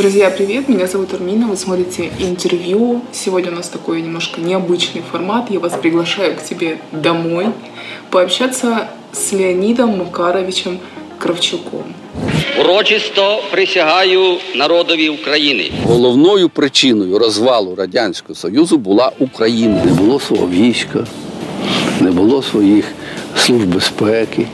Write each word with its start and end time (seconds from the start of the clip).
Друзья, 0.00 0.30
привет! 0.30 0.68
Меня 0.68 0.86
зовут 0.86 1.14
Армина, 1.14 1.46
вы 1.46 1.56
смотрите 1.56 2.10
интервью. 2.18 3.02
Сегодня 3.12 3.50
у 3.50 3.54
нас 3.54 3.68
такой 3.68 4.02
немножко 4.02 4.40
необычный 4.40 5.02
формат. 5.02 5.50
Я 5.50 5.58
вас 5.58 5.72
приглашаю 5.72 6.36
к 6.36 6.42
тебе 6.42 6.78
домой 6.92 7.46
пообщаться 8.10 8.88
с 9.12 9.32
Леонидом 9.32 9.98
Макаровичем 9.98 10.80
Кравчуком. 11.18 11.94
Урочисто 12.60 13.42
присягаю 13.50 14.36
народові 14.54 15.08
України. 15.08 15.70
Головною 15.84 16.48
причиною 16.48 17.18
розвалу 17.18 17.74
Радянського 17.74 18.34
Союзу 18.34 18.78
була 18.78 19.12
Україна. 19.18 19.84
Не 19.84 19.92
було 19.92 20.20
свого 20.20 20.48
війська, 20.48 21.06
не 22.00 22.10
було 22.10 22.42
своїх 22.42 22.84
служб 23.36 23.66
безпеки, 23.66 24.46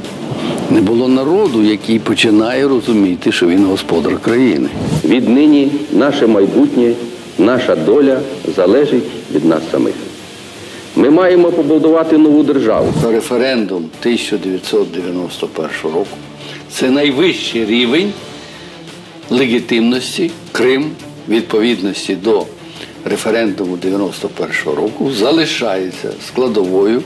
не 0.71 0.81
було 0.81 1.07
народу, 1.07 1.63
який 1.63 1.99
починає 1.99 2.67
розуміти, 2.67 3.31
що 3.31 3.47
він 3.47 3.65
господар 3.65 4.19
країни. 4.19 4.69
Віднині 5.05 5.71
наше 5.91 6.27
майбутнє, 6.27 6.93
наша 7.37 7.75
доля 7.75 8.19
залежить 8.55 9.03
від 9.35 9.45
нас 9.45 9.61
самих. 9.71 9.93
Ми 10.95 11.09
маємо 11.09 11.51
побудувати 11.51 12.17
нову 12.17 12.43
державу. 12.43 12.93
Референдум 13.11 13.89
1991 13.99 15.69
року 15.83 16.17
це 16.71 16.89
найвищий 16.89 17.65
рівень 17.65 18.13
легітимності 19.29 20.31
Крим 20.51 20.91
відповідності 21.29 22.15
до 22.15 22.45
референдуму 23.05 23.77
91 23.77 24.73
року 24.75 25.11
залишається 25.11 26.09
складовою 26.27 27.01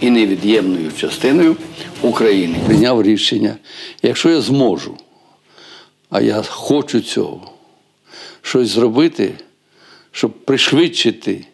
і 0.00 0.10
невід'ємною 0.10 0.92
частиною 0.92 1.56
України. 2.02 2.58
Прийняв 2.66 3.02
рішення, 3.02 3.56
якщо 4.02 4.30
я 4.30 4.40
зможу, 4.40 4.96
а 6.10 6.20
я 6.20 6.42
хочу 6.42 7.00
цього, 7.00 7.50
щось 8.42 8.68
зробити, 8.68 9.34
щоб 10.12 10.32
пришвидшити 10.32 11.44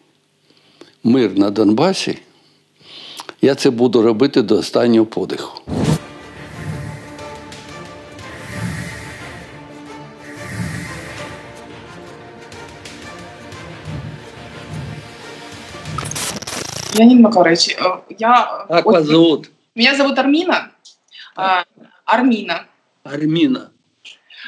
мир 1.03 1.37
на 1.37 1.49
Донбасі, 1.49 2.17
я 3.41 3.55
це 3.55 3.69
буду 3.69 4.01
робити 4.01 4.41
до 4.41 4.57
останнього 4.57 5.05
подиху. 5.05 5.61
Леонид 16.95 17.19
Макарович, 17.19 17.69
э, 17.69 17.83
я... 18.19 18.65
Как 18.67 18.85
очень- 18.85 18.99
вас 18.99 19.07
зовут? 19.07 19.49
Меня 19.75 19.95
зовут 19.95 20.19
Армина. 20.19 20.71
А, 21.35 21.63
Армина. 22.05 22.65
Арміна. 23.03 23.69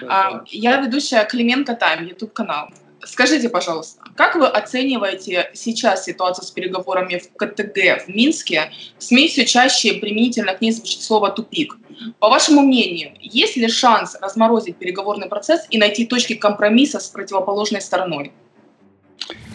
А, 0.07 0.41
Я 0.47 0.81
ведущая 0.81 1.25
Клименко 1.25 1.73
Тайм, 1.73 2.05
YouTube 2.07 2.33
канал. 2.33 2.67
Скажите, 3.05 3.49
пожалуйста, 3.49 4.01
как 4.15 4.35
вы 4.35 4.47
оцениваете 4.47 5.51
сейчас 5.53 6.05
ситуацию 6.05 6.45
с 6.45 6.51
переговорами 6.51 7.17
в 7.19 7.37
КТГ 7.37 8.05
в 8.05 8.09
Минске? 8.09 8.71
В 8.97 9.03
СМИ 9.03 9.27
все 9.27 9.45
чаще 9.45 9.93
применительно 9.93 10.53
к 10.53 10.61
ней 10.61 10.71
звучит 10.71 11.01
слово 11.01 11.29
«тупик». 11.29 11.77
По 12.19 12.29
вашему 12.29 12.61
мнению, 12.61 13.11
есть 13.21 13.57
ли 13.57 13.67
шанс 13.67 14.17
разморозить 14.21 14.77
переговорный 14.77 15.27
процесс 15.27 15.65
и 15.69 15.77
найти 15.77 16.05
точки 16.05 16.33
компромисса 16.33 16.99
с 16.99 17.07
противоположной 17.07 17.81
стороной? 17.81 18.31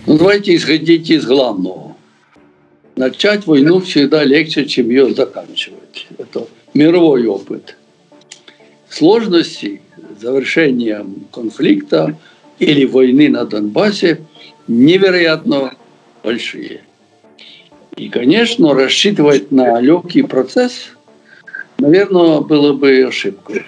Ну, 0.07 0.17
давайте 0.19 0.55
исходить 0.55 1.11
из 1.11 1.27
главного. 1.27 1.90
Начать 3.01 3.47
войну 3.47 3.81
всегда 3.81 4.25
легче, 4.25 4.67
чем 4.67 4.91
ее 4.91 5.15
заканчивать. 5.15 6.07
Это 6.19 6.47
мировой 6.75 7.27
опыт. 7.27 7.79
Сложности 8.91 9.81
с 10.19 10.21
завершением 10.21 11.25
конфликта 11.33 12.19
или 12.59 12.85
войны 12.85 13.31
на 13.31 13.47
Донбассе 13.47 14.21
невероятно 14.69 15.73
большие. 16.23 16.83
И, 17.97 18.11
конечно, 18.11 18.75
рассчитывать 18.75 19.51
на 19.51 19.81
легкий 19.81 20.21
процесс, 20.21 20.91
наверное, 21.79 22.41
было 22.41 22.75
бы 22.75 23.07
ошибкой 23.09 23.65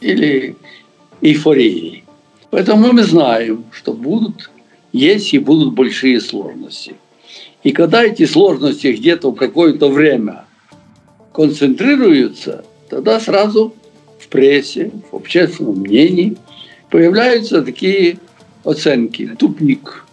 или 0.00 0.56
эйфорией. 1.20 2.04
Поэтому 2.48 2.90
мы 2.90 3.02
знаем, 3.02 3.66
что 3.70 3.92
будут, 3.92 4.48
есть 4.94 5.34
и 5.34 5.38
будут 5.38 5.74
большие 5.74 6.22
сложности. 6.22 6.94
И 7.62 7.72
когда 7.72 8.04
эти 8.04 8.26
сложности 8.26 8.88
где-то 8.88 9.30
в 9.30 9.36
какое-то 9.36 9.88
время 9.88 10.44
концентрируются, 11.32 12.64
тогда 12.88 13.20
сразу 13.20 13.74
в 14.18 14.28
прессе, 14.28 14.90
в 15.10 15.16
общественном 15.16 15.80
мнении 15.80 16.36
появляются 16.90 17.62
такие 17.62 18.18
оценки 18.64 19.30
«тупик». 19.38 20.04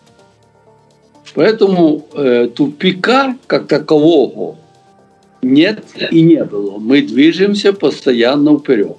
Поэтому 1.35 2.05
э, 2.13 2.49
тупика 2.53 3.37
как 3.47 3.67
такового 3.67 4.57
нет 5.41 5.83
и 6.11 6.21
не 6.21 6.43
было. 6.43 6.79
Мы 6.79 7.01
движемся 7.01 7.71
постоянно 7.71 8.57
вперед. 8.57 8.97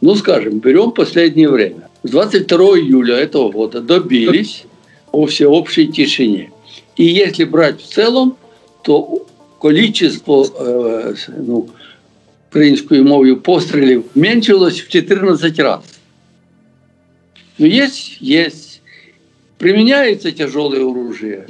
Ну, 0.00 0.14
скажем, 0.14 0.58
берем 0.58 0.90
последнее 0.90 1.48
время. 1.48 1.88
С 2.02 2.10
22 2.10 2.58
июля 2.78 3.16
этого 3.16 3.50
года 3.50 3.80
добились 3.80 4.64
о 5.12 5.26
всеобщей 5.26 5.88
тишине. 5.88 6.50
И 6.97 7.03
если 7.05 7.43
брать 7.43 7.81
в 7.81 7.87
целом, 7.87 8.35
то 8.83 9.25
количество 9.59 10.43
э, 10.43 11.15
ну, 11.37 11.69
українською 12.49 13.03
мовою 13.03 13.37
пострілів 13.41 14.03
меншилось 14.15 14.81
в 14.81 14.89
14 14.89 15.59
раз. 15.59 15.81
Но 17.59 17.67
есть, 17.67 18.17
есть. 18.19 18.81
Применяется 19.57 20.31
тяжелое 20.31 20.81
оружие. 20.81 21.47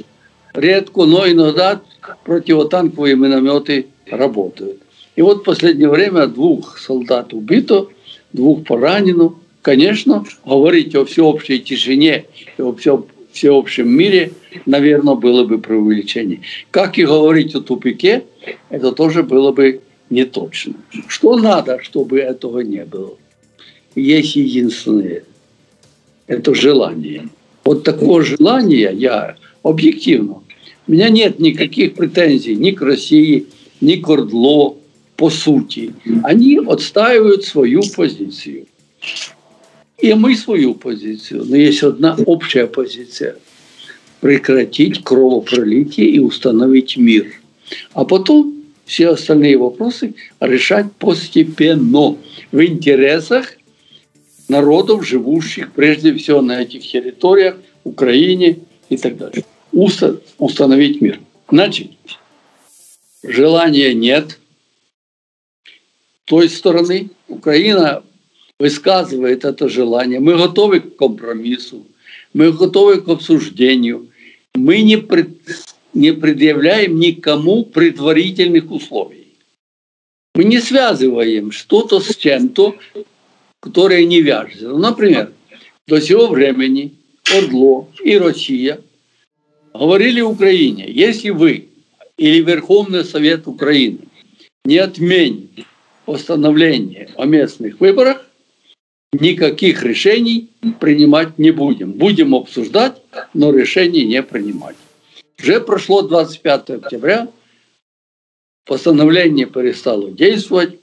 Редко, 0.52 1.06
но 1.06 1.26
иногда 1.26 1.80
противотанковые 2.24 3.16
минометы 3.16 3.86
работают. 4.06 4.76
И 5.16 5.22
вот 5.22 5.40
в 5.40 5.42
последнее 5.44 5.88
время 5.88 6.26
двух 6.26 6.78
солдат 6.78 7.32
убито, 7.32 7.88
двух 8.32 8.64
поранено. 8.64 9.34
Конечно, 9.62 10.24
говорить 10.44 10.94
о 10.94 11.04
всеобщей 11.04 11.58
тишине 11.58 12.26
и 12.58 12.62
о 12.62 12.72
всё- 12.72 13.06
всеобщем 13.32 13.88
мире, 13.88 14.32
наверное, 14.65 15.15
было 15.15 15.43
бы 15.43 15.59
преувеличение. 15.59 16.41
Как 16.71 16.97
и 16.97 17.05
говорить 17.05 17.55
о 17.55 17.61
тупике, 17.61 18.23
это 18.69 18.91
тоже 18.91 19.23
было 19.23 19.51
бы 19.51 19.81
не 20.09 20.25
точно. 20.25 20.73
Что 21.07 21.37
надо, 21.37 21.79
чтобы 21.81 22.19
этого 22.19 22.59
не 22.59 22.85
было? 22.85 23.15
Есть 23.95 24.35
единственное. 24.35 25.23
Это 26.27 26.53
желание. 26.53 27.29
Вот 27.63 27.83
такого 27.83 28.23
желания 28.23 28.91
я 28.91 29.35
объективно. 29.63 30.41
У 30.87 30.91
меня 30.91 31.09
нет 31.09 31.39
никаких 31.39 31.93
претензий 31.93 32.55
ни 32.55 32.71
к 32.71 32.81
России, 32.81 33.47
ни 33.81 33.95
к 33.95 34.09
Ордло 34.09 34.75
по 35.15 35.29
сути. 35.29 35.93
Они 36.23 36.57
отстаивают 36.57 37.43
свою 37.45 37.81
позицию. 37.95 38.65
И 39.97 40.13
мы 40.13 40.35
свою 40.35 40.75
позицию. 40.75 41.45
Но 41.45 41.55
есть 41.55 41.83
одна 41.83 42.17
общая 42.25 42.67
позиция. 42.67 43.35
Прекратить 44.21 45.03
кровопролитие 45.03 46.09
и 46.09 46.19
установить 46.19 46.97
мир. 46.97 47.41
А 47.93 48.03
потом 48.03 48.63
все 48.85 49.09
остальные 49.09 49.57
вопросы 49.57 50.15
решать 50.39 50.91
постепенно 50.93 52.17
в 52.51 52.65
интересах 52.65 53.53
народов, 54.49 55.07
живущих 55.07 55.71
прежде 55.71 56.13
всего 56.15 56.41
на 56.41 56.61
этих 56.61 56.81
территориях, 56.81 57.57
Украине 57.83 58.59
и 58.89 58.97
так 58.97 59.17
далее. 59.17 59.45
Уста- 59.71 60.19
установить 60.37 61.01
мир. 61.01 61.19
Значит, 61.49 61.91
желания 63.23 63.93
нет. 63.93 64.39
Той 66.25 66.49
стороны 66.49 67.11
Украина 67.27 68.03
высказывает 68.59 69.45
это 69.45 69.69
желание. 69.69 70.19
Мы 70.19 70.35
готовы 70.35 70.81
к 70.81 70.95
компромиссу, 70.97 71.85
мы 72.33 72.51
готовы 72.51 73.01
к 73.01 73.07
обсуждению. 73.07 74.08
Мы 74.55 74.81
не, 74.81 74.97
пред- 74.97 75.65
не 75.93 76.11
предъявляем 76.11 76.99
никому 76.99 77.63
предварительных 77.65 78.71
условий. 78.71 79.27
Мы 80.35 80.43
не 80.45 80.59
связываем 80.59 81.51
что-то 81.51 81.99
с 81.99 82.15
чем-то, 82.15 82.75
которое 83.61 84.05
не 84.05 84.21
вяжется. 84.21 84.69
Ну, 84.69 84.77
например, 84.77 85.33
до 85.87 85.99
сего 85.99 86.27
времени 86.27 86.93
Ордло 87.35 87.87
и 88.03 88.17
Россия 88.17 88.81
говорили 89.73 90.21
Украине, 90.21 90.89
если 90.89 91.29
вы 91.29 91.69
или 92.17 92.41
Верховный 92.41 93.05
Совет 93.05 93.47
Украины 93.47 93.99
не 94.65 94.77
отменит 94.77 95.49
постановление 96.05 97.09
о 97.15 97.25
местных 97.25 97.79
выборах, 97.79 98.25
никаких 99.13 99.83
решений 99.83 100.49
принимать 100.79 101.37
не 101.39 101.51
будем. 101.51 101.93
Будем 101.93 102.35
обсуждать, 102.35 102.98
но 103.33 103.51
решений 103.51 104.05
не 104.05 104.21
принимать. 104.23 104.75
Уже 105.39 105.61
прошло 105.61 106.01
25 106.01 106.69
октября, 106.69 107.27
постановление 108.65 109.45
перестало 109.45 110.11
действовать, 110.11 110.79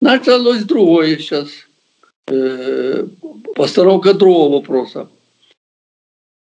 началось 0.00 0.62
другое 0.64 1.16
сейчас, 1.16 1.48
э, 2.28 3.06
постановка 3.54 4.14
другого 4.14 4.58
вопроса. 4.58 5.08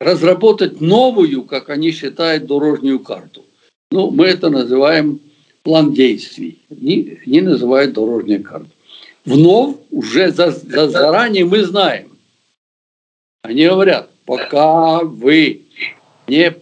разработать 0.01 0.81
новую, 0.81 1.45
как 1.45 1.71
они 1.71 1.93
считают, 1.93 2.47
дорожную 2.47 2.99
карту. 2.99 3.45
Ну, 3.93 4.11
мы 4.11 4.27
это 4.27 4.51
называем 4.51 5.21
план 5.63 5.93
действий, 5.93 6.61
не, 6.71 7.21
не 7.25 7.41
называют 7.41 7.93
дорожную 7.93 8.43
карту. 8.43 8.71
Вновь 9.25 9.77
уже 9.91 10.33
за, 10.33 10.51
за, 10.51 10.89
заранее 10.89 11.45
мы 11.45 11.63
знаем. 11.63 12.19
Они 13.43 13.65
говорят, 13.67 14.11
пока 14.25 15.01
вы 15.01 15.63
не 16.29 16.55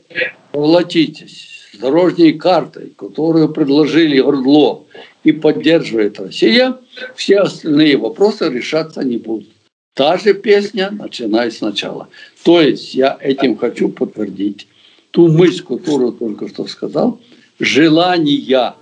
поглотитесь 0.53 1.71
с 1.73 1.79
дорожной 1.79 2.33
картой, 2.33 2.93
которую 2.97 3.51
предложили 3.51 4.19
Ордло 4.19 4.85
и 5.25 5.33
поддерживает 5.33 6.19
Россия, 6.19 6.77
все 7.15 7.41
остальные 7.41 7.97
вопросы 7.97 8.49
решаться 8.49 9.03
не 9.03 9.19
будут. 9.19 9.49
Та 9.95 10.17
же 10.17 10.35
песня, 10.35 10.91
начиная 10.91 11.51
сначала. 11.51 12.09
То 12.45 12.61
есть 12.61 12.95
я 12.95 13.19
этим 13.21 13.57
хочу 13.57 13.89
подтвердить 13.89 14.67
ту 15.11 15.29
мысль, 15.29 15.63
которую 15.63 16.13
только 16.13 16.49
что 16.49 16.67
сказал, 16.67 17.21
желание 17.59 18.75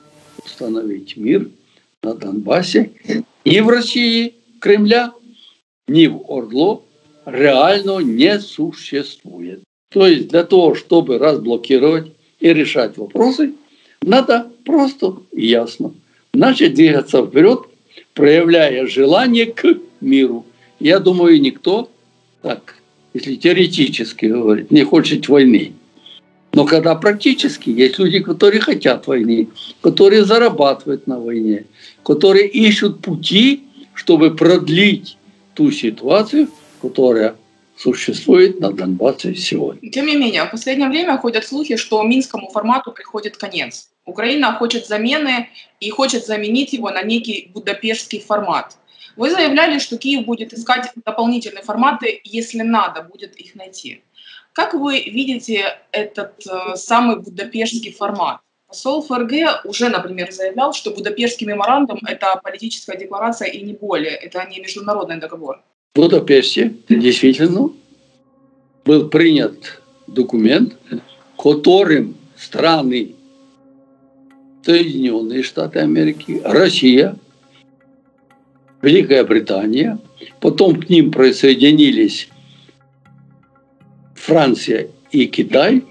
установить 0.45 1.17
мир 1.17 1.49
на 2.03 2.15
Донбассе 2.15 2.93
ни 3.45 3.61
в 3.61 3.69
России, 3.69 4.35
Кремля, 4.61 5.13
ни 5.89 6.07
в 6.07 6.31
Ордло 6.31 6.83
реально 7.31 7.99
не 7.99 8.39
существует. 8.41 9.63
То 9.91 10.07
есть 10.07 10.29
для 10.29 10.45
того, 10.45 10.75
чтобы 10.75 11.19
разблокировать 11.19 12.13
и 12.41 12.53
решать 12.53 12.97
вопросы, 12.97 13.53
надо 14.03 14.51
просто 14.65 15.17
и 15.33 15.47
ясно 15.47 15.93
начать 16.35 16.75
двигаться 16.75 17.25
вперед, 17.25 17.61
проявляя 18.15 18.87
желание 18.87 19.47
к 19.47 19.79
миру. 20.01 20.45
Я 20.79 21.01
думаю, 21.01 21.41
никто 21.41 21.91
так, 22.43 22.77
если 23.15 23.35
теоретически 23.35 24.27
говорить, 24.27 24.71
не 24.71 24.85
хочет 24.85 25.29
войны. 25.29 25.73
Но 26.53 26.65
когда 26.65 26.95
практически 26.95 27.71
есть 27.71 27.99
люди, 27.99 28.21
которые 28.21 28.61
хотят 28.61 29.07
войны, 29.07 29.49
которые 29.81 30.25
зарабатывают 30.25 31.07
на 31.07 31.19
войне, 31.19 31.67
которые 32.05 32.49
ищут 32.49 33.01
пути, 33.01 33.65
чтобы 33.95 34.35
продлить 34.35 35.17
ту 35.55 35.71
ситуацию, 35.71 36.49
которая 36.81 37.37
существует 37.77 38.61
на 38.61 38.73
Донбассе 38.73 39.35
сегодня. 39.35 39.91
Тем 39.91 40.07
не 40.07 40.17
менее, 40.17 40.45
в 40.45 40.51
последнее 40.51 40.89
время 40.89 41.17
ходят 41.19 41.47
слухи, 41.47 41.77
что 41.77 42.03
Минскому 42.03 42.51
формату 42.51 42.93
приходит 42.93 43.37
конец. 43.37 43.91
Украина 44.05 44.55
хочет 44.55 44.87
замены 44.87 45.49
и 45.81 45.91
хочет 45.91 46.27
заменить 46.27 46.73
его 46.73 46.91
на 46.91 47.03
некий 47.03 47.51
будапештский 47.55 48.21
формат. 48.21 48.77
Вы 49.17 49.31
заявляли, 49.31 49.79
что 49.79 49.99
Киев 49.99 50.25
будет 50.25 50.53
искать 50.53 50.91
дополнительные 51.05 51.63
форматы, 51.63 52.21
если 52.25 52.63
надо 52.63 53.03
будет 53.03 53.37
их 53.37 53.55
найти. 53.55 54.03
Как 54.53 54.75
вы 54.75 55.01
видите 55.01 55.79
этот 55.93 56.47
э, 56.47 56.77
самый 56.77 57.17
будапештский 57.21 57.93
формат? 57.93 58.41
Посол 58.69 59.03
ФРГ 59.03 59.65
уже, 59.65 59.89
например, 59.89 60.31
заявлял, 60.31 60.75
что 60.75 60.91
Будапештский 60.91 61.47
меморандум– 61.47 62.01
это 62.07 62.39
политическая 62.45 62.99
декларация 62.99 63.49
и 63.49 63.63
не 63.63 63.73
более, 63.73 64.11
это 64.11 64.45
не 64.45 64.61
международный 64.61 65.17
договор. 65.17 65.63
В 65.95 66.01
Будапеште 66.01 66.75
действительно 66.89 67.71
был 68.85 69.09
принят 69.09 69.83
документ, 70.07 70.77
которым 71.37 72.15
страны 72.37 73.15
Соединенные 74.65 75.43
Штаты 75.43 75.79
Америки, 75.81 76.41
Россия, 76.45 77.17
Великая 78.83 79.25
Британия, 79.25 79.99
потом 80.41 80.81
к 80.81 80.89
ним 80.89 81.11
присоединились 81.11 82.29
Франция 84.15 84.89
и 85.11 85.27
Китай, 85.27 85.85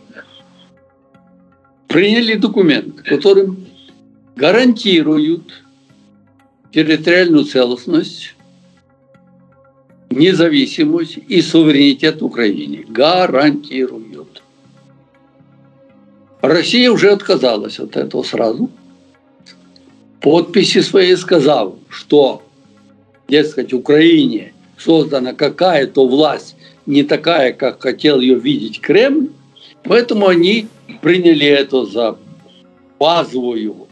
приняли 1.87 2.35
документ, 2.35 3.01
которым 3.01 3.65
гарантируют 4.35 5.63
территориальную 6.71 7.45
целостность, 7.45 8.35
независимость 10.09 11.17
и 11.27 11.41
суверенитет 11.41 12.21
Украине. 12.21 12.85
Гарантируют. 12.87 14.43
Россия 16.41 16.91
уже 16.91 17.11
отказалась 17.11 17.79
от 17.79 17.97
этого 17.97 18.23
сразу. 18.23 18.69
Подписи 20.21 20.81
свои 20.81 21.15
сказал, 21.15 21.77
что, 21.89 22.43
дескать, 23.27 23.73
Украине 23.73 24.53
создана 24.77 25.33
какая-то 25.33 26.07
власть, 26.07 26.55
не 26.85 27.03
такая, 27.03 27.53
как 27.53 27.81
хотел 27.81 28.19
ее 28.19 28.35
видеть 28.35 28.79
Кремль, 28.79 29.29
поэтому 29.83 30.27
они 30.27 30.67
приняли 31.01 31.47
это 31.47 31.85
за 31.85 32.17
базовую 32.99 33.87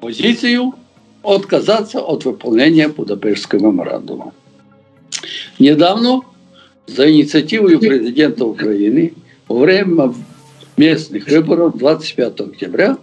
позицию 0.00 0.74
отказаться 1.22 2.00
от 2.00 2.24
выполнения 2.24 2.88
Будапештского 2.88 3.60
меморандума. 3.60 4.32
Недавно 5.58 6.22
за 6.86 7.10
инициативой 7.10 7.78
президента 7.78 8.44
Украины 8.44 9.14
во 9.48 9.58
время 9.58 10.14
местных 10.76 11.28
выборов 11.28 11.78
25 11.78 12.40
октября 12.40 12.98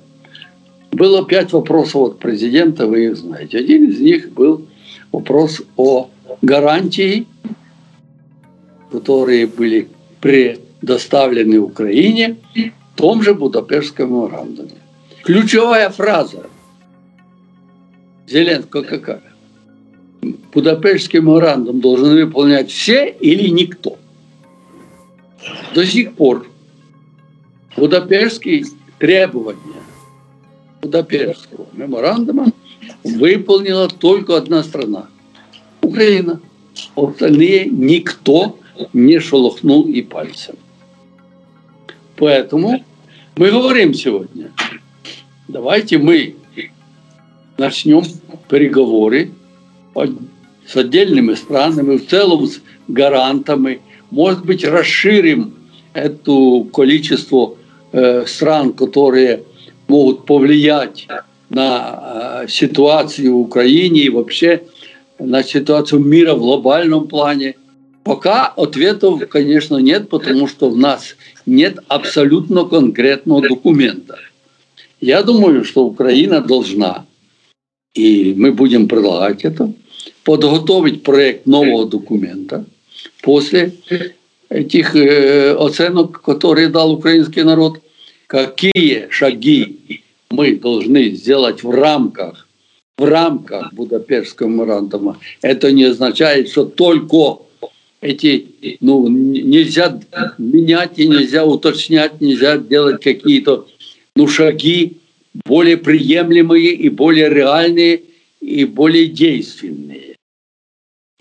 было 0.92 1.26
пять 1.26 1.54
вопросов 1.54 1.96
от 1.96 2.20
президента, 2.20 2.86
вы 2.86 3.06
их 3.06 3.18
знаете. 3.18 3.58
Один 3.58 3.90
из 3.90 4.00
них 4.00 4.32
был 4.32 4.68
вопрос 5.12 5.62
о 5.78 6.10
гарантии, 6.42 7.28
которые 8.92 9.48
были 9.48 9.88
предоставлены 10.20 11.60
Украине 11.60 12.38
в 12.56 12.98
том 12.98 13.24
же 13.24 13.34
Будапештском 13.34 14.10
меморандуме. 14.10 14.72
Ключевая 15.24 15.90
фраза 15.90 16.48
Зеленского 18.28 18.84
какая? 18.84 19.31
Будапештский 20.22 21.20
меморандум 21.20 21.82
должен 21.82 22.14
выполнять 22.14 22.72
все 22.72 23.10
или 23.10 23.50
никто. 23.50 23.98
До 25.74 25.86
сих 25.86 26.14
пор 26.14 26.48
Будапештские 27.76 28.66
требования 29.00 29.82
Будапештского 30.82 31.68
меморандума 31.74 32.52
выполнила 33.04 33.88
только 33.88 34.38
одна 34.38 34.64
страна– 34.64 35.08
Украина. 35.82 36.40
Остальные 36.96 37.66
никто 37.66 38.58
не 38.94 39.20
шелохнул 39.20 39.88
и 39.88 40.02
пальцем. 40.02 40.56
Поэтому 42.16 42.84
мы 43.36 43.52
говорим 43.52 43.94
сегодня, 43.94 44.52
давайте 45.48 45.98
мы 45.98 46.36
начнем 47.58 48.04
переговоры 48.50 49.32
с 49.94 50.76
отдельными 50.76 51.34
странами, 51.34 51.98
в 51.98 52.08
целом 52.08 52.48
с 52.48 52.62
гарантами, 52.88 53.82
может 54.10 54.46
быть, 54.46 54.64
расширим 54.64 55.54
это 55.94 56.66
количество 56.74 57.56
э, 57.92 58.26
стран, 58.26 58.74
которые 58.74 59.44
могут 59.88 60.26
повлиять 60.26 61.08
на 61.50 62.44
э, 62.44 62.48
ситуацию 62.48 63.34
в 63.34 63.42
Украине 63.42 64.04
и 64.04 64.10
вообще 64.10 64.64
на 65.20 65.44
ситуацию 65.44 66.02
мира 66.02 66.34
в 66.34 66.40
глобальном 66.40 67.08
плане. 67.08 67.56
Пока 68.04 68.48
ответов, 68.48 69.28
конечно, 69.30 69.78
нет, 69.78 70.10
потому 70.10 70.48
что 70.48 70.70
в 70.70 70.78
нас 70.78 71.16
нет 71.46 71.80
абсолютно 71.88 72.66
конкретного 72.66 73.42
документа. 73.42 74.18
Я 75.00 75.24
думаю, 75.24 75.64
что 75.66 75.86
Украина 75.86 76.42
должна, 76.42 77.06
и 77.94 78.34
мы 78.36 78.52
будем 78.52 78.88
предлагать 78.88 79.44
это, 79.44 79.74
подготовить 80.24 81.04
проект 81.04 81.46
нового 81.46 81.88
документа 81.88 82.66
после 83.22 83.74
этих 84.50 84.96
э, 84.96 85.54
оценок, 85.54 86.22
которые 86.22 86.68
дал 86.68 86.92
украинский 86.92 87.44
народ, 87.44 87.82
какие 88.28 89.08
шаги 89.10 90.04
мы 90.30 90.56
должны 90.56 91.12
сделать 91.12 91.64
в 91.64 91.70
рамках 91.70 92.48
в 92.98 93.06
рамках 93.06 93.74
Будапештского 93.74 94.48
меморандума. 94.48 95.18
Это 95.42 95.72
не 95.72 95.86
означает, 95.86 96.50
что 96.50 96.66
только 96.66 97.42
эти, 98.00 98.78
ну, 98.80 99.08
нельзя 99.08 100.00
менять 100.38 101.00
и 101.00 101.08
нельзя 101.08 101.44
уточнять, 101.44 102.22
нельзя 102.22 102.58
делать 102.58 103.04
какие-то, 103.04 103.68
ну, 104.16 104.28
шаги 104.28 104.98
более 105.46 105.78
приемлемые 105.78 106.74
и 106.74 106.90
более 106.90 107.30
реальные 107.30 108.04
и 108.40 108.66
более 108.66 109.08
действенные. 109.08 110.11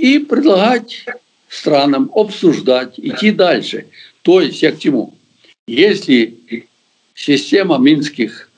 И 0.00 0.18
предлагать 0.18 1.04
странам 1.50 2.10
обсуждать, 2.14 2.94
идти 2.96 3.32
дальше. 3.32 3.86
То 4.22 4.40
есть 4.40 4.62
я 4.62 4.72
к 4.72 4.78
чему? 4.78 5.14
Если 5.66 6.66
система 7.14 7.76
минских 7.76 8.50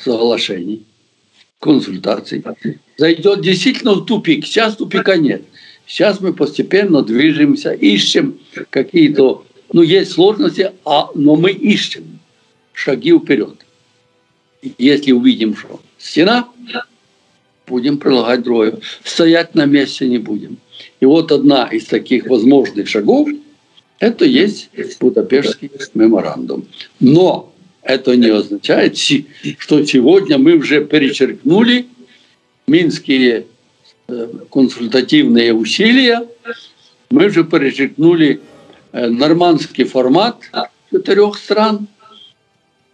соглашений, 0.00 0.82
консультаций 1.60 2.42
зайдет 2.96 3.40
действительно 3.40 3.94
в 3.94 4.04
тупик, 4.04 4.44
сейчас 4.44 4.74
тупика 4.74 5.16
нет. 5.16 5.42
Сейчас 5.86 6.20
мы 6.20 6.32
постепенно 6.32 7.02
движемся, 7.02 7.72
ищем 7.72 8.40
какие-то 8.70 9.44
Ну, 9.72 9.82
есть 9.82 10.10
сложности, 10.10 10.72
а, 10.84 11.10
но 11.14 11.36
мы 11.36 11.52
ищем 11.52 12.18
шаги 12.72 13.16
вперед. 13.16 13.64
Если 14.78 15.12
увидим, 15.12 15.54
что 15.54 15.80
стена, 15.98 16.48
будем 17.68 17.98
прилагать 17.98 18.42
другое. 18.42 18.80
Стоять 19.04 19.54
на 19.54 19.66
месте 19.66 20.08
не 20.08 20.18
будем. 20.18 20.58
И 21.00 21.06
вот 21.06 21.32
одна 21.32 21.64
из 21.66 21.86
таких 21.86 22.26
возможных 22.26 22.88
шагов– 22.88 23.28
это 24.00 24.24
есть 24.24 24.70
Будапештский 24.98 25.70
меморандум. 25.94 26.66
Но 27.00 27.52
это 27.82 28.16
не 28.16 28.28
означает, 28.28 28.96
что 28.96 29.84
сегодня 29.84 30.38
мы 30.38 30.56
уже 30.56 30.84
перечеркнули 30.84 31.86
минские 32.66 33.46
э, 34.08 34.28
консультативные 34.50 35.52
усилия, 35.52 36.26
мы 37.10 37.26
уже 37.26 37.44
перечеркнули 37.44 38.40
э, 38.92 39.08
нормандский 39.08 39.84
формат 39.84 40.38
четырех 40.90 41.36
стран. 41.36 41.88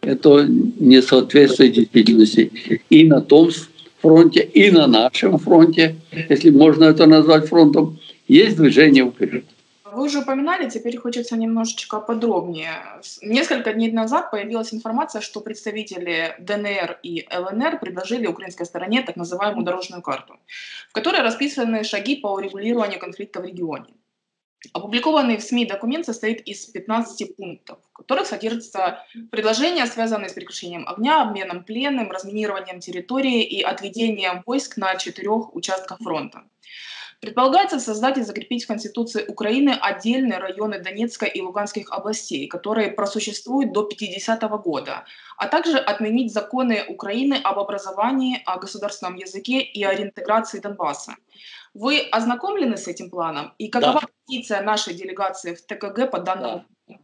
Это 0.01 0.47
не 0.49 1.03
соответствует 1.03 1.73
действительности. 1.73 2.81
И 2.91 3.05
на 3.05 3.21
том 3.21 3.51
фронте, 4.01 4.41
и 4.41 4.71
на 4.71 4.87
нашем 4.87 5.39
фронте, 5.39 5.97
если 6.29 6.51
можно 6.51 6.85
это 6.85 7.07
назвать 7.07 7.49
фронтом, 7.49 7.99
есть 8.29 8.57
движение 8.57 9.11
вперед. 9.11 9.45
Вы 9.97 10.05
уже 10.05 10.19
упоминали, 10.19 10.69
теперь 10.69 10.99
хочется 10.99 11.37
немножечко 11.37 12.01
подробнее. 12.01 12.73
Несколько 13.23 13.73
дней 13.73 13.91
назад 13.91 14.31
появилась 14.31 14.75
информация, 14.75 15.23
что 15.23 15.41
представители 15.41 16.35
ДНР 16.39 16.99
и 17.03 17.27
ЛНР 17.35 17.79
предложили 17.81 18.27
украинской 18.27 18.67
стороне 18.67 19.03
так 19.03 19.17
называемую 19.17 19.65
дорожную 19.65 20.03
карту, 20.03 20.35
в 20.91 20.93
которой 20.93 21.23
расписаны 21.23 21.83
шаги 21.83 22.17
по 22.17 22.35
урегулированию 22.35 22.99
конфликта 22.99 23.41
в 23.41 23.47
регионе. 23.47 23.95
Опубликованный 24.75 25.39
в 25.39 25.43
СМИ 25.43 25.65
документ 25.65 26.05
состоит 26.05 26.41
из 26.43 26.67
15 26.67 27.37
пунктов, 27.37 27.79
которых 27.97 28.27
содержатся 28.27 29.05
предложения, 29.31 29.87
связанные 29.87 30.29
с 30.29 30.35
прекращением 30.35 30.87
огня, 30.87 31.23
обменом 31.23 31.65
пленным, 31.65 32.11
разминированием 32.11 32.81
территории 32.81 33.43
и 33.43 33.63
отведением 33.63 34.43
войск 34.45 34.77
на 34.77 34.97
четырех 34.97 35.55
участках 35.55 35.99
фронта. 35.99 36.43
Предполагается 37.21 37.81
создать 37.81 38.19
и 38.19 38.23
закрепить 38.23 38.65
в 38.65 38.67
Конституции 38.67 39.25
Украины 39.27 39.71
отдельные 39.71 40.39
районы 40.39 40.79
Донецкой 40.79 41.31
и 41.31 41.41
Луганских 41.41 41.91
областей, 41.91 42.47
которые 42.47 42.91
просуществуют 42.91 43.73
до 43.73 43.85
50 43.85 44.43
-го 44.43 44.63
года, 44.63 45.05
а 45.39 45.49
также 45.49 45.79
отменить 45.79 46.35
законы 46.35 46.85
Украины 46.89 47.41
об 47.43 47.59
образовании, 47.59 48.43
о 48.45 48.59
государственном 48.59 49.17
языке 49.17 49.61
и 49.61 49.83
о 49.83 49.95
реинтеграции 49.95 50.61
Донбасса. 50.61 51.17
Вы 51.73 52.01
ознакомлены 52.13 52.77
с 52.77 52.87
этим 52.87 53.09
планом? 53.09 53.55
И 53.59 53.69
какова 53.69 54.01
да. 54.01 54.09
позиция 54.27 54.63
нашей 54.63 54.95
делегации 54.95 55.55
в 55.55 55.63
ТКГ 55.63 56.11
по 56.11 56.19
данному 56.19 56.65
да. 56.89 56.97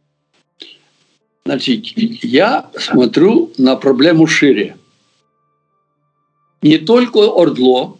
Значит, 1.45 1.87
я 2.23 2.69
смотрю 2.79 3.51
на 3.57 3.75
проблему 3.75 4.27
шире. 4.27 4.77
Не 6.61 6.77
только 6.77 7.17
Ордло 7.17 7.97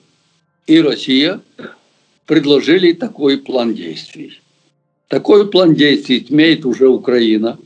и 0.66 0.80
Россия 0.80 1.42
предложили 2.26 2.94
такой 2.94 3.38
план 3.38 3.74
действий. 3.74 4.40
Такой 5.10 5.50
план 5.50 5.76
действий 5.76 6.26
имеет 6.30 6.66
уже 6.66 6.88
Украина. 6.88 7.60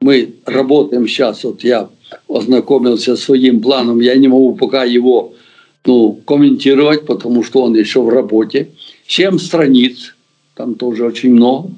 Мы 0.00 0.34
работаем 0.46 1.06
сейчас, 1.06 1.44
вот 1.44 1.62
я 1.62 1.88
ознакомился 2.28 3.14
с 3.14 3.22
своим 3.22 3.62
планом, 3.62 4.00
я 4.00 4.16
не 4.16 4.26
могу 4.26 4.56
пока 4.56 4.82
его 4.82 5.34
ну, 5.86 6.14
комментировать, 6.26 7.06
потому 7.06 7.44
что 7.44 7.62
он 7.62 7.76
еще 7.76 8.02
в 8.02 8.08
работе. 8.08 8.70
Семь 9.06 9.38
страниц, 9.38 10.16
там 10.56 10.74
тоже 10.74 11.04
очень 11.04 11.32
много. 11.34 11.70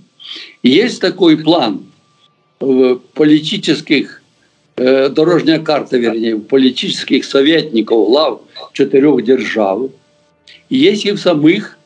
И 0.62 0.70
есть 0.70 1.02
такой 1.02 1.36
план 1.36 1.85
политических, 2.58 4.22
э, 4.76 5.08
дорожная 5.08 5.58
карта, 5.60 5.98
вернее, 5.98 6.38
политических 6.38 7.24
советников 7.24 8.06
глав 8.08 8.40
четырех 8.72 9.24
держав. 9.24 9.90
Есть 10.68 11.04
и 11.04 11.12
в 11.12 11.18
самых 11.18 11.78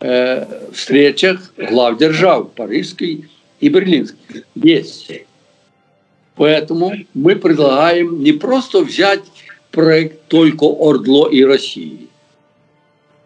э, 0.00 0.46
встречах 0.72 1.52
глав 1.56 1.98
держав, 1.98 2.50
Парижской 2.52 3.28
и 3.60 3.68
Берлинской. 3.68 4.44
Есть. 4.54 5.10
Поэтому 6.34 6.94
мы 7.14 7.36
предлагаем 7.36 8.22
не 8.22 8.32
просто 8.32 8.80
взять 8.80 9.22
проект 9.70 10.26
только 10.28 10.64
Ордло 10.64 11.28
и 11.28 11.44
России. 11.44 12.08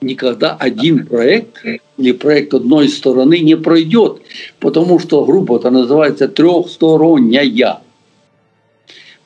Никогда 0.01 0.55
один 0.55 1.07
проект 1.07 1.65
или 1.97 2.13
проект 2.13 2.53
одной 2.53 2.89
стороны 2.89 3.39
не 3.39 3.57
пройдет, 3.57 4.21
потому 4.61 4.99
что 4.99 5.25
группа 5.25 5.57
это 5.57 5.71
называется 5.71 6.29
трехсторонняя. 6.29 7.81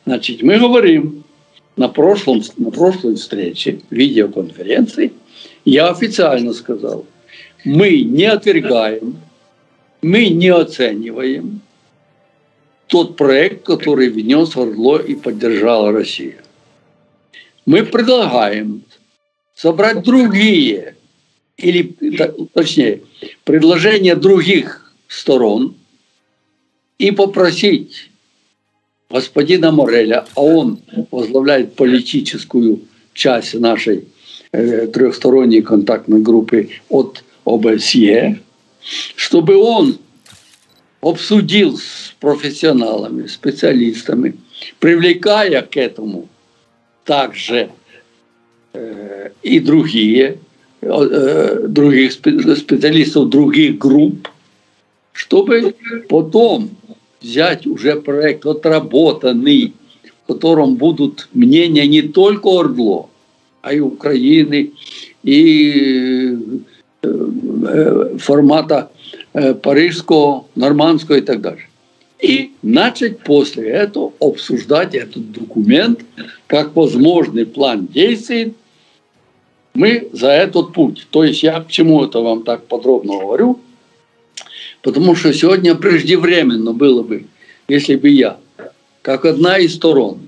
Значит, 0.06 0.42
мы 0.42 0.58
говорим 0.58 1.24
на, 1.76 1.88
прошлом, 1.88 2.42
на 2.56 2.70
прошлой 2.70 3.16
встрече, 3.16 3.80
видеоконференции, 3.90 5.12
я 5.64 5.88
официально 5.88 6.52
сказал, 6.52 7.04
мы 7.64 8.02
не 8.02 8.26
отвергаем, 8.26 9.16
мы 10.02 10.28
не 10.28 10.48
оцениваем 10.48 11.60
тот 12.86 13.16
проект, 13.16 13.64
который 13.64 14.08
внес 14.08 14.56
Ордло 14.56 14.98
и 14.98 15.14
поддержала 15.14 15.92
Россия 15.92 16.40
мы 17.66 17.84
предлагаем 17.84 18.82
собрать 19.60 20.02
другие, 20.02 20.96
или 21.58 21.94
точнее, 22.54 23.02
предложения 23.44 24.16
других 24.16 24.94
сторон 25.06 25.76
и 26.98 27.10
попросить 27.10 28.10
господина 29.10 29.70
Мореля, 29.70 30.24
а 30.34 30.40
он 30.40 30.78
возглавляет 31.10 31.74
политическую 31.74 32.80
часть 33.12 33.52
нашей 33.52 34.08
э, 34.52 34.86
трехсторонней 34.86 35.60
контактной 35.60 36.22
группы 36.22 36.70
от 36.88 37.22
ОБСЕ, 37.44 38.40
чтобы 39.14 39.56
он 39.56 39.98
обсудил 41.02 41.76
с 41.76 42.14
профессионалами, 42.18 43.26
специалистами, 43.26 44.38
привлекая 44.78 45.60
к 45.60 45.76
этому 45.76 46.28
также 47.04 47.70
и 49.42 49.60
другие, 49.60 50.38
других 50.80 52.12
специалистов 52.12 53.28
других 53.28 53.78
групп, 53.78 54.28
чтобы 55.12 55.74
потом 56.08 56.70
взять 57.20 57.66
уже 57.66 57.96
проект 57.96 58.46
отработанный, 58.46 59.74
в 60.22 60.32
котором 60.32 60.76
будут 60.76 61.28
мнения 61.32 61.86
не 61.86 62.02
только 62.02 62.46
Ордло, 62.46 63.08
а 63.62 63.74
и 63.74 63.80
Украины, 63.80 64.72
и 65.22 66.38
формата 68.18 68.90
парижского, 69.32 70.46
нормандского 70.54 71.16
и 71.16 71.22
так 71.22 71.40
далее 71.40 71.66
и 72.22 72.52
начать 72.62 73.20
после 73.20 73.68
этого 73.70 74.12
обсуждать 74.20 74.94
этот 74.94 75.32
документ 75.32 76.00
как 76.50 76.74
возможный 76.74 77.46
план 77.46 77.86
действий. 77.86 78.54
Мы 79.72 80.08
за 80.12 80.32
этот 80.32 80.72
путь. 80.72 81.06
То 81.10 81.22
есть 81.22 81.44
я 81.44 81.60
к 81.60 81.68
чему 81.68 82.04
это 82.04 82.18
вам 82.18 82.42
так 82.42 82.66
подробно 82.66 83.18
говорю? 83.20 83.60
Потому 84.82 85.14
что 85.14 85.32
сегодня 85.32 85.76
преждевременно 85.76 86.72
было 86.72 87.04
бы, 87.04 87.26
если 87.68 87.94
бы 87.94 88.08
я, 88.08 88.36
как 89.00 89.26
одна 89.26 89.58
из 89.58 89.76
сторон, 89.76 90.18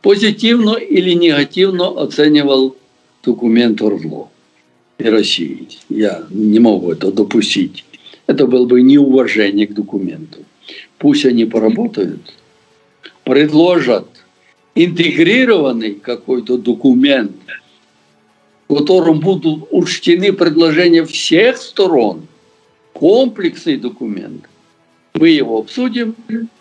позитивно 0.00 0.76
или 0.76 1.14
негативно 1.14 2.00
оценивал 2.00 2.76
документ 3.24 3.82
Ордло 3.82 4.28
и 4.98 5.04
России. 5.08 5.66
Я 5.88 6.22
не 6.30 6.60
могу 6.60 6.92
это 6.92 7.10
допустить. 7.10 7.84
Это 8.28 8.46
было 8.46 8.64
бы 8.64 8.80
неуважение 8.80 9.66
к 9.66 9.74
документу. 9.74 10.38
Пусть 10.98 11.24
они 11.24 11.46
поработают, 11.46 12.32
предложат 13.24 14.06
интегрированный 14.74 15.94
какой-то 15.94 16.58
документ, 16.58 17.32
в 18.68 18.76
котором 18.76 19.20
будут 19.20 19.68
учтены 19.70 20.32
предложения 20.32 21.04
всех 21.04 21.58
сторон, 21.58 22.26
комплексный 22.92 23.76
документ. 23.76 24.48
Мы 25.14 25.28
его 25.30 25.58
обсудим 25.58 26.14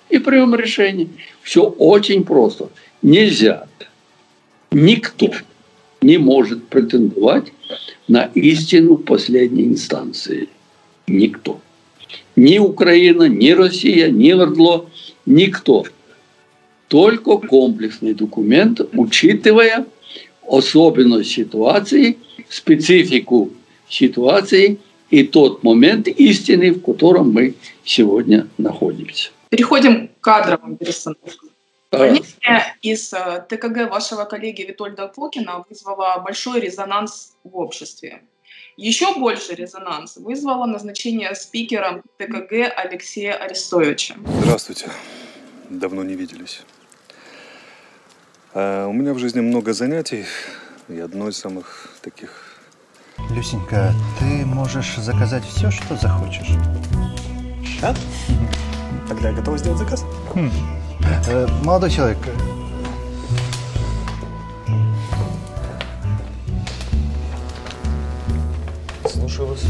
и 0.09 0.17
примем 0.17 0.55
решение. 0.55 1.07
Все 1.41 1.63
очень 1.63 2.23
просто. 2.23 2.69
Нельзя. 3.01 3.67
Никто 4.71 5.31
не 6.01 6.17
может 6.17 6.67
претендовать 6.67 7.53
на 8.07 8.29
истину 8.33 8.97
последней 8.97 9.65
инстанции 9.65 10.49
никто. 11.11 11.59
Ни 12.35 12.57
Украина, 12.57 13.23
ни 13.23 13.51
Россия, 13.51 14.09
ни 14.09 14.31
Ордло, 14.31 14.89
никто. 15.25 15.85
Только 16.91 17.38
комплексный 17.38 18.13
документ, 18.13 18.81
учитывая 18.91 19.86
особенность 20.45 21.31
ситуации, 21.31 22.17
специфику 22.50 23.51
ситуации 23.88 24.77
и 25.10 25.24
тот 25.24 25.63
момент 25.63 26.10
истины, 26.10 26.71
в 26.71 26.81
котором 26.81 27.31
мы 27.31 27.55
сегодня 27.86 28.50
находимся. 28.57 29.31
Переходим 29.48 30.10
к 30.10 30.19
кадровым 30.19 30.75
перестановкам. 30.75 31.50
Увольнение 31.93 32.75
из 32.81 33.13
э, 33.13 33.45
ТКГ 33.48 33.89
вашего 33.89 34.25
коллеги 34.25 34.63
Витольда 34.63 35.10
Фокина 35.15 35.63
вызвало 35.69 36.21
большой 36.25 36.60
резонанс 36.60 37.38
в 37.45 37.55
обществе. 37.55 38.21
Еще 38.75 39.17
больше 39.17 39.55
резонанс 39.55 40.17
вызвало 40.17 40.65
назначение 40.65 41.36
спикером 41.36 42.03
ТКГ 42.17 42.74
Алексея 42.75 43.36
Арестовича. 43.36 44.15
Здравствуйте. 44.41 44.89
Давно 45.69 46.03
не 46.03 46.15
виделись. 46.15 46.63
А 48.53 48.88
у 48.88 48.93
меня 48.93 49.13
в 49.13 49.20
жизни 49.20 49.39
много 49.39 49.72
занятий, 49.74 50.25
и 50.89 51.00
одно 51.00 51.29
из 51.29 51.38
самых 51.38 51.88
таких... 52.01 52.29
Люсенька, 53.29 53.93
ты 54.20 54.46
можешь 54.46 54.98
заказать 54.98 55.43
все, 55.46 55.72
что 55.72 55.96
захочешь. 55.96 56.50
Да? 57.79 57.96
Тогда 59.08 59.29
я 59.29 59.36
готова 59.36 59.58
сделать 59.58 59.77
заказ. 59.79 60.03
Хм. 60.34 60.51
Э, 61.27 61.48
молодой 61.63 61.89
человек, 61.89 62.17
Слушаю 69.05 69.48
вас. 69.48 69.63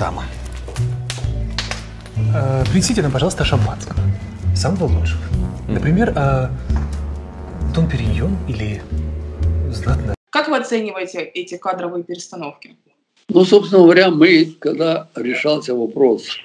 дама. 0.00 0.24
Э, 2.34 2.64
принесите 2.70 3.02
нам, 3.02 3.12
пожалуйста, 3.12 3.44
шампанского. 3.44 4.00
Самого 4.54 4.84
лучшего. 4.84 5.20
Например, 5.68 6.12
э, 6.16 6.48
Дон 7.76 7.90
Периньон 7.90 8.38
или 8.48 8.80
знатно. 9.70 10.14
Как 10.30 10.48
вы 10.48 10.56
оцениваете 10.56 11.20
эти 11.20 11.58
кадровые 11.58 12.04
перестановки? 12.04 12.74
Ну, 13.28 13.44
собственно 13.44 13.82
говоря, 13.82 14.10
мы, 14.10 14.46
когда 14.58 15.10
решался 15.14 15.74
вопрос 15.74 16.38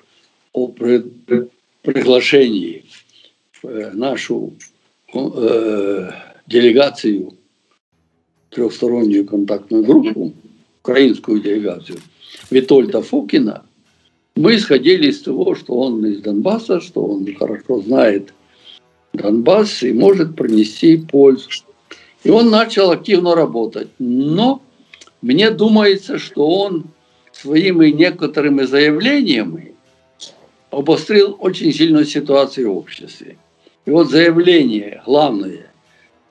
о 0.51 0.67
при- 0.67 0.99
при- 0.99 1.47
приглашении 1.83 2.83
в 3.61 3.65
э, 3.65 3.91
нашу 3.93 4.51
э, 5.13 6.09
делегацию, 6.47 7.37
трехстороннюю 8.49 9.25
контактную 9.25 9.85
группу, 9.85 10.33
украинскую 10.81 11.39
делегацию, 11.41 11.99
Витольда 12.49 13.01
Фокина, 13.01 13.63
мы 14.35 14.57
исходили 14.57 15.07
из 15.09 15.21
того, 15.21 15.55
что 15.55 15.75
он 15.75 16.05
из 16.05 16.19
Донбасса, 16.19 16.81
что 16.81 17.05
он 17.05 17.25
хорошо 17.35 17.79
знает 17.79 18.33
Донбасс 19.13 19.83
и 19.83 19.93
может 19.93 20.35
принести 20.35 20.97
пользу. 20.97 21.49
И 22.23 22.29
он 22.29 22.49
начал 22.49 22.91
активно 22.91 23.35
работать. 23.35 23.89
Но 23.99 24.61
мне 25.21 25.49
думается, 25.49 26.17
что 26.17 26.47
он 26.47 26.85
своими 27.31 27.87
некоторыми 27.87 28.63
заявлениями 28.63 29.73
обострил 30.69 31.35
очень 31.39 31.73
сильную 31.73 32.05
ситуацию 32.05 32.71
в 32.71 32.77
обществе. 32.77 33.37
И 33.85 33.89
вот 33.89 34.09
заявление 34.09 35.01
главное, 35.05 35.71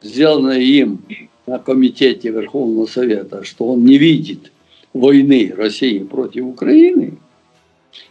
сделанное 0.02 0.60
им 0.60 1.04
на 1.46 1.58
комитете 1.58 2.30
Верховного 2.30 2.86
Совета, 2.86 3.44
что 3.44 3.72
он 3.72 3.84
не 3.84 3.98
видит 3.98 4.52
войны 4.92 5.52
России 5.56 5.98
против 5.98 6.44
Украины, 6.44 7.18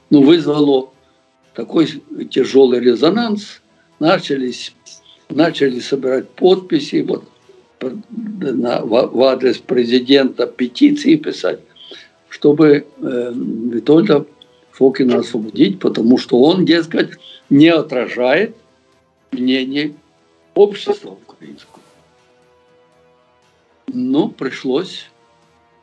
ну, 0.10 0.24
вызвало 0.24 0.90
такой 1.54 1.88
тяжелый 2.30 2.80
резонанс. 2.80 3.62
Начались, 4.00 4.74
начали 5.30 5.80
собирать 5.80 6.30
подписи 6.30 7.02
вот, 7.02 7.26
на, 7.82 8.82
в, 8.82 9.24
адрес 9.24 9.58
президента 9.58 10.48
петиции 10.48 11.16
писать, 11.16 11.60
чтобы 12.30 12.86
э, 12.98 13.34
Витольда 13.34 14.26
Фокина 14.72 15.18
освободить, 15.18 15.80
потому 15.80 16.18
что 16.18 16.42
он, 16.42 16.66
дескать, 16.66 17.12
не 17.50 17.68
отражает 17.68 18.56
мнение 19.32 19.94
общества 20.56 21.18
украинского. 21.28 21.80
Но 23.88 24.30
пришлось 24.30 25.10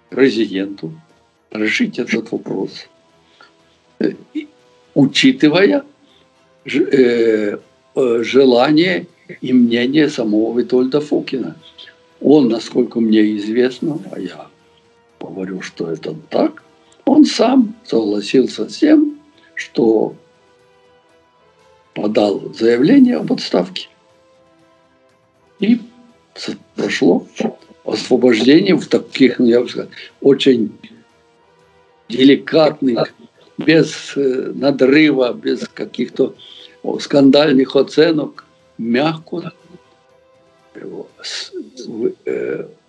президенту 0.08 0.92
решить 1.50 1.98
этот 1.98 2.30
вопрос, 2.32 2.88
э, 3.98 4.12
учитывая 4.94 5.84
э, 6.64 7.58
желание 7.96 9.06
и 9.40 9.52
мнение 9.52 10.08
самого 10.08 10.58
Витольда 10.58 11.00
Фокина. 11.00 11.56
Он, 12.20 12.48
насколько 12.48 13.00
мне 13.00 13.36
известно, 13.36 13.98
а 14.12 14.20
я 14.20 14.48
говорю, 15.20 15.62
что 15.62 15.90
это 15.90 16.14
так, 16.30 16.62
он 17.04 17.24
сам 17.24 17.74
согласился 17.84 18.68
с 18.68 18.76
тем, 18.78 19.18
что 19.54 20.14
подал 21.94 22.52
заявление 22.54 23.16
об 23.16 23.32
отставке. 23.32 23.88
И 25.58 25.80
прошло 26.74 27.26
освобождение 27.84 28.76
в 28.76 28.86
таких, 28.86 29.38
ну, 29.38 29.46
я 29.46 29.60
бы 29.60 29.68
сказал, 29.68 29.88
очень 30.20 30.72
деликатных, 32.08 33.14
без 33.58 34.12
надрыва, 34.16 35.32
без 35.32 35.66
каких-то 35.68 36.34
скандальных 37.00 37.76
оценок, 37.76 38.44
мягко, 38.78 39.52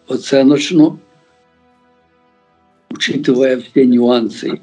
оценочно, 0.07 0.99
учитывая 2.89 3.59
все 3.59 3.85
нюансы 3.85 4.61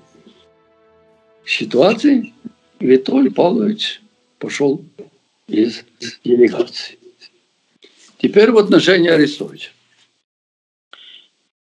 ситуации, 1.47 2.33
Виталий 2.81 3.31
Павлович 3.31 4.03
пошел 4.39 4.85
из 5.47 5.85
делегации. 6.25 6.99
Теперь 8.19 8.51
в 8.51 8.59
отношении 8.59 9.11
Арестовича. 9.11 9.71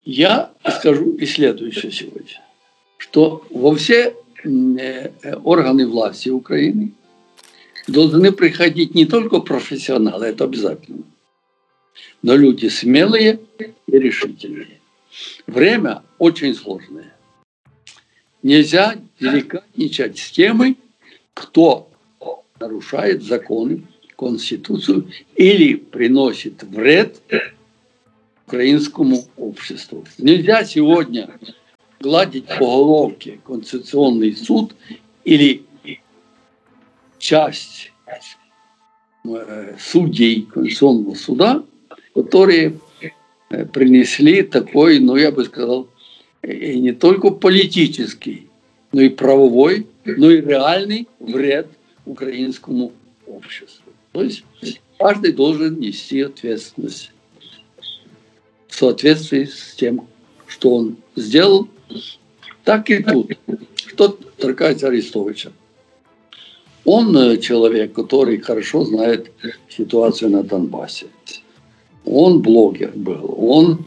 Я 0.04 0.52
скажу 0.78 1.12
и 1.12 1.26
следующее 1.26 1.92
сегодня, 1.92 2.42
что 2.98 3.46
во 3.50 3.74
все 3.74 4.14
органы 5.44 5.86
власти 5.86 6.28
Украины 6.28 6.92
должны 7.86 8.32
приходить 8.32 8.94
не 8.94 9.06
только 9.06 9.40
профессионалы, 9.40 10.26
это 10.26 10.44
обязательно, 10.44 11.04
но 12.22 12.36
люди 12.36 12.68
смелые 12.68 13.40
и 13.58 13.98
решительные. 13.98 14.80
Время 15.46 16.02
очень 16.18 16.54
сложное. 16.54 17.14
Нельзя 18.42 18.96
деликатничать 19.20 20.18
с 20.18 20.30
теми, 20.30 20.76
кто 21.34 21.88
нарушает 22.58 23.22
законы, 23.22 23.86
Конституцию 24.16 25.10
или 25.34 25.74
приносит 25.74 26.62
вред 26.62 27.20
украинскому 28.46 29.24
обществу. 29.36 30.06
Нельзя 30.18 30.64
сегодня 30.64 31.30
гладить 32.00 32.46
по 32.46 32.66
головке 32.66 33.40
Конституционный 33.44 34.36
суд 34.36 34.74
или 35.24 35.64
часть 37.22 37.92
судей 39.78 40.42
Конституционного 40.42 41.14
суда, 41.14 41.62
которые 42.14 42.80
принесли 43.72 44.42
такой, 44.42 44.98
ну 44.98 45.14
я 45.14 45.30
бы 45.30 45.44
сказал, 45.44 45.88
и 46.42 46.80
не 46.80 46.92
только 46.92 47.30
политический, 47.30 48.48
но 48.90 49.00
и 49.02 49.08
правовой, 49.08 49.86
но 50.04 50.30
и 50.32 50.40
реальный 50.40 51.06
вред 51.20 51.68
украинскому 52.04 52.92
обществу. 53.28 53.92
То 54.10 54.24
есть 54.24 54.42
каждый 54.98 55.32
должен 55.32 55.78
нести 55.78 56.20
ответственность 56.22 57.12
в 58.66 58.74
соответствии 58.74 59.44
с 59.44 59.76
тем, 59.76 60.08
что 60.48 60.74
он 60.74 60.96
сделал. 61.14 61.68
Так 62.64 62.90
и 62.90 63.00
тут. 63.00 63.30
Что 63.76 64.08
торкается 64.08 64.88
Арестовича? 64.88 65.52
Он 66.84 67.38
человек, 67.38 67.92
который 67.92 68.38
хорошо 68.38 68.84
знает 68.84 69.30
ситуацию 69.68 70.30
на 70.30 70.42
Донбассе. 70.42 71.06
Он 72.04 72.42
блогер 72.42 72.92
был, 72.94 73.34
он 73.38 73.84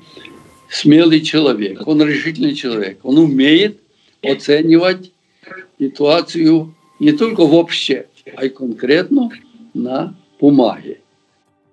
смелый 0.69 1.21
человек, 1.21 1.85
он 1.85 2.01
решительный 2.01 2.55
человек, 2.55 2.99
он 3.03 3.17
умеет 3.17 3.79
оценивать 4.21 5.11
ситуацию 5.77 6.73
не 6.99 7.11
только 7.11 7.45
вообще, 7.45 8.07
а 8.35 8.45
и 8.45 8.49
конкретно 8.49 9.29
на 9.73 10.15
бумаге. 10.39 11.01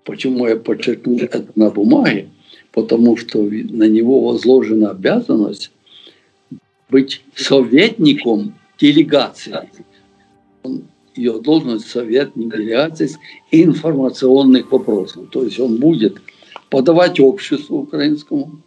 Почему 0.05 0.49
я 0.49 0.57
подчеркнул 0.57 1.19
это 1.19 1.47
на 1.55 1.71
бумаге? 1.71 2.29
Потому 2.73 3.17
что 3.17 3.39
на 3.43 3.85
него 3.85 4.21
возложена 4.21 4.91
обязанность 4.91 5.71
быть 6.89 7.23
советником 7.35 8.55
делегации. 8.79 9.69
Он, 10.65 10.83
ее 11.15 11.41
должность 11.41 11.89
советник 11.89 12.55
делегации 12.55 13.11
информационных 13.51 14.71
вопросов. 14.73 15.31
То 15.31 15.45
есть 15.45 15.59
он 15.61 15.77
будет 15.77 16.21
подавать 16.71 17.21
обществу 17.21 17.81
украинскому, 17.81 18.61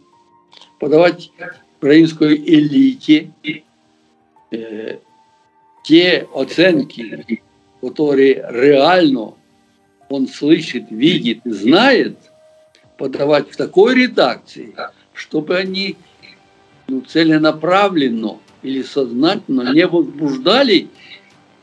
подавать 0.78 1.30
украинской 1.78 2.36
элите 2.36 3.32
э, 4.50 4.98
те 5.82 6.26
оценки, 6.34 7.42
которые 7.80 8.46
реально 8.50 9.34
он 10.08 10.28
слышит, 10.28 10.90
видит 10.90 11.40
и 11.44 11.50
знает, 11.50 12.16
подавать 12.96 13.50
в 13.50 13.56
такой 13.56 13.94
редакции, 13.94 14.74
чтобы 15.12 15.56
они 15.56 15.96
ну, 16.88 17.00
целенаправленно 17.02 18.38
или 18.62 18.82
сознательно 18.82 19.72
не 19.72 19.86
возбуждали 19.86 20.88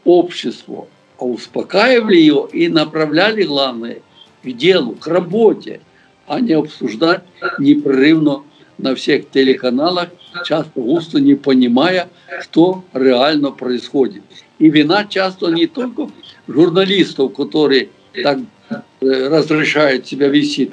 общество, 0.06 0.88
а 1.18 1.26
успокаивали 1.26 2.18
его 2.18 2.50
и 2.52 2.68
направляли, 2.68 3.44
главное, 3.44 4.00
к 4.44 4.52
делу, 4.52 4.96
к 4.96 5.08
работе, 5.08 5.82
а 6.28 6.40
не 6.40 6.54
обсуждать 6.54 7.24
непрерывно 7.60 8.44
на 8.78 8.96
всех 8.96 9.30
телеканалах, 9.30 10.10
часто 10.46 10.72
густо 10.80 11.20
не 11.20 11.36
понимая, 11.36 12.10
что 12.42 12.84
реально 12.94 13.52
происходит. 13.52 14.24
И 14.60 14.70
вина 14.70 15.06
часто 15.06 15.52
не 15.52 15.68
только 15.68 16.10
журналистов, 16.48 17.34
которые 17.34 17.90
так 18.24 18.40
э, 18.70 18.80
разрешают 19.00 20.08
себя 20.08 20.28
вести, 20.28 20.70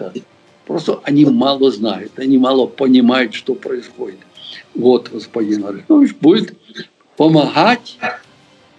просто 0.67 1.01
они 1.05 1.25
мало 1.25 1.71
знают, 1.71 2.19
они 2.19 2.39
мало 2.39 2.67
понимают, 2.67 3.35
что 3.35 3.55
происходит. 3.55 4.19
Вот 4.75 5.11
господин 5.13 5.67
Арестович 5.67 6.15
будет 6.17 6.55
помогать 7.17 7.99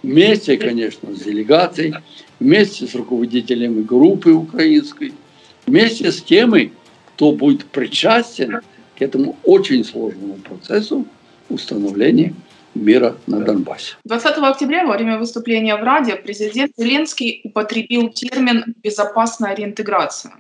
вместе, 0.04 0.58
конечно, 0.58 1.16
с 1.16 1.22
делегацией, 1.22 1.96
вместе 2.40 2.88
с 2.88 2.96
руководителями 2.96 3.82
группы 3.82 4.32
украинской, 4.32 5.14
вместе 5.66 6.12
с 6.12 6.22
теми, 6.22 6.74
кто 7.16 7.32
будет 7.32 7.66
причастен 7.66 8.62
к 8.98 9.02
этому 9.02 9.38
очень 9.44 9.84
сложному 9.84 10.36
процессу 10.36 11.06
установления 11.50 12.34
мира 12.74 13.18
на 13.28 13.42
Донбассе. 13.42 13.96
20 14.06 14.38
октября 14.38 14.86
во 14.86 14.96
время 14.96 15.18
выступления 15.18 15.76
в 15.76 15.84
Раде 15.84 16.16
президент 16.16 16.72
Зеленский 16.78 17.42
употребил 17.44 18.10
термин 18.10 18.76
«безопасная 18.82 19.56
реинтеграция». 19.56 20.34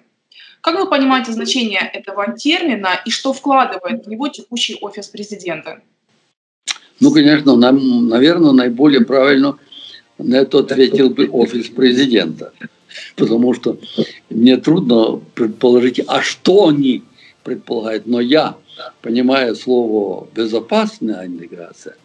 Как 0.62 0.78
вы 0.80 0.88
понимаете 0.88 1.32
значение 1.32 1.82
этого 1.82 2.34
термина 2.38 2.89
и 3.04 3.10
что 3.10 3.34
вкладывает 3.34 4.06
в 4.06 4.10
него 4.10 4.28
текущий 4.28 4.78
офис 4.80 5.08
президента? 5.08 5.82
Ну, 7.01 7.11
конечно, 7.11 7.55
нам, 7.57 8.07
наверное, 8.07 8.51
наиболее 8.51 9.03
правильно 9.03 9.57
на 10.19 10.35
это 10.35 10.59
ответил 10.59 11.09
бы 11.09 11.27
офис 11.29 11.67
президента. 11.67 12.53
Потому 13.15 13.55
что 13.55 13.79
мне 14.29 14.57
трудно 14.57 15.19
предположить, 15.33 15.99
а 16.05 16.21
что 16.21 16.67
они 16.67 17.03
предполагают. 17.43 18.05
Но 18.05 18.21
я, 18.21 18.55
понимая 19.01 19.55
слово 19.55 20.27
«безопасная 20.35 21.25
интеграция», 21.25 21.95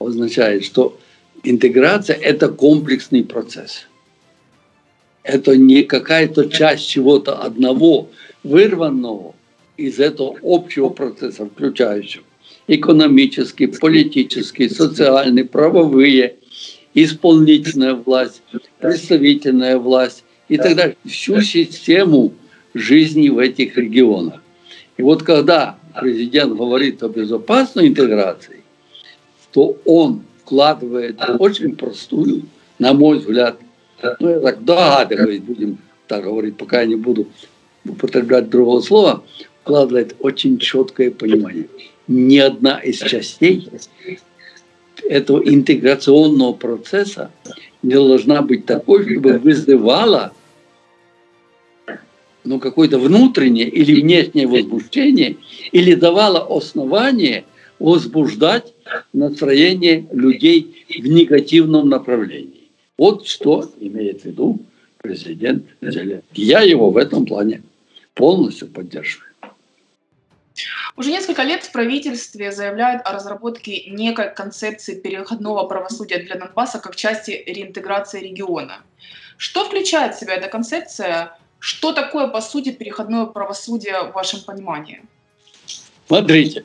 означает, 0.00 0.64
что 0.64 0.98
интеграция– 1.44 2.16
это 2.20 2.48
комплексный 2.48 3.22
процесс. 3.22 3.86
Это 5.22 5.56
не 5.56 5.84
какая-то 5.84 6.48
часть 6.48 6.88
чего-то 6.88 7.40
одного, 7.40 8.08
вырванного 8.42 9.34
из 9.76 10.00
этого 10.00 10.36
общего 10.42 10.88
процесса, 10.88 11.46
включающего 11.46 12.24
экономический, 12.70 13.66
политический, 13.66 14.68
социальный, 14.68 15.44
правовые, 15.44 16.36
исполнительная 16.94 17.94
власть, 17.94 18.42
представительная 18.78 19.76
власть 19.76 20.24
и 20.48 20.56
так 20.56 20.76
далее. 20.76 20.96
Всю 21.04 21.40
систему 21.40 22.32
жизни 22.72 23.28
в 23.28 23.38
этих 23.38 23.76
регионах. 23.76 24.40
И 24.96 25.02
вот 25.02 25.24
когда 25.24 25.78
президент 26.00 26.56
говорит 26.56 27.02
о 27.02 27.08
безопасной 27.08 27.88
интеграции, 27.88 28.62
то 29.52 29.76
он 29.84 30.22
вкладывает 30.42 31.20
очень 31.40 31.74
простую, 31.74 32.42
на 32.78 32.92
мой 32.92 33.18
взгляд, 33.18 33.58
ну 34.20 34.30
я 34.30 34.40
так 34.40 34.64
догадываюсь, 34.64 35.40
будем 35.40 35.78
так 36.06 36.22
говорить, 36.22 36.56
пока 36.56 36.82
я 36.82 36.86
не 36.86 36.94
буду 36.94 37.26
употреблять 37.84 38.48
другого 38.48 38.80
слова, 38.80 39.24
вкладывает 39.62 40.14
очень 40.20 40.58
четкое 40.58 41.10
понимание 41.10 41.66
ни 42.10 42.38
одна 42.38 42.78
из 42.80 42.98
частей 42.98 43.68
этого 45.08 45.40
интеграционного 45.48 46.52
процесса 46.52 47.30
не 47.82 47.94
должна 47.94 48.42
быть 48.42 48.66
такой, 48.66 49.04
чтобы 49.04 49.38
вызывала 49.38 50.32
ну, 52.42 52.58
какое-то 52.58 52.98
внутреннее 52.98 53.68
или 53.68 54.00
внешнее 54.00 54.48
возбуждение, 54.48 55.36
или 55.70 55.94
давала 55.94 56.44
основание 56.56 57.44
возбуждать 57.78 58.74
настроение 59.12 60.06
людей 60.10 60.84
в 60.88 61.06
негативном 61.06 61.88
направлении. 61.88 62.68
Вот 62.98 63.28
что 63.28 63.70
имеет 63.78 64.22
в 64.22 64.24
виду 64.24 64.58
президент 65.00 65.64
Зеленский. 65.80 66.44
Я 66.44 66.62
его 66.62 66.90
в 66.90 66.96
этом 66.96 67.24
плане 67.24 67.62
полностью 68.14 68.66
поддерживаю. 68.66 69.29
Уже 70.96 71.10
несколько 71.10 71.42
лет 71.42 71.62
в 71.64 71.72
правительстве 71.72 72.52
заявляют 72.52 73.02
о 73.04 73.12
разработке 73.12 73.84
некой 73.90 74.34
концепции 74.34 74.94
переходного 74.94 75.66
правосудия 75.66 76.18
для 76.18 76.36
Донбасса 76.36 76.78
как 76.78 76.96
части 76.96 77.42
реинтеграции 77.46 78.20
региона. 78.20 78.82
Что 79.36 79.64
включает 79.64 80.14
в 80.14 80.20
себя 80.20 80.34
эта 80.34 80.48
концепция? 80.48 81.38
Что 81.58 81.92
такое, 81.92 82.26
по 82.26 82.40
сути, 82.40 82.72
переходное 82.72 83.26
правосудие 83.26 84.10
в 84.10 84.12
вашем 84.12 84.40
понимании? 84.40 85.02
Смотрите, 86.06 86.64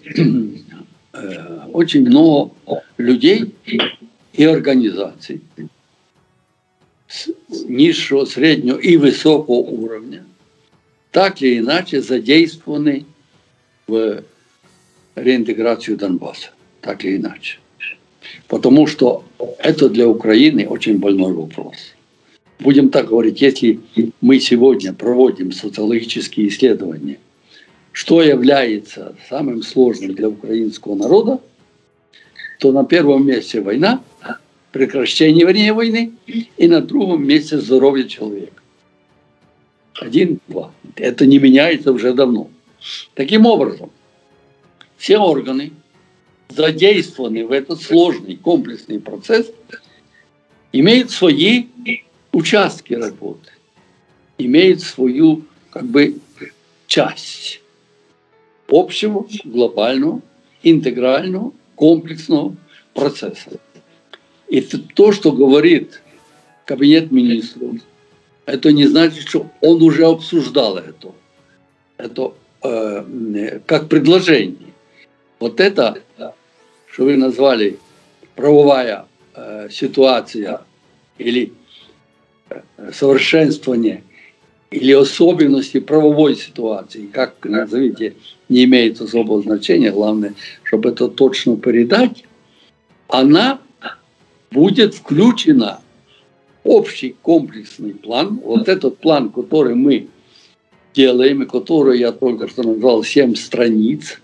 э, 1.13 1.59
очень 1.71 2.01
много 2.05 2.51
людей 2.97 3.55
и 4.33 4.43
организаций 4.43 5.41
низшего, 7.49 8.25
среднего 8.25 8.77
и 8.77 8.97
высокого 8.97 9.57
уровня 9.57 10.25
так 11.15 11.41
или 11.41 11.59
иначе 11.59 12.01
задействованы 12.01 13.05
в 13.87 14.23
реинтеграцию 15.15 15.97
Донбасса, 15.97 16.49
так 16.81 17.05
или 17.05 17.17
иначе. 17.17 17.59
Потому 18.47 18.87
что 18.87 19.23
это 19.59 19.89
для 19.89 20.07
Украины 20.07 20.67
очень 20.67 20.97
больной 20.97 21.33
вопрос. 21.33 21.75
Будем 22.59 22.89
так 22.89 23.09
говорить, 23.09 23.41
если 23.41 23.79
мы 24.21 24.39
сегодня 24.39 24.93
проводим 24.93 25.51
социологические 25.51 26.47
исследования, 26.47 27.19
что 27.91 28.21
является 28.21 29.15
самым 29.29 29.61
сложным 29.61 30.13
для 30.15 30.29
украинского 30.29 30.95
народа, 30.95 31.39
то 32.59 32.71
на 32.71 32.85
первом 32.85 33.27
месте 33.27 33.61
война, 33.61 34.01
прекращение 34.71 35.45
вернее, 35.45 35.73
войны, 35.73 36.13
и 36.25 36.67
на 36.67 36.81
другом 36.81 37.25
месте 37.25 37.59
здоровье 37.59 38.07
человека. 38.07 38.61
Один, 39.93 40.39
два. 40.47 40.71
Это 40.95 41.25
не 41.25 41.39
меняется 41.39 41.91
уже 41.91 42.13
давно. 42.13 42.49
Таким 43.13 43.45
образом, 43.45 43.91
все 44.97 45.17
органы, 45.17 45.71
задействованные 46.49 47.45
в 47.45 47.51
этот 47.51 47.81
сложный 47.81 48.35
комплексный 48.37 48.99
процесс, 48.99 49.51
имеют 50.71 51.11
свои 51.11 51.67
участки 52.31 52.93
работы, 52.93 53.49
имеют 54.37 54.81
свою 54.81 55.43
как 55.71 55.85
бы 55.85 56.19
часть 56.87 57.61
общего, 58.69 59.27
глобального, 59.43 60.21
интегрального, 60.63 61.53
комплексного 61.75 62.55
процесса. 62.93 63.59
И 64.47 64.61
то, 64.61 65.11
что 65.11 65.31
говорит 65.31 66.01
кабинет 66.65 67.11
министров, 67.11 67.75
это 68.45 68.71
не 68.71 68.85
значит, 68.85 69.27
что 69.27 69.49
он 69.61 69.81
уже 69.81 70.05
обсуждал 70.05 70.77
это. 70.77 71.13
Это 71.97 72.33
Э, 72.67 73.59
как 73.67 73.89
предложение. 73.89 74.73
Вот 75.39 75.59
это, 75.59 75.99
что 76.91 77.03
вы 77.03 77.15
назвали 77.15 77.77
правовая 78.35 79.05
э, 79.35 79.69
ситуация 79.69 80.61
или 81.19 81.53
э, 82.49 82.61
совершенствование 82.91 84.03
или 84.71 84.93
особенности 84.93 85.79
правовой 85.79 86.35
ситуации, 86.35 87.05
как 87.05 87.35
назовите, 87.43 88.15
не 88.49 88.63
имеет 88.63 88.99
особого 88.99 89.43
значения, 89.43 89.91
главное, 89.91 90.33
чтобы 90.63 90.89
это 90.89 91.07
точно 91.07 91.57
передать, 91.57 92.23
она 93.07 93.59
будет 94.49 94.95
включена 94.95 95.81
в 96.63 96.69
общий 96.69 97.15
комплексный 97.21 97.93
план. 97.93 98.39
Вот 98.43 98.67
этот 98.67 98.97
план, 98.97 99.29
который 99.29 99.75
мы 99.75 100.07
делаем, 100.95 101.43
и 101.43 101.45
которую 101.45 101.97
я 101.97 102.11
только 102.11 102.47
что 102.47 102.63
назвал 102.63 103.03
7 103.03 103.35
страниц, 103.35 104.19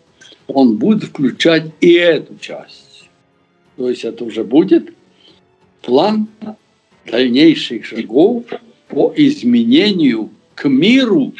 он 0.48 0.78
будет 0.78 1.04
включать 1.04 1.72
и 1.82 1.94
эту 1.94 2.38
часть. 2.40 3.10
То 3.78 3.90
есть 3.90 4.04
это 4.06 4.24
уже 4.24 4.44
будет 4.44 4.94
план 5.82 6.28
дальнейших 7.06 7.86
шагов 7.86 8.46
по 8.88 9.14
изменению 9.16 10.30
к 10.56 10.68
миру 10.68 11.34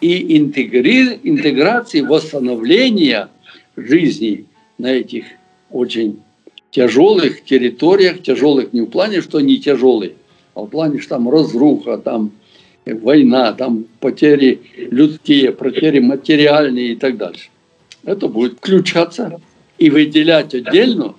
и 0.00 0.36
интегри... 0.36 1.18
интеграции, 1.22 2.00
восстановления 2.00 3.28
жизни 3.76 4.46
на 4.78 4.92
этих 4.92 5.24
очень 5.70 6.20
тяжелых 6.70 7.44
территориях, 7.44 8.22
тяжелых 8.22 8.72
не 8.72 8.82
в 8.82 8.86
плане, 8.86 9.22
что 9.22 9.38
они 9.38 9.58
тяжелые, 9.58 10.12
а 10.54 10.62
в 10.62 10.66
плане, 10.68 11.00
что 11.00 11.10
там 11.10 11.30
разруха, 11.30 11.98
там 11.98 12.32
война, 12.94 13.52
там 13.52 13.84
потери 14.00 14.60
людские, 14.76 15.52
потери 15.52 15.98
материальные 15.98 16.92
и 16.92 16.96
так 16.96 17.16
дальше. 17.16 17.50
Это 18.04 18.28
будет 18.28 18.58
включаться 18.58 19.40
и 19.78 19.90
выделять 19.90 20.54
отдельно 20.54 21.14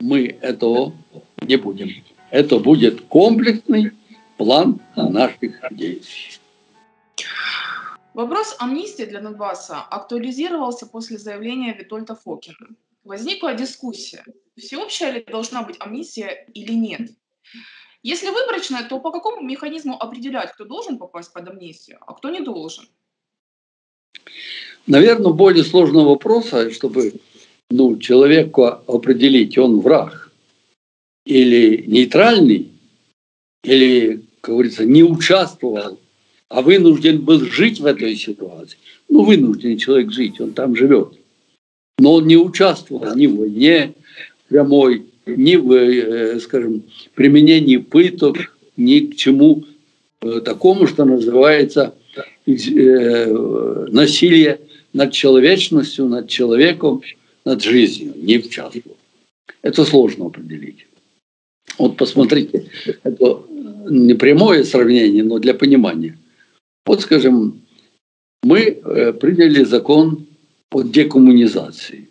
мы 0.00 0.38
этого 0.40 0.94
не 1.42 1.56
будем. 1.56 1.90
Это 2.30 2.58
будет 2.58 3.02
комплексный 3.02 3.92
план 4.36 4.80
наших 4.96 5.60
действий. 5.70 6.38
Вопрос 8.14 8.56
амнистии 8.58 9.04
для 9.04 9.20
Донбасса 9.20 9.80
актуализировался 9.82 10.86
после 10.86 11.18
заявления 11.18 11.74
Витольда 11.74 12.16
Фокина. 12.16 12.68
Возникла 13.04 13.54
дискуссия, 13.54 14.24
всеобщая 14.56 15.12
ли 15.12 15.24
должна 15.24 15.62
быть 15.62 15.76
амнистия 15.78 16.46
или 16.54 16.72
нет. 16.72 17.10
Если 18.02 18.30
выборочная, 18.30 18.88
то 18.88 18.98
по 18.98 19.10
какому 19.10 19.42
механизму 19.42 20.00
определять, 20.00 20.52
кто 20.52 20.64
должен 20.64 20.98
попасть 20.98 21.32
под 21.32 21.48
амнистию, 21.48 21.98
а 22.06 22.14
кто 22.14 22.30
не 22.30 22.40
должен? 22.40 22.84
Наверное, 24.86 25.32
более 25.32 25.64
сложного 25.64 26.10
вопроса, 26.10 26.70
чтобы 26.70 27.14
ну, 27.70 27.98
человеку 27.98 28.64
определить, 28.64 29.58
он 29.58 29.80
враг 29.80 30.32
или 31.26 31.84
нейтральный, 31.86 32.70
или, 33.62 34.24
как 34.40 34.54
говорится, 34.54 34.84
не 34.84 35.04
участвовал, 35.04 36.00
а 36.48 36.62
вынужден 36.62 37.22
был 37.22 37.40
жить 37.40 37.80
в 37.80 37.86
этой 37.86 38.16
ситуации. 38.16 38.78
Ну, 39.08 39.24
вынужден 39.24 39.76
человек 39.78 40.10
жить, 40.10 40.40
он 40.40 40.52
там 40.52 40.74
живет. 40.74 41.14
Но 41.98 42.14
он 42.14 42.26
не 42.26 42.36
участвовал 42.36 43.14
ни 43.14 43.26
в 43.26 43.36
войне 43.36 43.94
прямой, 44.48 45.09
ни 45.26 45.56
в, 45.56 45.72
э, 45.72 46.40
скажем, 46.40 46.82
применении 47.14 47.76
пыток, 47.76 48.56
ни 48.76 49.00
к 49.00 49.16
чему 49.16 49.64
э, 50.22 50.40
такому, 50.40 50.86
что 50.86 51.04
называется 51.04 51.94
э, 52.46 53.86
насилие 53.90 54.60
над 54.92 55.12
человечностью, 55.12 56.06
над 56.06 56.28
человеком, 56.28 57.02
над 57.44 57.62
жизнью, 57.62 58.14
не 58.16 58.38
участвовал. 58.38 58.96
Это 59.62 59.84
сложно 59.84 60.26
определить. 60.26 60.86
Вот 61.78 61.96
посмотрите, 61.96 62.66
это 63.02 63.42
не 63.88 64.14
прямое 64.14 64.64
сравнение, 64.64 65.22
но 65.22 65.38
для 65.38 65.54
понимания. 65.54 66.18
Вот, 66.86 67.02
скажем, 67.02 67.60
мы 68.42 68.72
приняли 69.20 69.64
закон 69.64 70.26
о 70.72 70.82
декоммунизации. 70.82 72.09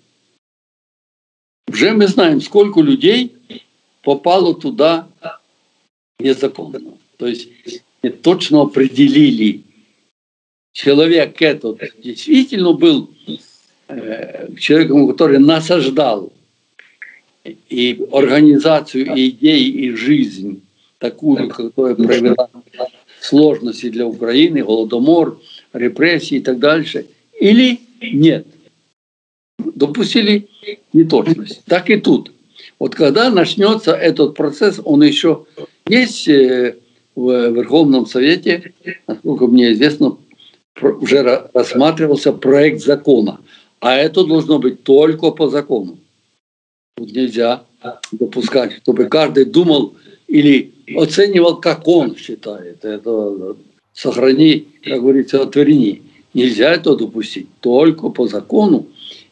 Уже 1.70 1.94
мы 1.94 2.08
знаем, 2.08 2.42
сколько 2.42 2.82
людей 2.82 3.36
попало 4.02 4.56
туда 4.56 5.08
незаконно. 6.20 6.98
То 7.18 7.28
есть 7.28 7.50
точно 8.24 8.62
определили, 8.62 9.62
человек 10.74 11.40
этот 11.42 11.80
действительно 12.04 12.74
был 12.74 13.12
э, 13.88 14.50
человеком, 14.58 15.08
который 15.08 15.38
насаждал 15.38 16.34
и 17.44 18.04
организацию, 18.12 19.14
и 19.16 19.30
идеи, 19.30 19.68
и 19.68 19.92
жизнь 19.92 20.64
такую, 20.98 21.50
которая 21.50 21.94
провела 21.94 22.50
сложности 23.22 23.90
для 23.90 24.08
Украины, 24.08 24.64
голодомор, 24.64 25.40
репрессии 25.74 26.38
и 26.38 26.42
так 26.42 26.58
дальше, 26.58 27.06
или 27.40 27.80
нет– 28.02 28.48
допустили 29.76 30.48
неточность. 30.94 31.64
Так 31.66 31.90
и 31.90 31.98
тут. 31.98 32.32
Вот 32.78 32.96
когда 32.96 33.30
начнется 33.30 33.92
этот 33.92 34.36
процесс, 34.36 34.80
он 34.84 35.04
еще 35.04 35.46
есть 35.88 36.28
э, 36.28 36.78
в 37.16 37.50
Верховном 37.52 38.06
Совете, 38.06 38.74
насколько 39.08 39.48
мне 39.48 39.74
известно, 39.74 40.18
уже 40.82 41.50
рассматривался 41.54 42.32
проект 42.32 42.82
закона. 42.82 43.42
А 43.82 43.96
это 43.96 44.24
должно 44.24 44.60
быть 44.60 44.84
только 44.84 45.32
по 45.32 45.50
закону. 45.50 46.00
Тут 46.96 47.14
нельзя 47.14 47.64
допускать, 48.12 48.74
чтобы 48.82 49.06
каждый 49.06 49.46
думал 49.46 49.96
или 50.28 50.74
оценивал, 50.96 51.60
как 51.60 51.88
он 51.88 52.16
считает. 52.16 52.84
Это 52.84 53.56
сохрани, 53.94 54.68
как 54.84 55.02
говорится, 55.02 55.42
отверни. 55.42 56.04
Нельзя 56.34 56.74
это 56.74 56.96
допустить. 56.96 57.48
Только 57.62 58.10
по 58.10 58.28
закону 58.28 58.88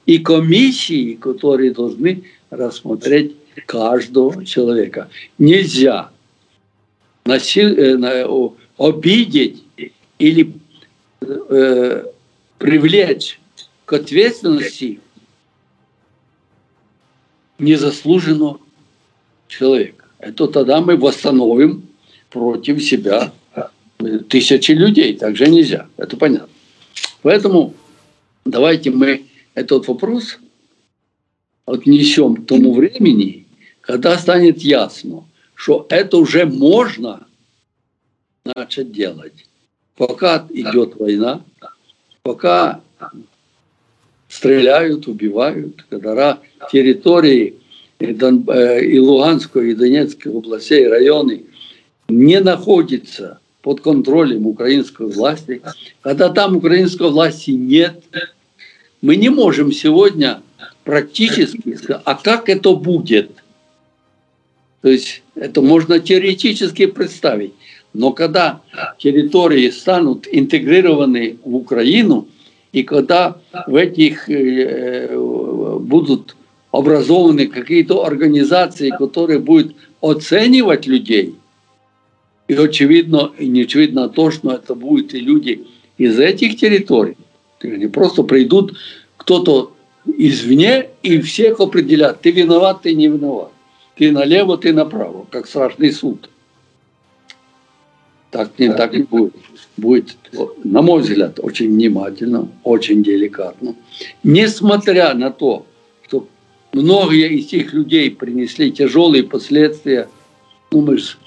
и 0.07 0.19
комиссии, 0.19 1.13
которые 1.15 1.71
должны 1.71 2.23
рассмотреть 2.49 3.35
каждого 3.65 4.43
человека. 4.45 5.09
Нельзя 5.37 6.09
насил, 7.25 7.67
э, 7.77 8.49
обидеть 8.77 9.63
или 10.17 10.53
э, 11.21 12.03
привлечь 12.57 13.39
к 13.85 13.93
ответственности 13.93 14.99
незаслуженно 17.59 18.57
человека. 19.47 20.05
Это 20.19 20.47
тогда 20.47 20.79
мы 20.79 20.95
восстановим 20.95 21.87
против 22.29 22.81
себя 22.83 23.33
тысячи 24.29 24.71
людей. 24.71 25.17
Так 25.17 25.35
же 25.35 25.47
нельзя. 25.47 25.87
Это 25.97 26.15
понятно. 26.17 26.49
Поэтому 27.23 27.73
давайте 28.45 28.91
мы 28.91 29.25
этот 29.57 29.87
вопрос 29.87 30.37
отнесем 31.65 32.35
к 32.35 32.45
тому 32.45 32.75
времени, 32.75 33.47
когда 33.81 34.15
станет 34.19 34.59
ясно, 34.59 35.23
что 35.55 35.87
это 35.89 36.17
уже 36.17 36.45
можно 36.45 37.25
начать 38.45 38.91
делать. 38.91 39.47
Пока 39.95 40.45
идет 40.51 40.97
война, 40.97 41.41
пока 42.21 42.81
стреляют, 44.29 45.07
убивают, 45.07 45.83
когда 45.89 46.39
территории 46.71 47.55
э, 47.97 48.85
и 48.85 48.99
Луганской, 48.99 49.71
и 49.71 49.73
Донецкой 49.73 50.37
областей, 50.37 50.87
районы 50.87 51.45
не 52.07 52.39
находятся 52.41 53.39
под 53.63 53.81
контролем 53.81 54.45
украинской 54.45 55.07
власти, 55.07 55.63
когда 56.01 56.29
там 56.29 56.57
украинской 56.57 57.09
власти 57.09 57.51
нет, 57.51 58.03
мы 59.01 59.15
не 59.15 59.29
можем 59.29 59.71
сегодня 59.71 60.41
практически 60.83 61.75
сказать, 61.75 62.01
а 62.05 62.15
как 62.15 62.49
это 62.49 62.73
будет? 62.73 63.31
То 64.81 64.89
есть 64.89 65.23
это 65.36 65.62
можно 65.62 65.99
теоретически 65.99 66.86
представить. 66.86 67.53
Но 67.93 68.12
когда 68.12 68.62
территории 68.99 69.69
станут 69.69 70.27
интегрированы 70.31 71.38
в 71.43 71.55
Украину, 71.55 72.27
и 72.71 72.83
когда 72.83 73.38
в 73.65 73.75
этих 73.75 74.29
э, 74.29 75.17
будут 75.79 76.36
образованы 76.71 77.47
какие-то 77.47 78.05
организации, 78.05 78.89
которые 78.89 79.39
будут 79.39 79.75
оценивать 80.01 80.86
людей, 80.86 81.36
и 82.47 82.53
очевидно, 82.53 83.31
и 83.38 83.47
не 83.47 83.63
очевидно 83.63 84.10
то, 84.10 84.31
что 84.31 84.51
это 84.51 84.75
будут 84.75 85.13
и 85.13 85.19
люди 85.19 85.65
из 85.97 86.19
этих 86.19 86.57
территорий, 86.57 87.17
они 87.61 87.87
просто 87.87 88.23
придут 88.23 88.77
кто-то 89.17 89.73
извне 90.05 90.89
и 91.03 91.19
всех 91.19 91.59
определят, 91.59 92.21
ты 92.21 92.31
виноват, 92.31 92.81
ты 92.83 92.93
не 92.93 93.07
виноват. 93.07 93.51
Ты 93.95 94.11
налево, 94.11 94.57
ты 94.57 94.73
направо, 94.73 95.25
как 95.31 95.47
страшный 95.47 95.91
суд. 95.91 96.29
Так 98.29 98.59
не, 98.59 98.71
так 98.73 98.93
не 98.93 99.03
будет. 99.03 99.33
Будет, 99.75 100.15
на 100.63 100.81
мой 100.81 101.01
взгляд, 101.01 101.39
очень 101.41 101.69
внимательно, 101.69 102.49
очень 102.63 103.03
деликатно. 103.03 103.75
Несмотря 104.23 105.13
на 105.13 105.31
то, 105.31 105.65
что 106.07 106.27
многие 106.73 107.37
из 107.37 107.47
этих 107.47 107.73
людей 107.73 108.11
принесли 108.11 108.71
тяжелые 108.71 109.23
последствия, 109.23 110.09
ну 110.71 110.81
мы 110.81 110.97
же 110.97 111.17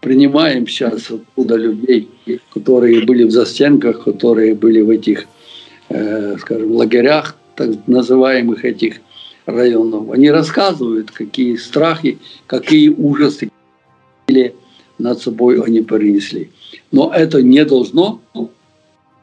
принимаем 0.00 0.66
сейчас 0.66 1.10
оттуда 1.10 1.56
людей, 1.56 2.08
которые 2.52 3.04
были 3.04 3.24
в 3.24 3.30
застенках, 3.30 4.04
которые 4.04 4.54
были 4.54 4.80
в 4.80 4.90
этих, 4.90 5.26
э, 5.88 6.36
скажем, 6.38 6.72
лагерях, 6.72 7.36
так 7.56 7.70
называемых 7.86 8.64
этих 8.64 9.00
районов. 9.46 10.10
Они 10.10 10.30
рассказывают, 10.30 11.10
какие 11.10 11.56
страхи, 11.56 12.18
какие 12.46 12.88
ужасы 12.88 13.50
над 14.98 15.20
собой 15.20 15.60
они 15.60 15.82
перенесли. 15.82 16.50
Но 16.92 17.10
это 17.12 17.42
не 17.42 17.64
должно 17.64 18.20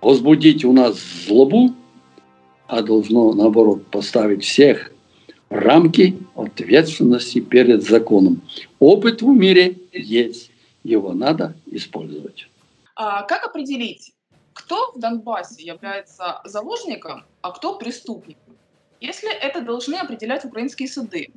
возбудить 0.02 0.66
у 0.66 0.74
нас 0.74 0.98
злобу, 1.28 1.74
а 2.68 2.82
должно, 2.82 3.34
наоборот, 3.34 3.86
поставить 3.88 4.44
всех 4.44 4.92
в 5.50 5.54
рамки 5.54 6.18
ответственности 6.36 7.40
перед 7.40 7.84
законом. 7.84 8.42
Опыт 8.80 9.22
в 9.22 9.28
мире 9.28 9.78
есть 9.94 10.50
его 10.86 11.14
надо 11.14 11.56
использовать. 11.66 12.48
А 12.96 13.24
как 13.24 13.44
определить, 13.44 14.14
кто 14.54 14.92
в 14.94 15.00
Донбассе 15.00 15.64
является 15.64 16.42
заложником, 16.46 17.26
а 17.42 17.52
кто 17.52 17.78
преступником? 17.78 18.56
Если 19.02 19.34
это 19.34 19.62
должны 19.62 19.96
определять 19.96 20.46
украинские 20.46 20.88
суды, 20.88 21.32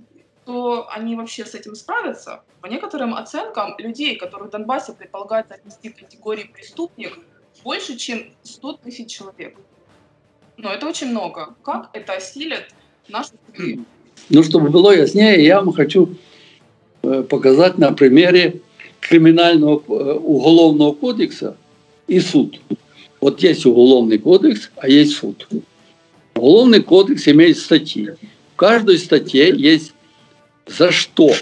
то 0.45 0.87
они 0.91 1.17
вообще 1.17 1.45
с 1.45 1.55
этим 1.55 1.75
справятся? 1.75 2.43
По 2.61 2.67
некоторым 2.67 3.15
оценкам, 3.15 3.75
людей, 3.79 4.17
которых 4.17 4.49
в 4.49 4.51
Донбассе 4.51 4.93
предполагается 4.93 5.55
отнести 5.55 5.89
к 5.89 5.99
категории 5.99 6.45
преступник, 6.45 7.19
больше, 7.65 7.97
чем 7.97 8.31
100 8.43 8.73
тысяч 8.75 9.11
человек. 9.11 9.57
Но 10.57 10.71
это 10.71 10.87
очень 10.87 11.09
много. 11.09 11.55
Как 11.63 11.91
это 11.93 12.15
осилят 12.15 12.69
наши 13.09 13.31
суды? 13.47 13.81
Ну, 14.29 14.43
чтобы 14.43 14.71
было 14.71 14.93
яснее, 14.93 15.45
я 15.45 15.61
вам 15.61 15.73
хочу 15.73 16.17
э, 17.03 17.23
показать 17.23 17.79
на 17.79 17.93
примере 17.93 18.61
криминального 19.09 19.77
уголовного 20.17 20.93
кодекса 20.93 21.57
и 22.07 22.21
суд. 22.21 22.61
Вот 23.21 23.43
есть 23.43 23.65
уголовный 23.65 24.19
кодекс, 24.19 24.71
а 24.77 24.89
есть 24.89 25.17
суд. 25.17 25.49
Уголовный 26.35 26.83
кодекс 26.83 27.27
имеет 27.27 27.59
статьи. 27.59 28.11
В 28.53 28.57
каждой 28.57 28.99
статье 28.99 29.53
есть 29.57 29.93
за 30.67 30.93
что 30.93 31.33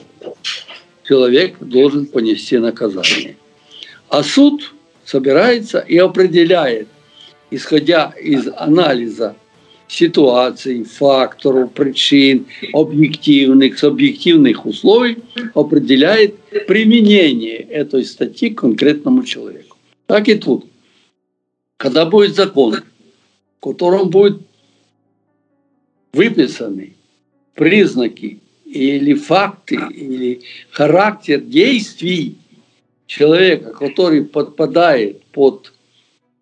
человек 1.06 1.56
должен 1.58 2.06
понести 2.06 2.58
наказание. 2.58 3.36
А 4.08 4.22
суд 4.22 4.72
собирается 5.04 5.80
и 5.80 5.98
определяет, 5.98 6.88
исходя 7.50 8.12
из 8.20 8.48
анализа 8.56 9.34
ситуаций, 9.88 10.84
факторов, 10.84 11.72
причин, 11.72 12.46
объективных, 12.72 13.78
субъективных 13.78 14.66
условий, 14.66 15.18
определяет 15.54 16.38
применение 16.66 17.58
этой 17.58 18.04
статьи 18.04 18.50
к 18.50 18.60
конкретному 18.60 19.22
человеку. 19.24 19.76
Так 20.06 20.28
и 20.28 20.34
тут. 20.34 20.66
Когда 21.76 22.06
будет 22.06 22.34
закон, 22.34 22.76
в 23.58 23.64
котором 23.64 24.08
будут 24.10 24.42
выписаны 26.12 26.94
признаки 27.54 28.40
или 28.64 29.14
факты, 29.14 29.78
или 29.94 30.40
характер 30.70 31.40
действий 31.40 32.36
человека, 33.06 33.72
который 33.72 34.24
подпадает 34.24 35.22
под, 35.26 35.72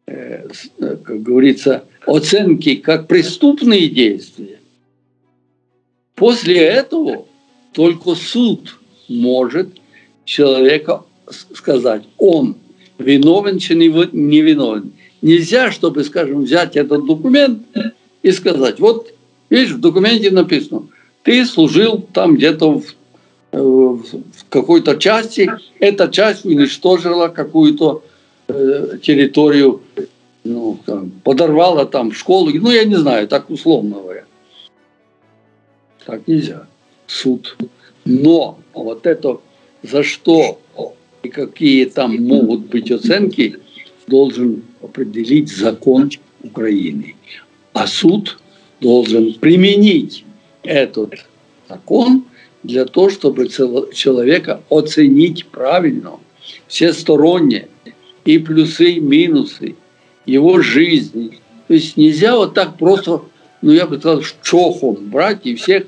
э, 0.06 0.48
как 0.78 1.22
говорится, 1.22 1.84
оценки 2.06 2.76
как 2.76 3.08
преступные 3.08 3.88
действия, 3.88 4.60
после 6.14 6.58
этого 6.58 7.26
только 7.72 8.14
суд 8.14 8.76
может 9.08 9.68
человека 10.24 11.04
сказать, 11.54 12.04
он 12.18 12.56
виновен 12.98 13.56
или 13.56 14.08
не 14.12 14.40
виновен. 14.40 14.92
Нельзя, 15.22 15.70
чтобы, 15.72 16.04
скажем, 16.04 16.42
взять 16.42 16.76
этот 16.76 17.06
документ 17.06 17.62
и 18.22 18.30
сказать, 18.30 18.78
вот, 18.78 19.12
видишь, 19.48 19.72
в 19.72 19.80
документе 19.80 20.30
написано, 20.30 20.86
ты 21.22 21.44
служил 21.46 22.06
там 22.12 22.36
где-то 22.36 22.80
в, 22.80 22.84
э, 23.52 23.58
в 23.58 24.04
какой-то 24.50 24.96
части, 24.96 25.50
эта 25.78 26.08
часть 26.08 26.44
уничтожила 26.44 27.28
какую-то 27.28 28.02
э, 28.48 28.98
территорию 29.02 29.80
ну, 30.44 30.78
там, 30.84 31.10
подорвала 31.22 31.86
там 31.86 32.12
школу, 32.12 32.50
ну, 32.52 32.70
я 32.70 32.84
не 32.84 32.96
знаю, 32.96 33.26
так 33.28 33.50
условно 33.50 33.96
говоря. 33.96 34.24
Так 36.06 36.28
нельзя. 36.28 36.66
Суд. 37.06 37.56
Но 38.04 38.58
вот 38.74 39.06
это 39.06 39.40
за 39.82 40.02
что 40.02 40.60
и 41.22 41.28
какие 41.30 41.86
там 41.86 42.22
могут 42.22 42.66
быть 42.66 42.90
оценки, 42.90 43.56
должен 44.06 44.62
определить 44.82 45.50
закон 45.50 46.10
Украины. 46.42 47.16
А 47.72 47.86
суд 47.86 48.38
должен 48.80 49.34
применить 49.34 50.24
этот 50.62 51.26
закон 51.68 52.26
для 52.62 52.84
того, 52.84 53.08
чтобы 53.08 53.48
человека 53.48 54.62
оценить 54.68 55.46
правильно, 55.46 56.18
всесторонне, 56.68 57.68
и 58.24 58.38
плюсы, 58.38 58.92
и 58.92 59.00
минусы, 59.00 59.76
его 60.26 60.60
жизни. 60.60 61.38
То 61.68 61.74
есть 61.74 61.96
нельзя 61.96 62.36
вот 62.36 62.54
так 62.54 62.78
просто, 62.78 63.22
ну 63.62 63.72
я 63.72 63.86
бы 63.86 63.98
сказал, 63.98 64.22
чохом 64.42 64.96
брать 65.10 65.40
и 65.44 65.54
всех 65.54 65.84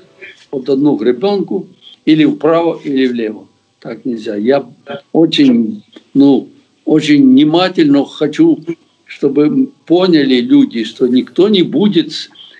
под 0.49 0.69
одну 0.69 0.95
гребенку 0.95 1.67
или 2.05 2.25
вправо, 2.25 2.79
или 2.83 3.07
влево. 3.07 3.47
Так 3.79 4.05
нельзя. 4.05 4.35
Я 4.35 4.67
очень, 5.11 5.83
ну, 6.13 6.49
очень 6.85 7.23
внимательно 7.23 8.05
хочу, 8.05 8.59
чтобы 9.05 9.69
поняли 9.85 10.41
люди, 10.41 10.83
что 10.83 11.07
никто 11.07 11.49
не 11.49 11.61
будет 11.61 12.13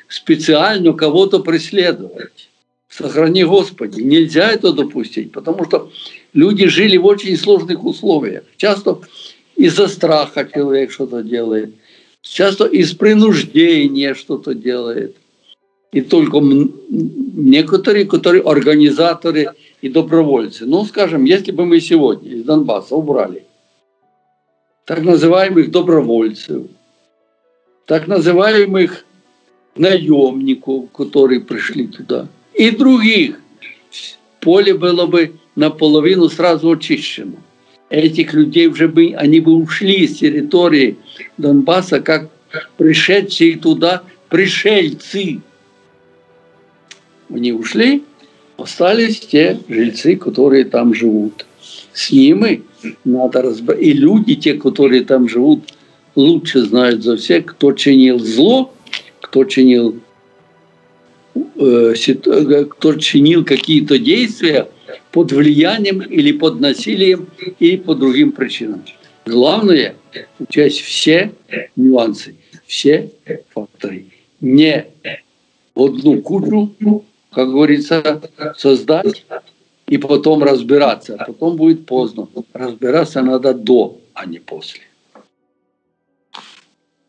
специально 0.08 0.94
кого-то 0.94 1.40
преследовать. 1.40 2.50
Сохрани 2.90 3.44
Господи. 3.44 4.02
Нельзя 4.02 4.52
это 4.52 4.74
допустить, 4.74 5.32
потому 5.32 5.66
что 5.66 5.92
люди 6.34 6.68
жили 6.68 6.98
в 6.98 7.06
очень 7.06 7.38
сложных 7.38 7.84
условиях. 7.84 8.44
Часто 8.58 9.02
из-за 9.58 9.88
страха 9.88 10.48
человек 10.54 10.92
что-то 10.92 11.24
делает, 11.24 11.74
часто 12.22 12.66
из 12.66 12.94
принуждения 12.94 14.14
что-то 14.14 14.54
делает. 14.54 15.18
И 15.92 16.02
только 16.02 16.40
некоторые, 16.40 18.06
которые 18.06 18.44
организаторы 18.44 19.48
и 19.82 19.90
добровольцы. 19.90 20.66
Ну, 20.66 20.86
скажем, 20.86 21.24
если 21.24 21.52
бы 21.52 21.66
мы 21.66 21.80
сегодня 21.80 22.32
из 22.32 22.44
Донбасса 22.44 22.96
убрали 22.96 23.46
так 24.86 25.02
называемых 25.02 25.72
добровольцев, 25.72 26.64
так 27.86 28.08
называемых 28.08 29.06
наемников, 29.76 30.92
которые 30.92 31.42
пришли 31.42 31.88
туда, 31.88 32.28
и 32.54 32.70
других, 32.72 33.40
поле 34.40 34.74
было 34.74 35.08
бы 35.08 35.34
наполовину 35.56 36.30
сразу 36.30 36.72
очищено 36.72 37.38
этих 37.90 38.34
людей 38.34 38.68
уже 38.68 38.88
бы, 38.88 39.14
они 39.18 39.40
бы 39.40 39.54
ушли 39.54 40.08
с 40.08 40.18
территории 40.18 40.98
Донбасса, 41.38 42.00
как 42.00 42.30
пришедшие 42.78 43.58
туда 43.58 44.04
пришельцы. 44.30 45.42
Они 47.30 47.52
ушли, 47.52 48.04
остались 48.58 49.20
те 49.20 49.60
жильцы, 49.68 50.16
которые 50.16 50.66
там 50.66 50.94
живут. 50.94 51.46
С 51.94 52.12
ними 52.12 52.64
надо 53.04 53.42
разбираться. 53.42 53.84
И 53.84 53.94
люди, 53.94 54.36
те, 54.36 54.54
которые 54.54 55.04
там 55.04 55.28
живут, 55.28 55.74
лучше 56.16 56.62
знают 56.62 57.04
за 57.04 57.18
всех, 57.18 57.46
кто 57.46 57.74
чинил 57.74 58.20
зло, 58.20 58.74
кто 59.22 59.44
чинил, 59.44 60.00
э, 61.36 61.94
кто 62.70 62.94
чинил 62.96 63.44
какие-то 63.44 63.98
действия, 63.98 64.68
под 65.12 65.32
влиянием 65.32 66.02
или 66.02 66.32
под 66.32 66.60
насилием 66.60 67.28
или 67.60 67.78
по 67.78 67.96
другим 67.96 68.32
причинам. 68.32 68.84
Главное– 69.26 69.96
учесть 70.40 70.82
все 70.82 71.34
нюансы, 71.76 72.36
все 72.66 73.12
факторы. 73.54 74.06
Не 74.40 74.86
одну 75.76 76.22
кучу, 76.22 77.04
как 77.32 77.50
говорится, 77.50 78.22
создать 78.58 79.26
и 79.88 79.98
потом 79.98 80.44
разбираться. 80.44 81.16
А 81.20 81.26
потом 81.26 81.56
будет 81.56 81.86
поздно. 81.86 82.28
Разбираться 82.54 83.22
надо 83.22 83.54
до, 83.54 84.00
а 84.14 84.26
не 84.26 84.40
после. 84.40 84.82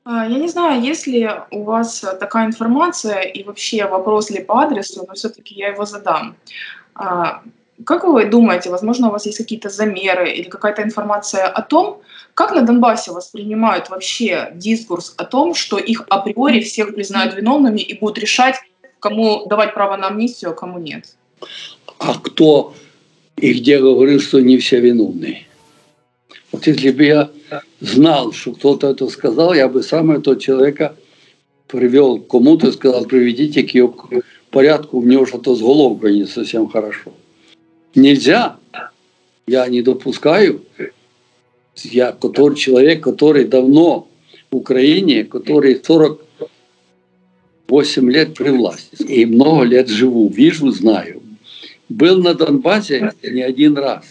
А, 0.05 0.27
я 0.27 0.39
не 0.39 0.49
знаю, 0.49 0.83
есть 0.83 1.07
ли 1.07 1.29
у 1.51 1.65
вас 1.65 2.01
такая 2.19 2.47
информация 2.47 3.21
и 3.21 3.45
вообще 3.45 3.87
вопрос 3.87 4.31
ли 4.31 4.43
по 4.43 4.63
адресу, 4.63 5.05
но 5.07 5.15
все-таки 5.15 5.55
я 5.55 5.69
его 5.69 5.85
задам. 5.85 6.37
Как 7.85 8.05
вы 8.05 8.25
думаете, 8.25 8.71
возможно, 8.71 9.09
у 9.09 9.12
вас 9.12 9.27
есть 9.27 9.38
какие-то 9.38 9.69
замеры 9.69 10.31
или 10.31 10.49
какая-то 10.49 10.83
информация 10.83 11.47
о 11.47 11.62
том, 11.62 12.01
как 12.35 12.53
на 12.55 12.62
Донбассе 12.62 13.12
воспринимают 13.12 13.88
вообще 13.91 14.53
дискурс 14.55 15.14
о 15.16 15.24
том, 15.24 15.55
что 15.55 15.79
их 15.79 16.05
априори 16.09 16.61
всех 16.61 16.95
признают 16.95 17.35
виновными 17.35 17.81
и 17.81 17.99
будут 17.99 18.18
решать, 18.18 18.57
кому 19.01 19.47
давать 19.47 19.74
право 19.74 19.97
на 19.97 20.09
амнистию, 20.09 20.51
а 20.51 20.55
кому 20.55 20.79
нет? 20.79 21.16
А 21.99 22.14
кто 22.18 22.74
и 23.37 23.53
где 23.55 23.79
говорил, 23.79 24.20
что 24.20 24.41
не 24.41 24.59
все 24.59 24.81
виновные? 24.81 25.47
Вот 26.51 26.66
если 26.66 26.91
бы 26.91 27.05
я 27.05 27.31
знал, 27.81 28.33
что 28.33 28.53
кто-то 28.53 28.89
это 28.89 29.09
сказал, 29.09 29.53
я 29.53 29.68
бы 29.68 29.83
сам 29.83 30.11
этого 30.11 30.39
человека 30.39 30.97
привел 31.66 32.20
кому-то 32.20 32.68
и 32.68 32.72
сказал, 32.72 33.05
приведите 33.05 33.62
к 33.62 33.70
ее 33.74 33.93
порядку, 34.51 34.99
у 34.99 35.03
него 35.03 35.26
что-то 35.26 35.55
с 35.55 35.61
головкой 35.61 36.14
не 36.14 36.26
совсем 36.26 36.68
хорошо. 36.68 37.12
Нельзя. 37.99 38.57
Я 39.46 39.68
не 39.68 39.82
допускаю. 39.82 40.62
Я 41.74 42.12
который, 42.12 42.57
человек, 42.57 43.03
который 43.03 43.44
давно 43.44 44.09
в 44.51 44.57
Украине, 44.57 45.24
который 45.24 45.78
48 45.82 48.11
лет 48.11 48.34
при 48.34 48.51
власти. 48.51 49.03
И 49.03 49.26
много 49.26 49.64
лет 49.64 49.88
живу, 49.88 50.28
вижу, 50.28 50.70
знаю. 50.70 51.22
Был 51.88 52.22
на 52.22 52.34
Донбассе 52.34 53.12
не 53.22 53.42
один 53.42 53.78
раз. 53.78 54.05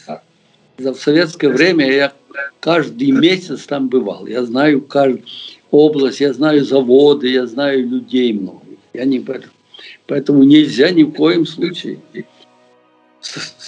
За 0.77 0.93
в 0.93 0.99
советское 0.99 1.49
время 1.49 1.91
я 1.91 2.13
каждый 2.59 3.11
месяц 3.11 3.65
там 3.65 3.89
бывал. 3.89 4.27
Я 4.27 4.45
знаю 4.45 4.81
каждую 4.81 5.23
область, 5.71 6.19
я 6.19 6.33
знаю 6.33 6.63
заводы, 6.63 7.29
я 7.29 7.47
знаю 7.47 7.87
людей 7.87 8.33
много. 8.33 8.61
Я 8.93 9.05
не 9.05 9.23
Поэтому 10.07 10.43
нельзя 10.43 10.91
ни 10.91 11.03
в 11.03 11.11
коем 11.11 11.45
случае 11.45 11.99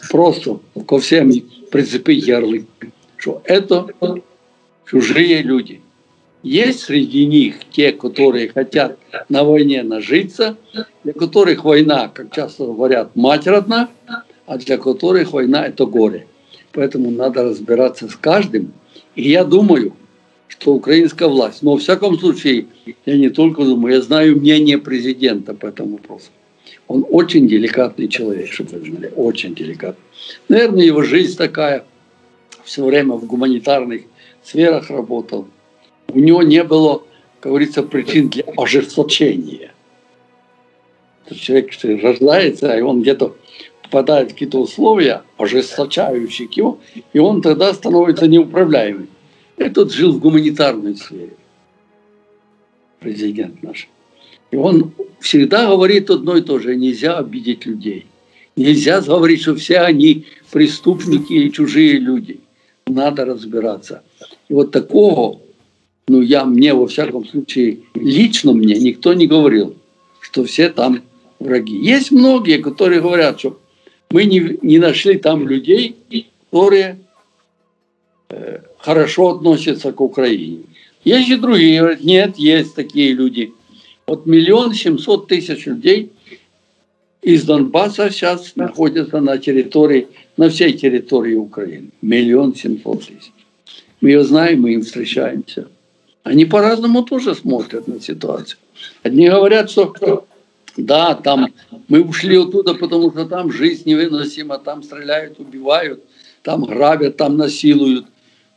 просто 0.09 0.59
ко 0.87 0.99
всем 0.99 1.31
прицепить 1.71 2.27
ярлык, 2.27 2.65
что 3.17 3.41
это 3.45 3.87
чужие 4.89 5.41
люди. 5.41 5.81
Есть 6.41 6.81
среди 6.81 7.25
них 7.25 7.55
те, 7.69 7.91
которые 7.91 8.47
хотят 8.47 8.97
на 9.27 9.43
войне 9.43 9.83
нажиться, 9.83 10.55
для 11.03 11.13
которых 11.13 11.65
война, 11.65 12.09
как 12.13 12.33
часто 12.33 12.65
говорят, 12.65 13.15
мать 13.15 13.45
родна, 13.45 13.89
а 14.45 14.57
для 14.57 14.77
которых 14.77 15.33
война– 15.33 15.65
это 15.67 15.85
горе. 15.85 16.27
Поэтому 16.71 17.11
надо 17.11 17.43
разбираться 17.43 18.07
с 18.07 18.15
каждым. 18.15 18.71
И 19.15 19.29
я 19.29 19.43
думаю, 19.43 19.93
что 20.47 20.73
украинская 20.73 21.27
власть, 21.27 21.61
но 21.61 21.73
во 21.73 21.77
всяком 21.77 22.17
случае, 22.17 22.67
я 23.05 23.17
не 23.17 23.29
только 23.29 23.63
думаю, 23.63 23.95
я 23.95 24.01
знаю 24.01 24.37
мнение 24.37 24.77
президента 24.77 25.53
по 25.53 25.67
этому 25.67 25.97
вопросу. 25.97 26.29
Он 26.89 27.05
очень 27.07 27.47
деликатный 27.47 28.07
человек, 28.07 28.51
чтобы 28.51 28.79
вы 28.79 28.85
знали, 28.87 29.13
очень 29.15 29.53
деликатный. 29.53 30.03
Наверное, 30.49 30.83
его 30.83 31.03
жизнь 31.03 31.37
такая, 31.37 31.85
все 32.63 32.83
время 32.83 33.13
в 33.13 33.27
гуманитарных 33.27 34.01
сферах 34.43 34.89
работал. 34.89 35.47
У 36.07 36.19
него 36.19 36.41
не 36.41 36.63
было, 36.63 37.03
как 37.41 37.51
говорится, 37.51 37.83
причин 37.83 38.29
для 38.29 38.43
ожесточения. 38.57 39.71
Человек 41.31 41.71
что 41.73 41.95
рождается, 41.95 42.75
и 42.75 42.81
он 42.81 43.03
где-то 43.03 43.35
попадает 43.83 44.29
в 44.29 44.33
какие-то 44.33 44.59
условия, 44.59 45.21
ожесточающие 45.37 46.49
его, 46.51 46.79
и 47.13 47.19
он 47.19 47.43
тогда 47.43 47.71
становится 47.71 48.27
неуправляемым. 48.27 49.09
Этот 49.57 49.93
жил 49.93 50.13
в 50.13 50.19
гуманитарной 50.19 50.95
сфере, 50.95 51.33
президент 52.99 53.61
наш. 53.61 53.87
И 54.51 54.55
он 54.55 54.91
всегда 55.19 55.67
говорит 55.67 56.09
одно 56.09 56.37
и 56.37 56.41
то 56.41 56.59
же, 56.59 56.75
нельзя 56.75 57.17
обидеть 57.17 57.65
людей. 57.65 58.05
Нельзя 58.55 59.01
говорить, 59.01 59.41
что 59.41 59.55
все 59.55 59.79
они 59.79 60.25
преступники 60.51 61.33
и 61.33 61.51
чужие 61.51 61.93
люди. 61.93 62.39
Надо 62.87 63.25
разбираться. 63.25 64.03
И 64.49 64.53
вот 64.53 64.71
такого, 64.71 65.39
ну 66.07 66.21
я 66.21 66.45
мне 66.45 66.73
во 66.73 66.87
всяком 66.87 67.25
случае, 67.25 67.79
лично 67.93 68.53
мне 68.53 68.75
никто 68.75 69.13
не 69.13 69.27
говорил, 69.27 69.75
что 70.19 70.43
все 70.43 70.69
там 70.69 71.03
враги. 71.39 71.77
Есть 71.77 72.11
многие, 72.11 72.57
которые 72.57 73.01
говорят, 73.01 73.39
что 73.39 73.59
мы 74.11 74.25
не, 74.25 74.57
не 74.61 74.79
нашли 74.79 75.17
там 75.17 75.47
людей, 75.47 75.95
которые 76.49 76.99
э, 78.29 78.61
хорошо 78.79 79.35
относятся 79.35 79.91
к 79.91 80.01
Украине. 80.01 80.63
Есть 81.03 81.29
и 81.29 81.35
другие, 81.35 81.79
говорят, 81.79 82.03
нет, 82.03 82.37
есть 82.37 82.75
такие 82.75 83.13
люди. 83.13 83.53
Вот 84.09 84.25
миллион 84.25 84.73
семьсот 84.73 85.27
тысяч 85.27 85.67
людей 85.67 86.11
из 87.21 87.43
Донбасса 87.43 88.09
сейчас 88.09 88.55
находятся 88.55 89.19
на 89.19 89.37
территории, 89.37 90.07
на 90.35 90.49
всей 90.49 90.73
территории 90.73 91.35
Украины. 91.35 91.91
Миллион 92.01 92.55
семьсот 92.55 93.01
тысяч. 93.01 93.31
Мы 94.01 94.09
ее 94.09 94.23
знаем, 94.23 94.63
мы 94.63 94.73
им 94.73 94.81
встречаемся. 94.81 95.67
Они 96.23 96.45
по-разному 96.45 97.03
тоже 97.03 97.35
смотрят 97.35 97.87
на 97.87 98.01
ситуацию. 98.01 98.57
Одни 99.03 99.29
говорят, 99.29 99.69
что 99.69 100.25
да, 100.75 101.13
там 101.13 101.53
мы 101.87 102.01
ушли 102.01 102.35
оттуда, 102.35 102.73
потому 102.73 103.11
что 103.11 103.25
там 103.25 103.51
жизнь 103.51 103.87
невыносима, 103.87 104.57
там 104.57 104.81
стреляют, 104.81 105.39
убивают, 105.39 106.03
там 106.41 106.63
грабят, 106.63 107.17
там 107.17 107.37
насилуют. 107.37 108.07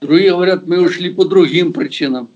Другие 0.01 0.31
говорят, 0.31 0.67
мы 0.67 0.81
ушли 0.81 1.11
по 1.11 1.27
другим 1.27 1.75
причинам. 1.75 2.31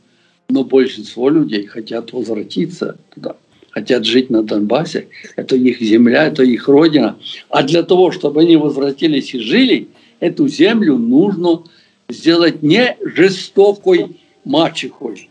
Но 0.49 0.64
большинство 0.64 1.28
людей 1.28 1.66
хотят 1.66 2.12
возвратиться 2.12 2.99
туда, 3.14 3.36
хотят 3.70 4.05
жить 4.05 4.30
на 4.30 4.42
Донбассе. 4.42 5.09
Это 5.34 5.57
их 5.57 5.80
земля, 5.80 6.26
это 6.26 6.44
их 6.44 6.68
родина. 6.68 7.18
А 7.49 7.62
для 7.62 7.82
того, 7.82 8.12
чтобы 8.12 8.42
они 8.42 8.57
возвратились 8.57 9.34
и 9.34 9.40
жили, 9.40 9.88
эту 10.20 10.49
землю 10.49 10.97
нужно 10.97 11.64
сделать 12.09 12.62
не 12.62 12.97
жестокой 13.03 14.20
мачехой, 14.44 15.28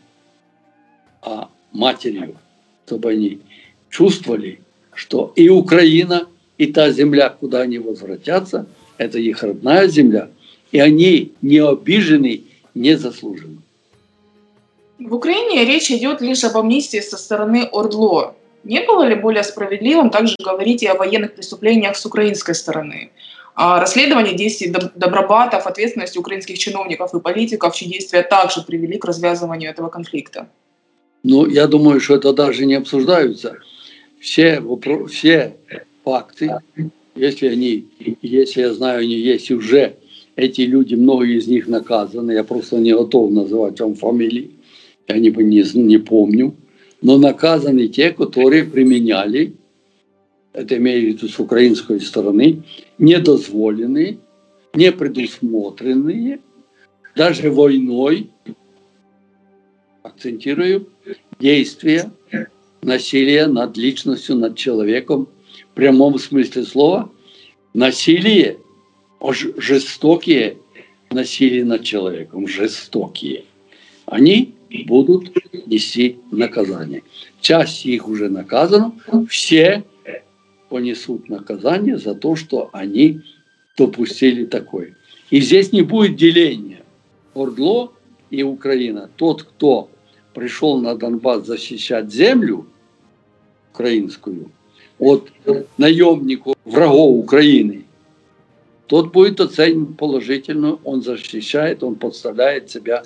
а 1.21 1.49
матерью, 1.71 2.35
чтобы 2.85 3.11
они 3.11 3.39
чувствовали, 3.89 4.59
что 4.93 5.31
и 5.35 5.49
Украина, 5.49 6.27
и 6.57 6.67
та 6.67 6.91
земля, 6.91 7.29
куда 7.29 7.61
они 7.61 7.79
возвратятся, 7.79 8.67
это 8.97 9.19
их 9.19 9.43
родная 9.43 9.87
земля, 9.87 10.29
и 10.71 10.79
они 10.79 11.31
не 11.41 11.59
обижены, 11.59 12.43
не 12.73 12.97
заслужены. 12.97 13.57
В 14.99 15.13
Украине 15.13 15.65
речь 15.65 15.91
идет 15.91 16.21
лишь 16.21 16.43
об 16.43 16.57
амнистии 16.57 17.01
со 17.01 17.17
стороны 17.17 17.67
Ордло. 17.71 18.35
Не 18.63 18.81
было 18.81 19.03
ли 19.03 19.15
более 19.15 19.43
справедливым 19.43 20.09
также 20.09 20.35
говорить 20.43 20.83
и 20.83 20.87
о 20.87 20.95
военных 20.95 21.35
преступлениях 21.35 21.97
с 21.97 22.05
украинской 22.05 22.55
стороны? 22.55 23.11
О 23.55 23.79
расследовании 23.79 24.35
действий 24.35 24.73
Добробатов, 24.95 25.67
ответственности 25.67 26.17
украинских 26.17 26.57
чиновников 26.57 27.13
и 27.13 27.19
политиков, 27.19 27.75
чьи 27.75 27.87
действия 27.87 28.23
также 28.23 28.61
привели 28.61 28.97
к 28.97 29.05
развязыванию 29.05 29.69
этого 29.69 29.89
конфликта? 29.89 30.47
Ну, 31.23 31.45
я 31.45 31.67
думаю, 31.67 31.99
что 31.99 32.15
это 32.15 32.33
даже 32.33 32.65
не 32.65 32.75
обсуждаются. 32.75 33.57
Все, 34.19 34.61
все 35.09 35.55
факты, 36.03 36.51
если 37.15 37.47
они, 37.47 37.87
если 38.21 38.61
я 38.61 38.73
знаю, 38.73 39.01
они 39.01 39.15
есть 39.15 39.51
уже, 39.51 39.95
эти 40.35 40.61
люди, 40.61 40.95
многие 40.95 41.37
из 41.37 41.47
них 41.47 41.67
наказаны, 41.67 42.33
я 42.33 42.43
просто 42.43 42.77
не 42.77 42.93
готов 42.93 43.31
называть 43.31 43.79
вам 43.79 43.95
фамилии, 43.95 44.51
я 45.07 45.17
не, 45.17 45.29
не, 45.29 45.63
не 45.81 45.97
помню, 45.97 46.55
но 47.01 47.17
наказаны 47.17 47.87
те, 47.87 48.11
которые 48.11 48.63
применяли, 48.63 49.53
это 50.53 50.77
имею 50.77 51.01
в 51.01 51.05
виду 51.15 51.27
с 51.27 51.39
украинской 51.39 51.99
стороны, 51.99 52.63
недозволенные, 52.97 54.17
не 54.73 54.91
предусмотренные, 54.91 56.39
даже 57.15 57.51
войной, 57.51 58.29
акцентирую, 60.03 60.89
действия 61.39 62.11
насилия 62.81 63.47
над 63.47 63.77
личностью, 63.77 64.35
над 64.35 64.55
человеком 64.55 65.27
в 65.71 65.75
прямом 65.75 66.19
смысле 66.19 66.63
слова. 66.63 67.11
Насилие, 67.73 68.57
жестокие 69.57 70.57
насилие 71.11 71.65
над 71.65 71.83
человеком, 71.83 72.47
жестокие. 72.47 73.45
Они 74.05 74.54
будут 74.83 75.31
нести 75.67 76.17
наказание. 76.31 77.03
Часть 77.41 77.85
их 77.85 78.07
уже 78.07 78.29
наказана, 78.29 78.93
все 79.29 79.83
понесут 80.69 81.29
наказание 81.29 81.97
за 81.97 82.15
то, 82.15 82.35
что 82.35 82.69
они 82.73 83.21
допустили 83.77 84.45
такое. 84.45 84.95
И 85.29 85.41
здесь 85.41 85.71
не 85.71 85.81
будет 85.81 86.15
деления. 86.15 86.83
Ордло 87.33 87.91
и 88.29 88.43
Украина. 88.43 89.09
Тот, 89.15 89.43
кто 89.43 89.89
пришел 90.33 90.79
на 90.79 90.95
Донбасс 90.95 91.45
защищать 91.45 92.11
землю 92.11 92.67
украинскую 93.73 94.51
от 94.99 95.31
наемников, 95.77 96.55
врагов 96.65 97.19
Украины, 97.19 97.85
тот 98.87 99.11
будет 99.11 99.39
оценен 99.39 99.93
положительно, 99.93 100.79
он 100.83 101.01
защищает, 101.01 101.83
он 101.83 101.95
подставляет 101.95 102.69
себя 102.69 103.03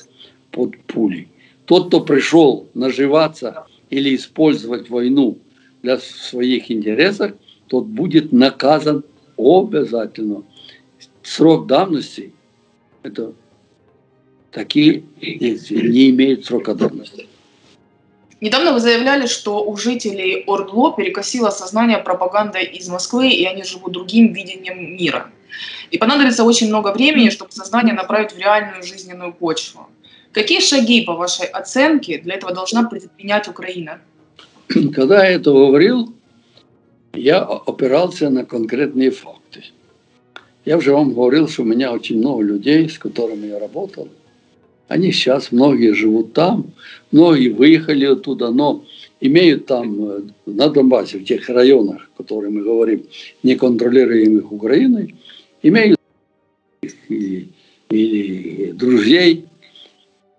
под 0.52 0.78
пули. 0.84 1.28
Тот, 1.70 1.90
кто 1.90 2.02
пришел 2.02 2.68
наживаться 2.74 3.68
или 3.92 4.16
использовать 4.16 4.90
войну 4.90 5.38
для 5.84 6.00
своих 6.00 6.72
интересов, 6.72 7.34
тот 7.68 7.86
будет 7.86 8.34
наказан 8.34 9.04
обязательно. 9.38 10.42
Срок 11.22 11.68
давности– 11.68 12.34
это 13.04 13.34
такие 14.50 15.04
действия 15.22 15.84
не 15.84 16.10
имеют 16.10 16.44
срока 16.44 16.74
давности. 16.74 17.28
Недавно 18.42 18.74
вы 18.74 18.80
заявляли, 18.80 19.28
что 19.28 19.64
у 19.64 19.78
жителей 19.78 20.46
Ордло 20.48 20.96
перекосило 20.96 21.52
сознание 21.52 22.00
пропагандой 22.00 22.64
из 22.64 22.90
Москвы, 22.90 23.30
и 23.30 23.46
они 23.46 23.64
живут 23.64 23.92
другим 23.92 24.34
видением 24.34 24.96
мира. 24.98 25.30
И 25.92 26.00
понадобится 26.00 26.44
очень 26.44 26.70
много 26.70 26.92
времени, 26.92 27.30
чтобы 27.30 27.52
сознание 27.52 27.94
направить 27.94 28.32
в 28.32 28.40
реальную 28.40 28.82
жизненную 28.82 29.34
почву. 29.34 29.88
Какие 30.40 30.62
шаги, 30.62 31.02
по 31.02 31.16
вашей 31.16 31.48
оценке, 31.48 32.18
для 32.20 32.36
этого 32.36 32.54
должна 32.54 32.88
предпринять 32.90 33.50
Украина? 33.50 34.00
Когда 34.94 35.26
я 35.26 35.32
это 35.32 35.52
говорил, 35.52 36.14
я 37.14 37.42
опирался 37.42 38.30
на 38.30 38.46
конкретные 38.46 39.12
факты. 39.12 39.66
Я 40.64 40.78
уже 40.78 40.94
вам 40.94 41.14
говорил, 41.14 41.50
что 41.50 41.64
у 41.64 41.66
меня 41.66 41.92
очень 41.92 42.20
много 42.20 42.42
людей, 42.42 42.88
с 42.88 42.98
которыми 42.98 43.48
я 43.48 43.60
работал. 43.60 44.08
Они 44.88 45.12
сейчас, 45.12 45.52
многие 45.52 45.94
живут 45.94 46.32
там, 46.32 46.72
многие 47.12 47.50
выехали 47.50 48.06
оттуда, 48.06 48.50
но 48.50 48.86
имеют 49.20 49.66
там 49.66 50.06
э, 50.06 50.22
на 50.46 50.70
Донбассе, 50.70 51.18
в 51.18 51.26
тех 51.26 51.50
районах, 51.50 52.10
о 52.16 52.24
которых 52.24 52.50
мы 52.52 52.62
говорим, 52.62 53.04
неконтролируемых 53.44 54.54
Украиной, 54.54 55.16
имеют 55.64 56.00
или, 57.10 57.50
или 57.90 58.72
друзей, 58.72 59.49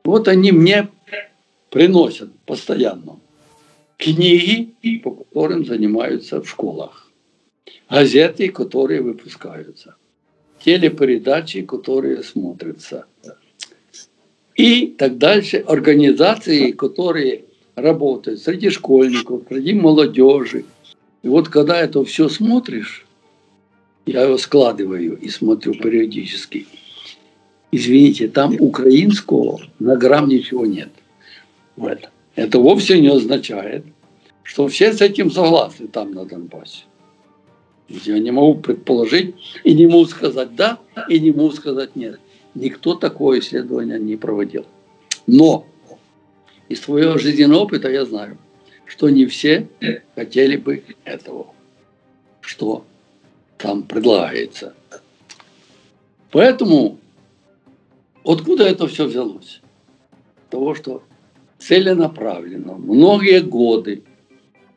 вот 0.05 0.29
они 0.29 0.53
мне 0.53 0.89
приносят 1.71 2.31
постоянно 2.47 3.21
книги, 3.97 4.73
по 5.05 5.11
которым 5.11 5.65
занимаются 5.65 6.41
в 6.41 6.49
школах, 6.49 7.11
газеты, 7.89 8.49
которые 8.49 9.03
выпускаются, 9.03 9.97
телепередачи, 10.65 11.63
которые 11.63 12.23
смотрятся, 12.23 13.07
и 14.57 14.89
так 14.89 15.17
дальше, 15.19 15.59
организации, 15.59 16.73
которые 16.73 17.45
работают 17.77 18.41
среди 18.41 18.69
школьников, 18.71 19.45
среди 19.49 19.73
молодежи. 19.73 20.65
И 21.23 21.29
вот 21.29 21.49
когда 21.49 21.81
это 21.81 22.05
все 22.05 22.29
смотришь, 22.29 23.07
я 24.07 24.25
его 24.25 24.37
складываю 24.39 25.19
и 25.19 25.29
смотрю 25.29 25.75
периодически, 25.75 26.67
извините, 27.73 28.29
там 28.29 28.57
украинского 28.59 29.61
на 29.79 29.97
грамм 29.97 30.29
ничего 30.29 30.67
нет. 30.67 30.91
Вот. 31.77 32.09
Это 32.35 32.59
вовсе 32.59 33.01
не 33.01 33.09
означает, 33.09 33.85
что 34.43 34.69
все 34.69 34.93
с 34.93 35.01
этим 35.01 35.31
согласны 35.31 35.89
там 35.89 36.13
на 36.13 36.25
Донбассе. 36.25 36.85
Я 37.89 38.19
не 38.19 38.31
могу 38.31 38.55
предположить 38.61 39.35
и 39.65 39.75
не 39.75 39.87
могу 39.87 40.07
сказать 40.07 40.55
да, 40.55 40.79
и 41.09 41.19
не 41.19 41.33
могу 41.33 41.51
сказать 41.51 41.97
нет. 41.97 42.21
Никто 42.55 42.95
такое 42.95 43.41
исследование 43.41 43.99
не 43.99 44.17
проводил. 44.17 44.65
Но 45.27 45.67
из 46.69 46.81
своего 46.81 47.19
жизненного 47.19 47.63
опыта 47.63 47.91
я 47.91 48.05
знаю, 48.05 48.39
что 48.87 49.09
не 49.09 49.27
все 49.27 49.69
хотели 50.15 50.57
бы 50.57 50.85
этого, 51.05 51.49
что 52.41 52.85
там 53.59 53.83
предлагается. 53.83 54.75
Поэтому 56.31 56.99
откуда 58.25 58.65
это 58.65 58.87
все 58.87 59.07
взялось? 59.07 59.61
Того, 60.51 60.75
что 60.75 61.03
целенаправленно, 61.59 62.75
многие 62.75 63.41
годы 63.41 64.03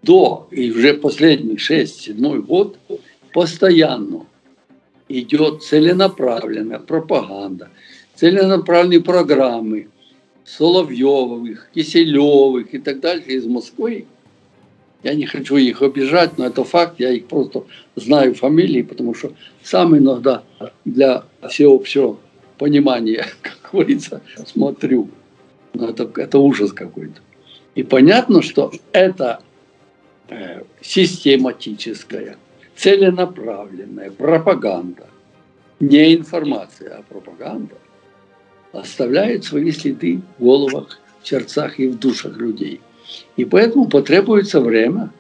до 0.02 0.48
и 0.52 0.72
уже 0.72 0.94
последний 0.94 1.56
6-7 1.56 2.42
год 2.42 2.78
постоянно 3.34 4.26
идет 5.08 5.64
целенаправленная 5.64 6.80
пропаганда, 6.80 7.70
целенаправленные 8.16 9.02
программы 9.02 9.88
Соловьевых, 10.46 11.70
Киселевых 11.74 12.74
и 12.74 12.80
так 12.80 13.00
далее 13.00 13.38
из 13.38 13.46
Москвы. 13.46 14.06
Я 15.04 15.16
не 15.16 15.26
хочу 15.26 15.58
их 15.58 15.82
обижать, 15.82 16.38
но 16.38 16.46
это 16.46 16.64
факт, 16.64 17.00
я 17.00 17.12
их 17.12 17.28
просто 17.28 17.64
знаю 17.96 18.36
фамилии, 18.36 18.82
потому 18.82 19.14
что 19.14 19.34
сам 19.62 19.98
иногда 19.98 20.44
для 20.86 21.24
всеобщего 21.50 22.18
понимания, 22.64 23.26
как 23.42 23.72
говорится, 23.74 24.22
смотрю. 24.46 25.10
Но 25.74 25.90
это, 25.90 26.10
это 26.16 26.40
ужас 26.40 26.72
какой-то. 26.72 27.20
И 27.76 27.84
понятно, 27.84 28.42
что 28.42 28.72
это 28.94 29.42
э, 30.30 30.64
систематическая 30.80 32.38
целенаправленная 32.78 34.12
пропаганда, 34.12 35.08
не 35.82 36.16
информация, 36.16 37.00
а 37.00 37.02
пропаганда, 37.02 37.76
оставляет 38.72 39.44
свои 39.44 39.72
следы 39.72 40.22
в 40.38 40.44
головах, 40.44 41.00
в 41.22 41.28
сердцах 41.28 41.80
и 41.80 41.90
в 41.90 42.00
душах 42.00 42.38
людей. 42.38 42.80
И 43.36 43.44
поэтому 43.44 43.90
потребуется 43.90 44.62
время, 44.62 45.12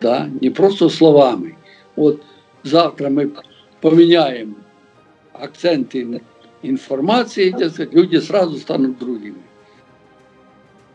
да, 0.00 0.28
не 0.40 0.50
просто 0.50 0.88
словами. 0.88 1.56
Вот 1.94 2.24
завтра 2.64 3.08
мы 3.08 3.30
поменяем 3.80 4.56
акценты 5.32 6.22
информации, 6.62 7.50
дескать, 7.50 7.92
люди 7.92 8.16
сразу 8.16 8.56
станут 8.58 8.98
другими. 8.98 9.42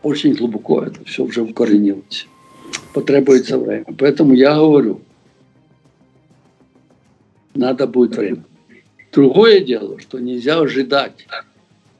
Очень 0.02 0.34
глубоко 0.34 0.82
это 0.82 1.04
все 1.04 1.24
уже 1.24 1.42
укоренилось. 1.42 2.26
Потребуется 2.92 3.58
время. 3.58 3.86
Поэтому 3.98 4.34
я 4.34 4.54
говорю– 4.54 5.00
надо 7.54 7.86
будет 7.86 8.16
время. 8.16 8.44
Другое 9.12 9.60
дело, 9.60 10.00
что 10.00 10.18
нельзя 10.18 10.58
ожидать. 10.58 11.26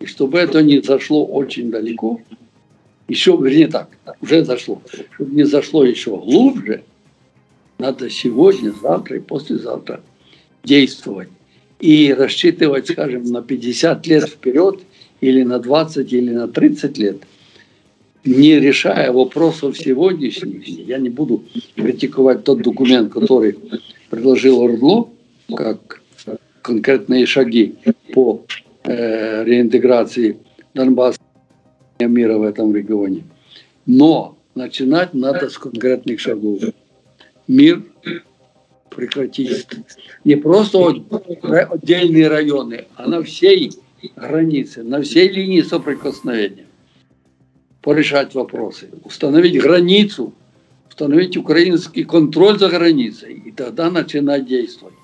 И 0.00 0.06
чтобы 0.06 0.38
это 0.38 0.62
не 0.62 0.80
зашло 0.80 1.24
очень 1.24 1.70
далеко, 1.70 2.20
еще, 3.06 3.36
вернее 3.40 3.68
так, 3.68 3.88
уже 4.20 4.44
зашло, 4.44 4.82
чтобы 5.12 5.34
не 5.34 5.44
зашло 5.44 5.84
еще 5.84 6.16
глубже, 6.16 6.82
надо 7.78 8.10
сегодня, 8.10 8.72
завтра 8.72 9.18
и 9.18 9.20
послезавтра 9.20 10.02
действовать. 10.64 11.28
И 11.82 12.14
рассчитывать, 12.14 12.88
скажем, 12.88 13.24
на 13.24 13.42
50 13.42 14.06
лет 14.06 14.28
вперед, 14.28 14.78
или 15.20 15.42
на 15.42 15.58
20, 15.58 16.12
или 16.12 16.30
на 16.30 16.46
30 16.46 16.98
лет, 16.98 17.16
не 18.24 18.60
решая 18.60 19.10
вопросов 19.10 19.76
сегодняшних. 19.76 20.68
Я 20.68 20.98
не 20.98 21.10
буду 21.10 21.42
критиковать 21.74 22.44
тот 22.44 22.62
документ, 22.62 23.12
который 23.12 23.56
предложил 24.10 24.60
Ордло, 24.60 25.08
как 25.56 26.00
конкретные 26.62 27.26
шаги 27.26 27.74
по 28.14 28.44
э, 28.84 29.42
реинтеграции 29.44 30.36
Донбасса 30.74 31.18
и 31.98 32.04
мира 32.04 32.38
в 32.38 32.42
этом 32.44 32.72
регионе. 32.72 33.24
Но 33.86 34.38
начинать 34.54 35.14
надо 35.14 35.50
с 35.50 35.58
конкретных 35.58 36.20
шагов. 36.20 36.60
Мир 37.48 37.82
прекратить 38.95 39.66
не 40.24 40.36
просто 40.36 40.95
отдельные 41.70 42.28
районы, 42.28 42.86
а 42.97 43.09
на 43.09 43.22
всей 43.22 43.72
границе, 44.16 44.82
на 44.82 45.03
всей 45.03 45.28
линии 45.28 45.62
соприкосновения 45.62 46.66
порешать 47.80 48.34
вопросы, 48.34 48.90
установить 49.05 49.61
границу, 49.61 50.32
установить 50.88 51.36
украинский 51.36 52.05
контроль 52.05 52.59
за 52.59 52.68
границей, 52.68 53.43
и 53.45 53.51
тогда 53.51 53.90
начинать 53.90 54.47
действовать. 54.47 54.95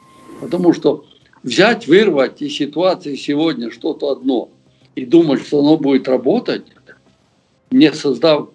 Потому 0.41 0.73
что 0.73 1.05
взять, 1.43 1.89
вырвать 1.89 2.41
из 2.41 2.55
ситуации 2.55 3.17
сегодня 3.17 3.71
что-то 3.71 4.11
одно 4.11 4.51
и 4.95 5.05
думать, 5.05 5.47
что 5.47 5.61
оно 5.61 5.77
будет 5.77 6.09
работать, 6.09 6.67
не 7.71 7.93
создав 7.93 8.51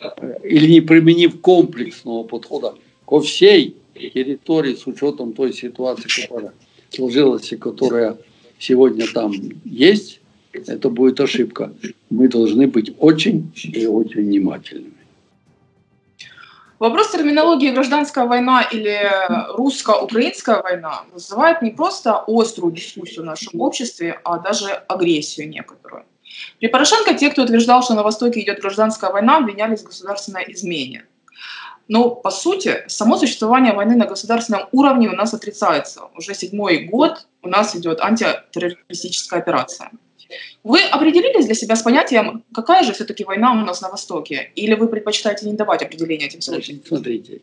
э, 0.00 0.38
или 0.44 0.72
не 0.72 0.80
применив 0.80 1.40
комплексного 1.40 2.24
подхода 2.24 2.74
ко 3.06 3.20
всей 3.20 3.76
территории 3.98 4.74
с 4.74 4.86
учетом 4.86 5.32
той 5.32 5.52
ситуации, 5.52 6.08
которая 6.22 6.52
сложилась 6.90 7.52
и 7.52 7.56
которая 7.56 8.16
сегодня 8.58 9.06
там 9.12 9.32
есть, 9.64 10.20
это 10.52 10.88
будет 10.88 11.20
ошибка. 11.20 11.72
Мы 12.10 12.28
должны 12.28 12.66
быть 12.66 12.94
очень 12.98 13.52
и 13.62 13.86
очень 13.86 14.22
внимательными. 14.22 14.94
Вопрос 16.78 17.10
терминологии 17.10 17.72
гражданская 17.72 18.26
война 18.26 18.62
или 18.62 18.96
русско-украинская 19.56 20.62
война 20.62 21.02
вызывает 21.12 21.60
не 21.60 21.72
просто 21.72 22.22
острую 22.28 22.72
дискуссию 22.72 23.22
в 23.22 23.26
нашем 23.26 23.60
обществе, 23.60 24.20
а 24.24 24.38
даже 24.38 24.70
агрессию 24.86 25.48
некоторую. 25.48 26.04
При 26.60 26.68
Порошенко 26.68 27.14
те, 27.14 27.30
кто 27.30 27.42
утверждал, 27.42 27.82
что 27.82 27.94
на 27.94 28.04
Востоке 28.04 28.40
идет 28.40 28.60
гражданская 28.60 29.10
война, 29.10 29.38
обвинялись 29.38 29.80
в 29.80 29.86
государственной 29.86 30.44
измене. 30.52 31.04
Но, 31.88 32.10
по 32.10 32.30
сути, 32.30 32.84
само 32.86 33.16
существование 33.16 33.72
войны 33.72 33.96
на 33.96 34.06
государственном 34.06 34.68
уровне 34.72 35.08
у 35.08 35.16
нас 35.16 35.32
отрицается. 35.32 36.02
Уже 36.16 36.34
седьмой 36.34 36.84
год 36.84 37.26
у 37.42 37.48
нас 37.48 37.74
идет 37.74 38.00
антитеррористическая 38.00 39.40
операция. 39.40 39.90
Вы 40.62 40.82
определились 40.82 41.46
для 41.46 41.54
себя 41.54 41.74
с 41.74 41.82
понятием, 41.82 42.44
какая 42.52 42.84
же 42.84 42.92
все-таки 42.92 43.24
война 43.24 43.52
у 43.52 43.64
нас 43.64 43.80
на 43.80 43.88
Востоке? 43.88 44.52
Или 44.54 44.74
вы 44.74 44.88
предпочитаете 44.88 45.46
не 45.46 45.54
давать 45.54 45.82
определения 45.82 46.26
этим 46.26 46.42
случаям? 46.42 46.80
Смотрите, 46.86 47.40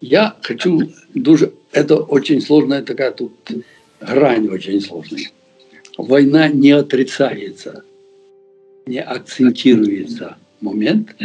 я 0.00 0.36
хочу 0.42 0.82
дуже... 1.14 1.52
Это 1.72 1.96
очень 1.96 2.40
сложная 2.40 2.82
такая 2.82 3.10
тут 3.10 3.32
грань 4.00 4.48
очень 4.48 4.80
сложная. 4.80 5.30
Война 5.98 6.48
не 6.48 6.70
отрицается, 6.70 7.82
не 8.86 9.00
акцентируется 9.00 10.36
момент 10.60 11.16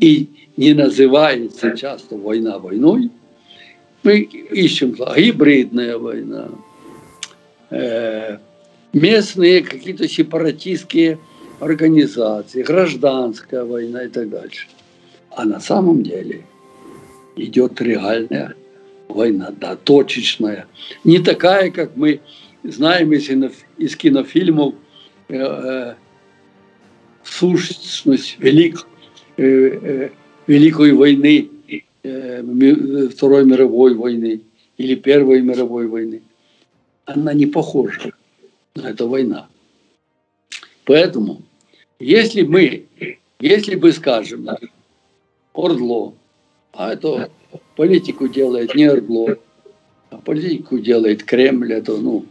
и 0.00 0.45
не 0.56 0.74
называется 0.74 1.76
часто 1.76 2.16
война 2.16 2.58
войной. 2.58 3.10
Мы 4.02 4.20
ищем 4.20 4.92
гибридная 4.92 5.98
война, 5.98 6.48
э, 7.70 8.38
местные 8.92 9.62
какие-то 9.62 10.08
сепаратистские 10.08 11.18
организации, 11.60 12.62
гражданская 12.62 13.64
война 13.64 14.04
и 14.04 14.08
так 14.08 14.30
дальше. 14.30 14.68
А 15.30 15.44
на 15.44 15.60
самом 15.60 16.02
деле 16.02 16.44
идет 17.36 17.80
реальная 17.80 18.54
война, 19.08 19.52
да, 19.58 19.76
точечная. 19.76 20.66
Не 21.04 21.18
такая, 21.18 21.70
как 21.70 21.96
мы 21.96 22.20
знаем 22.62 23.12
из, 23.12 23.28
из 23.76 23.96
кинофильмов, 23.96 24.74
э, 25.28 25.36
э, 25.36 25.94
сущность 27.24 28.36
велик, 28.38 28.86
э, 29.36 29.44
э, 29.44 30.10
Великой 30.46 30.92
войны, 30.92 31.48
э, 32.02 33.08
Второй 33.08 33.44
мировой 33.44 33.94
войны 33.94 34.40
или 34.78 34.94
Первой 34.94 35.42
мировой 35.42 35.86
войны. 35.86 36.22
Она 37.04 37.32
не 37.34 37.46
похожа 37.46 38.12
это 38.74 39.06
война. 39.06 39.48
Поэтому, 40.84 41.42
если 41.98 42.42
мы, 42.42 42.86
если 43.40 43.74
бы, 43.74 43.92
скажем, 43.92 44.48
Ордло 45.52 46.14
А 46.72 46.92
это 46.92 47.30
политику 47.76 48.28
делает 48.28 48.74
не 48.74 48.90
Ордло, 48.90 49.38
а 50.10 50.18
политику 50.18 50.78
делает 50.78 51.24
Кремль. 51.24 51.72
Это, 51.72 51.96
ну, 51.96 52.26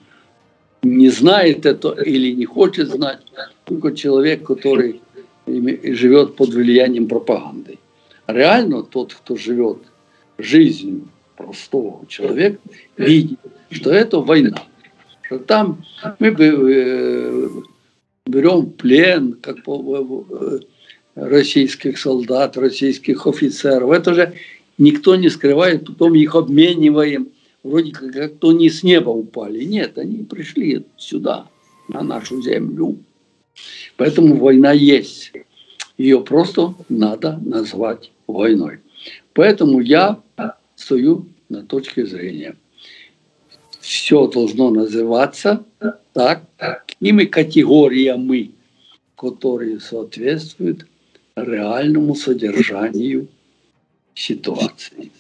не 0.84 1.10
знает 1.10 1.66
это 1.66 1.90
или 1.94 2.32
не 2.36 2.46
хочет 2.46 2.90
знать 2.90 3.22
только 3.66 3.96
человек, 3.96 4.44
который 4.44 5.02
живет 5.48 6.36
под 6.36 6.50
влиянием 6.50 7.08
пропаганды. 7.08 7.75
Реально 8.28 8.84
тот, 8.84 9.14
кто 9.14 9.36
живет 9.36 9.80
жизнью 10.38 11.08
простого 11.36 12.06
человека, 12.08 12.60
видит, 12.98 13.40
что 13.70 13.92
это 13.92 14.20
война. 14.20 14.64
Что 15.22 15.40
там 15.40 15.84
мы 16.20 16.28
э, 16.28 17.50
берем 18.26 18.72
плен, 18.72 19.38
как 19.42 19.58
э, 19.68 20.60
российских 21.16 21.98
солдат, 21.98 22.58
российских 22.58 23.26
офицеров. 23.28 23.92
Это 23.92 24.14
же 24.14 24.34
никто 24.78 25.16
не 25.16 25.30
скрывает, 25.30 25.86
потом 25.86 26.16
их 26.16 26.36
обмениваем. 26.36 27.30
Вроде 27.64 27.92
как, 27.92 28.12
как 28.12 28.36
то 28.38 28.52
не 28.52 28.70
с 28.70 28.84
неба 28.84 29.10
упали. 29.10 29.64
Нет, 29.64 29.98
они 29.98 30.24
пришли 30.24 30.86
сюда, 30.98 31.48
на 31.88 32.02
нашу 32.02 32.42
землю. 32.42 32.98
Поэтому 33.98 34.36
война 34.36 34.72
есть. 34.72 35.32
Ее 35.98 36.22
просто 36.22 36.76
надо 36.90 37.40
назвать 37.44 38.12
войной. 38.28 38.80
Поэтому 39.34 39.80
я 39.80 40.22
стою 40.76 41.28
на 41.50 41.64
точке 41.64 42.06
зрения. 42.06 42.56
Все 43.80 44.28
должно 44.28 44.72
называться 44.72 45.64
так, 46.14 46.44
такими 46.58 47.26
категориями, 47.26 48.52
которые 49.16 49.80
соответствуют 49.80 50.88
реальному 51.36 52.16
содержанию 52.16 53.28
ситуации. 54.16 55.12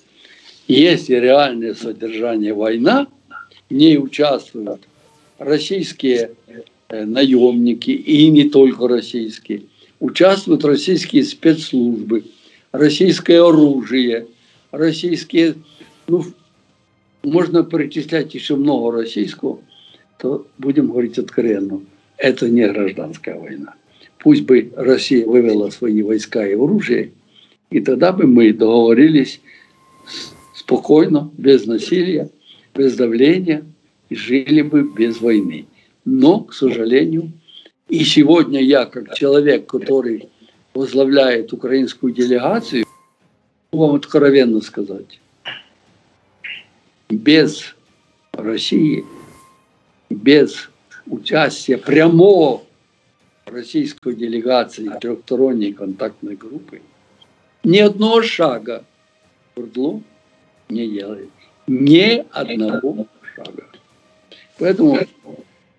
Если 0.67 1.15
реальное 1.15 1.75
содержание 1.75 2.53
война, 2.53 3.07
в 3.69 3.73
ней 3.73 3.97
участвуют 3.97 4.81
российские 5.37 6.31
э, 6.89 7.05
наемники 7.05 7.91
и 7.91 8.29
не 8.29 8.49
только 8.49 8.87
российские, 8.87 9.63
участвуют 9.99 10.63
российские 10.65 11.23
спецслужбы, 11.23 12.23
российское 12.77 13.41
оружие, 13.41 14.27
российские, 14.71 15.55
ну, 16.07 16.23
можно 17.23 17.63
перечислять 17.63 18.33
еще 18.35 18.55
много 18.55 18.97
российского, 18.97 19.59
то 20.19 20.47
будем 20.57 20.87
говорить 20.87 21.17
откровенно, 21.17 21.81
это 22.17 22.49
не 22.49 22.67
гражданская 22.67 23.39
война. 23.39 23.73
Пусть 24.19 24.43
бы 24.43 24.71
Россия 24.75 25.25
вывела 25.25 25.69
свои 25.69 26.01
войска 26.01 26.47
и 26.47 26.53
оружие, 26.53 27.11
и 27.69 27.79
тогда 27.79 28.11
бы 28.11 28.25
мы 28.25 28.53
договорились 28.53 29.41
спокойно, 30.55 31.31
без 31.37 31.65
насилия, 31.65 32.29
без 32.73 32.95
давления, 32.95 33.65
и 34.09 34.15
жили 34.15 34.61
бы 34.61 34.83
без 34.83 35.19
войны. 35.19 35.65
Но, 36.05 36.41
к 36.41 36.53
сожалению, 36.53 37.31
и 37.89 38.03
сегодня 38.03 38.61
я, 38.61 38.85
как 38.85 39.15
человек, 39.15 39.65
который 39.65 40.29
возглавляет 40.75 41.53
украинскую 41.53 42.13
делегацию, 42.13 42.85
могу 43.71 43.87
вам 43.87 43.95
откровенно 43.95 44.61
сказать, 44.61 45.19
без 47.09 47.75
России, 48.33 49.05
без 50.09 50.69
участия 51.07 51.77
прямого 51.77 52.63
российской 53.45 54.15
делегации 54.15 54.91
трехсторонней 54.99 55.73
контактной 55.73 56.35
группы 56.35 56.81
ни 57.63 57.79
одного 57.79 58.21
шага 58.21 58.83
Урдлу 59.55 60.03
не 60.69 60.87
делает. 60.87 61.29
Ни 61.67 62.25
одного 62.31 63.07
шага. 63.35 63.65
Поэтому 64.59 64.99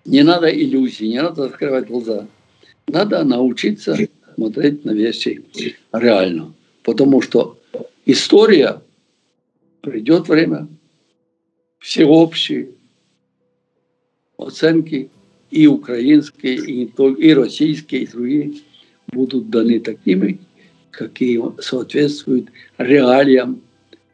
не 0.05 0.23
надо 0.23 0.49
иллюзий, 0.49 1.07
не 1.07 1.21
надо 1.21 1.45
открывать 1.45 1.87
глаза. 1.87 2.27
Надо 2.87 3.23
научиться 3.23 3.95
смотреть 4.37 4.85
на 4.85 4.91
вещи 4.91 5.43
реально. 5.91 6.53
Потому 6.83 7.21
что 7.21 7.57
история 8.05 8.81
придет 9.81 10.29
время, 10.29 10.67
всеобщие 11.79 12.69
оценки 14.37 15.09
и 15.49 15.65
украинские, 15.65 16.55
и, 16.55 16.85
и 16.85 17.33
российские, 17.33 18.03
и 18.03 18.07
другие 18.07 18.53
будут 19.07 19.49
даны 19.49 19.79
такими, 19.79 20.39
какие 20.91 21.41
соответствуют 21.59 22.49
реалиям, 22.77 23.61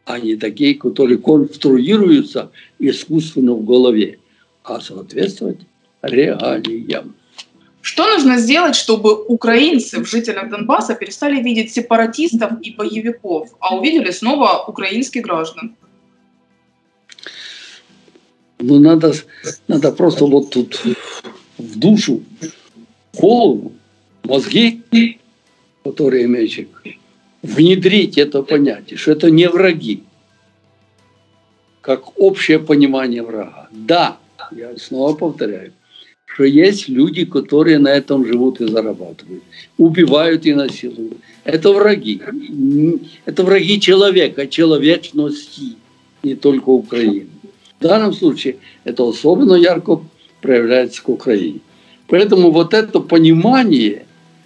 а 0.06 0.20
не 0.20 0.38
такие, 0.38 0.76
которые 0.76 1.18
конструируются 1.18 2.52
искусственно 2.80 3.54
в 3.54 3.66
голове, 3.66 4.20
а 4.64 4.80
соответствовать 4.80 5.60
реалиям. 6.02 7.16
Что 7.84 8.08
нужно 8.08 8.38
сделать, 8.38 8.78
чтобы 8.78 9.14
украинцы 9.26 10.00
в 10.00 10.06
жителях 10.06 10.50
Донбасса 10.50 10.96
перестали 10.96 11.44
видеть 11.44 11.74
сепаратистов 11.74 12.52
и 12.62 12.72
боевиков, 12.72 13.50
а 13.60 13.76
увидели 13.76 14.10
снова 14.12 14.64
украинских 14.66 15.22
граждан? 15.22 15.76
Ну, 18.60 18.80
надо, 18.80 19.14
надо 19.68 19.92
просто 19.92 20.26
вот 20.26 20.50
тут 20.52 20.82
в 21.58 21.78
душу, 21.78 22.24
в 23.12 23.20
голову, 23.20 23.74
мозги, 24.24 24.82
которые 25.84 26.24
имеют 26.24 26.70
внедрить 27.42 28.18
это 28.18 28.44
понятие, 28.44 28.98
что 28.98 29.12
это 29.12 29.30
не 29.30 29.50
враги, 29.50 30.04
как 31.82 32.18
общее 32.18 32.60
понимание 32.60 33.24
врага. 33.24 33.68
Да, 33.72 34.18
я 34.52 34.78
снова 34.78 35.14
повторяю, 35.16 35.74
что 36.34 36.46
есть 36.46 36.90
люди, 36.90 37.26
которые 37.26 37.78
на 37.78 37.90
этом 37.90 38.26
живут 38.26 38.60
и 38.60 38.68
зарабатывают, 38.68 39.44
убивают 39.78 40.46
и 40.46 40.54
насилуют. 40.54 41.18
Это 41.44 41.72
враги. 41.72 42.22
Это 43.26 43.44
враги 43.44 43.80
человека, 43.80 44.48
человечности, 44.48 45.76
не 46.24 46.36
только 46.36 46.70
Украины. 46.70 47.28
В 47.80 47.84
данном 47.84 48.14
случае 48.14 48.56
это 48.84 49.08
особенно 49.08 49.54
ярко 49.54 50.02
проявляется 50.42 51.04
к 51.04 51.10
Украине. 51.10 51.60
Поэтому 52.08 52.52
вот 52.52 52.74
это 52.74 53.00
понимание, 53.00 54.06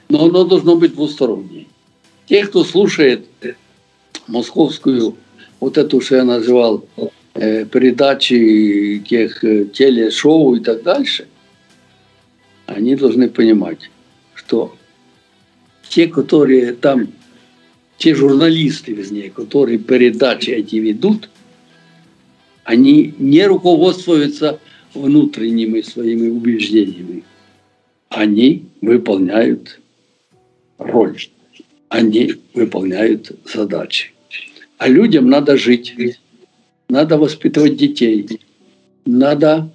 но 0.10 0.26
оно 0.26 0.44
должно 0.44 0.76
быть 0.76 0.94
двустороннее. 0.94 1.68
Те, 2.28 2.46
кто 2.46 2.66
слушает 2.66 3.28
московскую, 4.28 5.16
вот 5.62 5.78
эту, 5.78 6.02
что 6.02 6.18
я 6.18 6.24
называл, 6.26 6.84
э, 7.34 7.66
передачи 7.66 9.02
тех 9.08 9.44
э, 9.44 9.66
телешоу 9.66 10.56
и 10.56 10.60
так 10.60 10.84
дальше, 10.84 11.28
они 12.68 12.96
должны 12.96 13.30
понимать, 13.30 13.90
что 14.36 14.76
те, 15.90 16.08
которые 16.08 16.74
там, 16.74 17.08
те 17.98 18.14
журналисты, 18.14 18.94
вернее, 18.94 19.32
которые 19.32 19.80
передачи 19.80 20.52
эти 20.52 20.76
ведут, 20.76 21.30
они 22.64 23.16
не 23.18 23.48
руководствуются 23.48 24.60
внутренними 24.94 25.82
своими 25.82 26.28
убеждениями. 26.28 27.24
Они 28.10 28.66
выполняют 28.82 29.80
роль, 30.78 31.18
они 31.90 32.34
выполняют 32.54 33.32
задачи. 33.46 34.12
А 34.78 34.90
людям 34.90 35.30
надо 35.30 35.58
жить, 35.58 35.96
надо 36.90 37.18
воспитывать 37.18 37.78
детей, 37.78 38.42
надо 39.06 39.72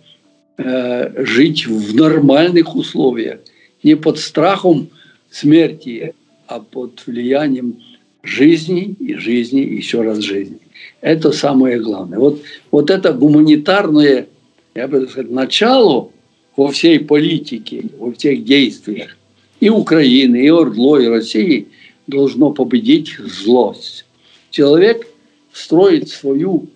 э, 0.58 1.24
жить 1.24 1.66
в 1.66 1.94
нормальных 1.94 2.74
условиях, 2.76 3.40
не 3.82 3.96
под 3.96 4.18
страхом 4.18 4.88
смерти, 5.30 6.14
а 6.46 6.60
под 6.60 7.02
влиянием 7.06 7.76
жизни 8.22 8.94
и 8.98 9.14
жизни, 9.14 9.60
еще 9.60 10.02
раз 10.02 10.18
жизни. 10.18 10.58
Это 11.00 11.32
самое 11.32 11.80
главное. 11.80 12.18
Вот, 12.18 12.42
вот 12.70 12.90
это 12.90 13.12
гуманитарное, 13.12 14.26
я 14.74 14.88
бы 14.88 15.08
сказать, 15.08 15.30
начало 15.30 16.10
во 16.56 16.68
всей 16.68 17.00
политике, 17.00 17.84
во 17.98 18.12
всех 18.12 18.44
действиях 18.44 19.16
и 19.60 19.68
Украины, 19.68 20.44
и 20.44 20.50
Ордло, 20.50 20.98
и 20.98 21.06
России 21.06 21.68
должно 22.06 22.52
победить 22.52 23.16
злость. 23.18 24.04
Человек 24.50 25.06
строит 25.52 26.08
свою 26.08 26.66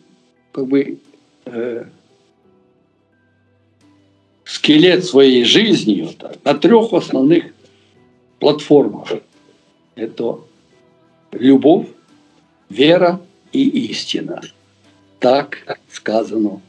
как 0.53 0.67
бы 0.69 0.99
э, 1.47 1.85
скелет 4.47 5.05
своей 5.05 5.45
жизни 5.45 6.03
вот 6.03 6.17
так, 6.19 6.37
на 6.45 6.55
трех 6.55 6.93
основных 6.93 7.53
платформах. 8.39 9.13
Это 9.97 10.39
любовь, 11.33 11.89
вера 12.71 13.21
и 13.53 13.69
истина. 13.91 14.41
Так 15.19 15.81
сказано 15.93 16.61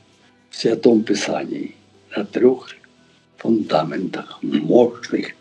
в 0.50 0.56
Святом 0.56 1.04
Писании 1.04 1.76
на 2.16 2.26
трех 2.26 2.70
фундаментах 3.38 4.40
мощных. 4.42 5.34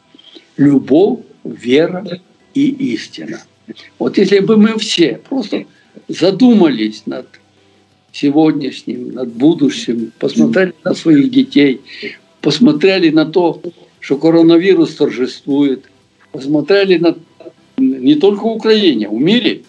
Любовь, 0.58 1.20
вера 1.42 2.04
и 2.52 2.68
истина. 2.94 3.42
Вот 3.98 4.18
если 4.18 4.40
бы 4.40 4.58
мы 4.58 4.78
все 4.78 5.20
просто 5.28 5.64
задумались 6.08 7.06
над 7.06 7.26
сегодняшним, 8.12 9.12
над 9.12 9.32
будущим, 9.32 10.12
посмотрели 10.18 10.74
на 10.84 10.94
своих 10.94 11.30
детей, 11.30 11.80
посмотрели 12.46 13.10
на 13.10 13.26
то, 13.26 13.60
что 13.98 14.18
коронавирус 14.18 14.94
торжествует, 14.94 15.90
посмотрели 16.30 16.96
на 16.96 17.16
не 17.76 18.14
только 18.14 18.44
в 18.44 18.52
Украине, 18.52 19.08
в 19.08 19.14
мире. 19.14 19.62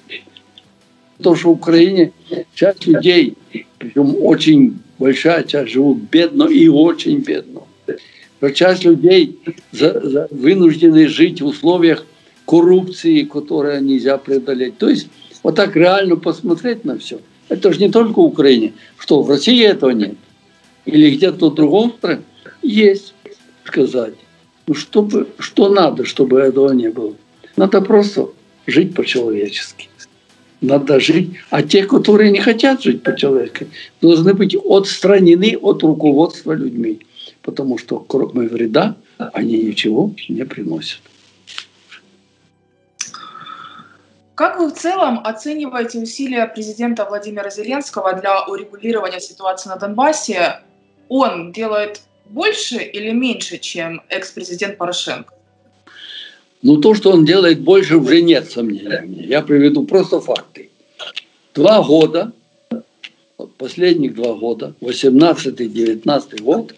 То, 1.23 1.35
что 1.35 1.49
в 1.49 1.53
Украине 1.53 2.11
часть 2.53 2.85
людей, 2.85 3.33
причем 3.79 4.15
очень 4.21 4.77
большая 4.99 5.43
часть, 5.43 5.71
живут 5.71 5.97
бедно 6.11 6.43
и 6.43 6.67
очень 6.67 7.21
бедно. 7.21 7.61
Что 8.37 8.51
часть 8.51 8.85
людей 8.85 9.39
за, 9.71 9.99
за, 10.07 10.27
вынуждены 10.29 11.07
жить 11.07 11.41
в 11.41 11.47
условиях 11.47 12.05
коррупции, 12.45 13.23
которые 13.23 13.81
нельзя 13.81 14.19
преодолеть. 14.19 14.77
То 14.77 14.87
есть 14.87 15.07
вот 15.41 15.55
так 15.55 15.75
реально 15.75 16.15
посмотреть 16.15 16.85
на 16.85 16.99
все. 16.99 17.17
Это 17.49 17.73
же 17.73 17.79
не 17.79 17.89
только 17.89 18.19
в 18.19 18.25
Украине. 18.25 18.73
Что, 18.99 19.23
в 19.23 19.29
России 19.31 19.65
этого 19.65 19.89
нет? 19.89 20.13
Или 20.85 21.15
где-то 21.15 21.49
в 21.49 21.55
другом 21.55 21.93
стране? 21.97 22.21
Есть, 22.67 23.13
сказать. 23.63 24.15
Ну, 24.67 24.73
чтобы, 24.73 25.29
что 25.39 25.69
надо, 25.69 26.03
чтобы 26.03 26.41
этого 26.41 26.73
не 26.73 26.89
было? 26.89 27.15
Надо 27.55 27.81
просто 27.81 28.27
жить 28.65 28.93
по-человечески. 28.93 29.87
Надо 30.59 30.99
жить. 30.99 31.29
А 31.49 31.63
те, 31.63 31.85
которые 31.85 32.29
не 32.29 32.41
хотят 32.41 32.83
жить 32.83 33.03
по-человечески, 33.03 33.69
должны 34.01 34.33
быть 34.33 34.53
отстранены 34.53 35.57
от 35.61 35.81
руководства 35.81 36.51
людьми. 36.51 36.99
Потому 37.41 37.77
что 37.77 37.99
кроме 37.99 38.49
вреда 38.49 38.97
они 39.17 39.63
ничего 39.63 40.11
не 40.27 40.43
приносят. 40.43 40.99
Как 44.35 44.59
вы 44.59 44.67
в 44.67 44.73
целом 44.73 45.21
оцениваете 45.23 45.99
усилия 45.99 46.45
президента 46.47 47.05
Владимира 47.05 47.49
Зеленского 47.49 48.11
для 48.13 48.45
урегулирования 48.45 49.21
ситуации 49.21 49.69
на 49.69 49.77
Донбассе? 49.77 50.59
Он 51.07 51.53
делает 51.53 52.01
больше 52.29 52.77
или 52.77 53.11
меньше, 53.11 53.57
чем 53.57 54.01
экс-президент 54.09 54.77
Порошенко? 54.77 55.33
Ну, 56.61 56.77
то, 56.77 56.93
что 56.93 57.11
он 57.11 57.25
делает 57.25 57.61
больше, 57.61 57.97
уже 57.97 58.21
нет 58.21 58.49
сомнений. 58.49 59.25
Я 59.27 59.41
приведу 59.41 59.85
просто 59.85 60.19
факты. 60.19 60.69
Два 61.53 61.83
года, 61.83 62.33
последних 63.57 64.15
два 64.15 64.33
года, 64.33 64.73
18-19 64.81 66.41
год, 66.41 66.75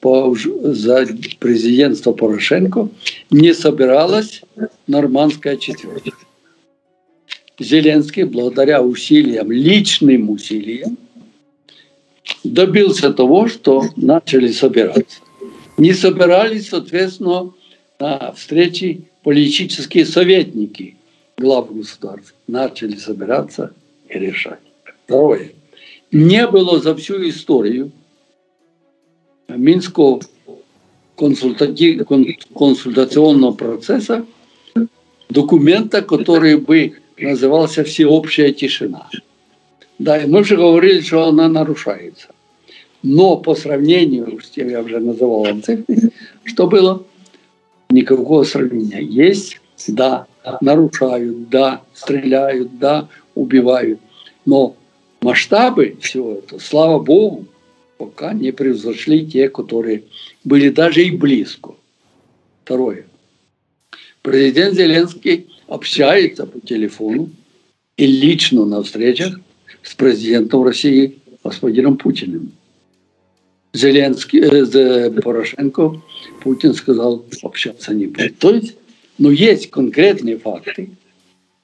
по, 0.00 0.34
за 0.36 1.06
президентство 1.38 2.12
Порошенко 2.12 2.88
не 3.30 3.54
собиралась 3.54 4.42
нормандская 4.86 5.56
четверка. 5.56 6.10
Зеленский, 7.58 8.24
благодаря 8.24 8.82
усилиям, 8.82 9.50
личным 9.50 10.28
усилиям, 10.30 10.98
добился 12.52 13.12
того, 13.12 13.48
что 13.48 13.84
начали 13.96 14.48
собираться. 14.48 15.20
Не 15.76 15.92
собирались, 15.92 16.68
соответственно, 16.68 17.52
на 17.98 18.32
встрече 18.32 19.00
политические 19.22 20.06
советники 20.06 20.96
глав 21.36 21.74
государств. 21.74 22.34
Начали 22.46 22.96
собираться 22.96 23.74
и 24.08 24.18
решать. 24.18 24.60
Второе. 25.04 25.52
Не 26.12 26.46
было 26.46 26.80
за 26.80 26.94
всю 26.94 27.28
историю 27.28 27.90
Минского 29.48 30.20
консультационного 31.16 33.52
процесса 33.52 34.24
документа, 35.28 36.02
который 36.02 36.56
бы 36.56 36.98
назывался 37.18 37.82
«Всеобщая 37.84 38.52
тишина». 38.52 39.08
Да, 39.98 40.18
и 40.18 40.26
мы 40.26 40.40
уже 40.40 40.56
говорили, 40.56 41.00
что 41.00 41.28
она 41.28 41.48
нарушается. 41.48 42.28
Но 43.08 43.36
по 43.36 43.54
сравнению 43.54 44.40
с 44.40 44.50
тем, 44.50 44.68
я 44.68 44.82
уже 44.82 44.98
называл 44.98 45.44
вам 45.44 45.62
цифры, 45.62 46.10
что 46.42 46.66
было, 46.66 47.04
никакого 47.88 48.42
сравнения. 48.42 49.00
Есть, 49.00 49.60
да, 49.86 50.26
нарушают, 50.60 51.48
да, 51.48 51.82
стреляют, 51.94 52.80
да, 52.80 53.08
убивают. 53.36 54.00
Но 54.44 54.74
масштабы 55.22 55.96
всего 56.00 56.32
этого, 56.32 56.58
слава 56.58 56.98
Богу, 56.98 57.46
пока 57.96 58.32
не 58.32 58.50
превзошли 58.50 59.24
те, 59.24 59.50
которые 59.50 60.02
были 60.42 60.70
даже 60.70 61.04
и 61.04 61.12
близко. 61.12 61.74
Второе. 62.64 63.06
Президент 64.20 64.74
Зеленский 64.74 65.46
общается 65.68 66.44
по 66.44 66.58
телефону 66.58 67.30
и 67.96 68.04
лично 68.04 68.64
на 68.64 68.82
встречах 68.82 69.38
с 69.84 69.94
президентом 69.94 70.64
России 70.64 71.20
господином 71.44 71.98
Путиным. 71.98 72.50
Зеленский, 73.76 74.40
э, 74.40 75.10
Порошенко, 75.20 76.00
Путин 76.42 76.74
сказал, 76.74 77.24
общаться 77.42 77.92
не 77.94 78.06
будет. 78.06 78.38
То 78.38 78.54
есть, 78.54 78.76
ну, 79.18 79.30
есть 79.30 79.70
конкретные 79.70 80.38
факты, 80.38 80.90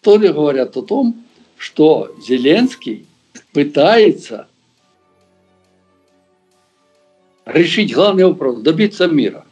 которые 0.00 0.32
говорят 0.32 0.76
о 0.76 0.82
том, 0.82 1.24
что 1.56 2.14
Зеленский 2.26 3.06
пытается 3.52 4.46
решить 7.46 7.94
главный 7.94 8.24
вопрос, 8.24 8.60
добиться 8.60 9.06
мира. 9.06 9.44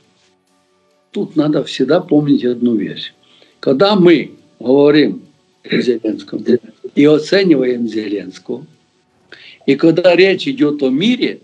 Тут 1.13 1.37
надо 1.37 1.65
всегда 1.65 2.01
помнить 2.01 2.45
одну 2.45 2.77
вещь. 2.77 3.13
Когда 3.59 3.97
мы 3.97 4.33
говорим 4.59 5.23
о 5.65 5.81
Зеленском 5.81 6.45
и 6.95 7.05
оцениваем 7.05 7.89
Зеленского, 7.89 8.67
и 9.67 9.77
когда 9.77 10.15
речь 10.15 10.47
идет 10.47 10.83
о 10.83 10.91
мире, 10.91 11.41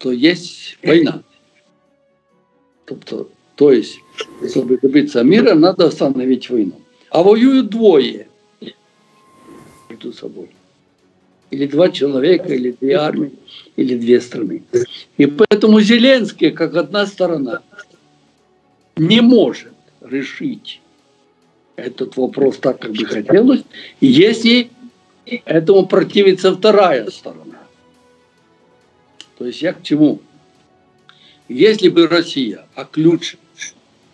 то 0.00 0.10
есть 0.10 0.78
война. 0.82 1.22
Тобто, 2.86 3.28
то 3.54 3.70
есть, 3.70 4.00
чтобы 4.50 4.78
добиться 4.78 5.22
мира, 5.22 5.54
надо 5.54 5.86
остановить 5.86 6.48
войну. 6.48 6.80
А 7.10 7.22
воюют 7.22 7.68
двое 7.68 8.28
между 9.88 10.12
собой. 10.12 10.48
Или 11.50 11.66
два 11.66 11.90
человека, 11.90 12.54
или 12.54 12.74
две 12.80 12.94
армии, 12.94 13.32
или 13.76 13.98
две 13.98 14.20
страны. 14.20 14.62
И 15.18 15.26
поэтому 15.26 15.80
Зеленский, 15.80 16.50
как 16.50 16.76
одна 16.76 17.06
сторона, 17.06 17.60
не 18.96 19.20
может 19.20 19.72
решить 20.00 20.80
этот 21.76 22.16
вопрос 22.16 22.56
так, 22.58 22.78
как 22.78 22.92
бы 22.92 23.04
хотелось, 23.04 23.64
если 24.00 24.70
этому 25.44 25.86
противится 25.86 26.54
вторая 26.54 27.10
сторона. 27.10 27.49
То 29.40 29.46
есть 29.46 29.62
я 29.62 29.72
к 29.72 29.82
чему? 29.82 30.20
Если 31.48 31.88
бы 31.88 32.06
Россия, 32.06 32.66
а 32.74 32.84
ключ 32.84 33.36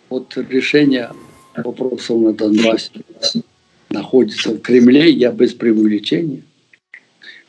от 0.07 0.37
решения 0.37 1.11
вопросов 1.53 2.21
на 2.21 2.31
Донбассе 2.31 2.91
находится 3.89 4.51
в 4.53 4.59
Кремле, 4.59 5.09
я 5.11 5.33
без 5.33 5.53
преувеличения, 5.53 6.43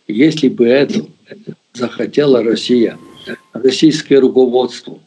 если 0.09 0.49
бы 0.49 0.67
это 0.67 1.07
захотела 1.73 2.43
Россия, 2.43 2.99
российское 3.53 4.19
руководство, 4.19 4.99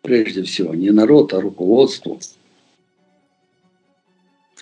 прежде 0.00 0.42
всего, 0.42 0.74
не 0.74 0.90
народ, 0.90 1.32
а 1.34 1.40
руководство, 1.40 2.18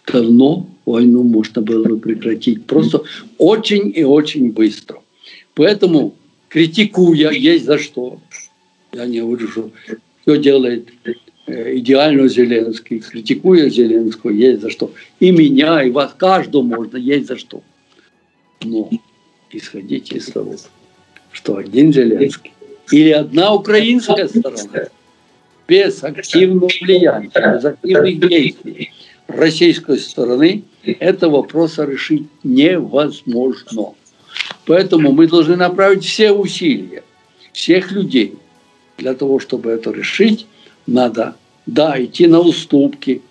давно 0.07 0.69
войну 0.85 1.23
можно 1.23 1.63
было 1.63 1.89
бы 1.89 1.99
прекратить. 1.99 2.67
Просто 2.67 3.03
очень 3.39 3.91
и 3.97 4.05
очень 4.05 4.53
быстро. 4.53 5.01
Поэтому, 5.55 6.15
критикуя, 6.51 7.31
есть 7.31 7.65
за 7.65 7.79
что. 7.79 8.21
Я 8.93 9.07
не 9.07 9.21
говорю, 9.21 9.49
все 10.23 10.37
делает 10.37 10.89
э, 11.47 11.79
идеально 11.79 12.29
Зеленский. 12.29 12.99
Критикуя 12.99 13.71
Зеленского, 13.71 14.31
есть 14.31 14.61
за 14.61 14.71
что. 14.71 14.93
И 15.21 15.31
меня, 15.31 15.83
и 15.83 15.91
вас, 15.91 16.13
каждому 16.17 16.77
можно, 16.77 16.99
есть 16.99 17.29
за 17.29 17.39
что. 17.39 17.63
Но 18.63 18.91
исходите 19.51 20.17
из 20.17 20.27
того, 20.27 20.57
что 21.33 21.57
один 21.57 21.93
Зеленский 21.93 22.53
или 22.91 23.11
одна 23.11 23.55
украинская 23.55 24.29
сторона 24.29 24.89
без 25.69 26.03
активного 26.03 26.69
влияния, 26.81 27.31
без 27.33 27.65
активных 27.65 28.29
действий 28.29 28.91
российской 29.29 29.99
стороны 29.99 30.65
этого 30.83 31.37
вопроса 31.43 31.85
решить 31.85 32.27
невозможно. 32.43 33.95
Поэтому 34.67 35.13
мы 35.13 35.27
должны 35.27 35.57
направить 35.57 36.05
все 36.05 36.33
усилия 36.33 37.03
всех 37.53 37.93
людей 37.93 38.35
для 38.99 39.15
того, 39.15 39.39
чтобы 39.39 39.71
это 39.71 39.91
решить. 39.91 40.47
Надо, 40.87 41.37
да, 41.67 42.03
идти 42.03 42.27
на 42.27 42.41
уступки, 42.41 43.23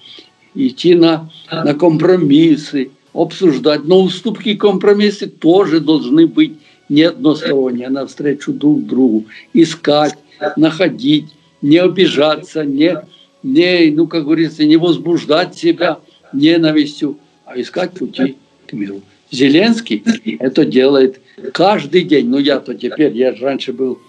идти 0.56 0.96
на, 0.96 1.30
на 1.52 1.74
компромиссы, 1.74 2.92
обсуждать. 3.14 3.86
Но 3.86 4.02
уступки 4.02 4.50
и 4.50 4.56
компромиссы 4.56 5.28
тоже 5.28 5.80
должны 5.80 6.28
быть 6.28 6.54
не 6.90 7.04
односторонние, 7.04 7.88
а 7.88 7.92
навстречу 7.92 8.52
друг 8.52 8.86
другу. 8.86 9.26
Искать, 9.54 10.18
находить, 10.56 11.28
не 11.62 11.78
обижаться, 11.78 12.64
не, 12.64 12.98
не 13.44 13.92
ну, 13.92 14.08
как 14.08 14.24
говорится, 14.24 14.66
не 14.66 14.78
возбуждать 14.78 15.56
себя 15.56 16.00
ненавистью, 16.34 17.18
а 17.46 17.60
искать 17.60 17.92
пути 17.92 18.38
к 18.68 18.74
миру. 18.74 19.02
Зеленский 19.32 20.04
это 20.40 20.66
делает 20.66 21.22
каждый 21.54 22.04
день. 22.04 22.30
Ну, 22.30 22.38
я-то 22.40 22.74
теперь, 22.74 23.16
я 23.16 23.36
же 23.36 23.44
раньше 23.44 23.74
был 23.74 24.00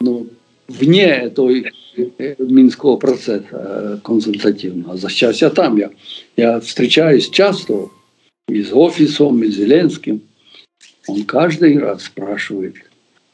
ну, 0.00 0.26
вне 0.68 1.06
этого 1.06 1.50
э, 1.50 2.34
Минского 2.38 2.96
процесса 2.96 3.44
э, 3.50 3.98
консультативного. 4.02 4.94
А 4.94 4.98
сейчас 5.08 5.40
я 5.42 5.50
там, 5.50 5.76
я, 5.76 5.90
я 6.36 6.60
встречаюсь 6.60 7.28
часто 7.30 7.90
и 8.48 8.62
с 8.62 8.72
офисом, 8.72 9.42
и 9.42 9.50
с 9.50 9.56
Зеленским. 9.56 10.22
Он 11.06 11.24
каждый 11.24 11.78
раз 11.78 12.04
спрашивает, 12.04 12.76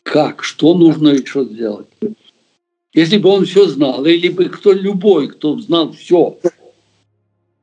как, 0.03 0.43
что 0.43 0.75
нужно 0.75 1.09
еще 1.11 1.45
сделать. 1.45 1.87
Если 2.93 3.19
бы 3.19 3.29
он 3.29 3.45
все 3.45 3.67
знал, 3.67 4.05
или 4.05 4.29
бы 4.29 4.47
кто 4.47 4.73
любой, 4.73 5.29
кто 5.29 5.57
знал 5.59 5.93
все, 5.93 6.37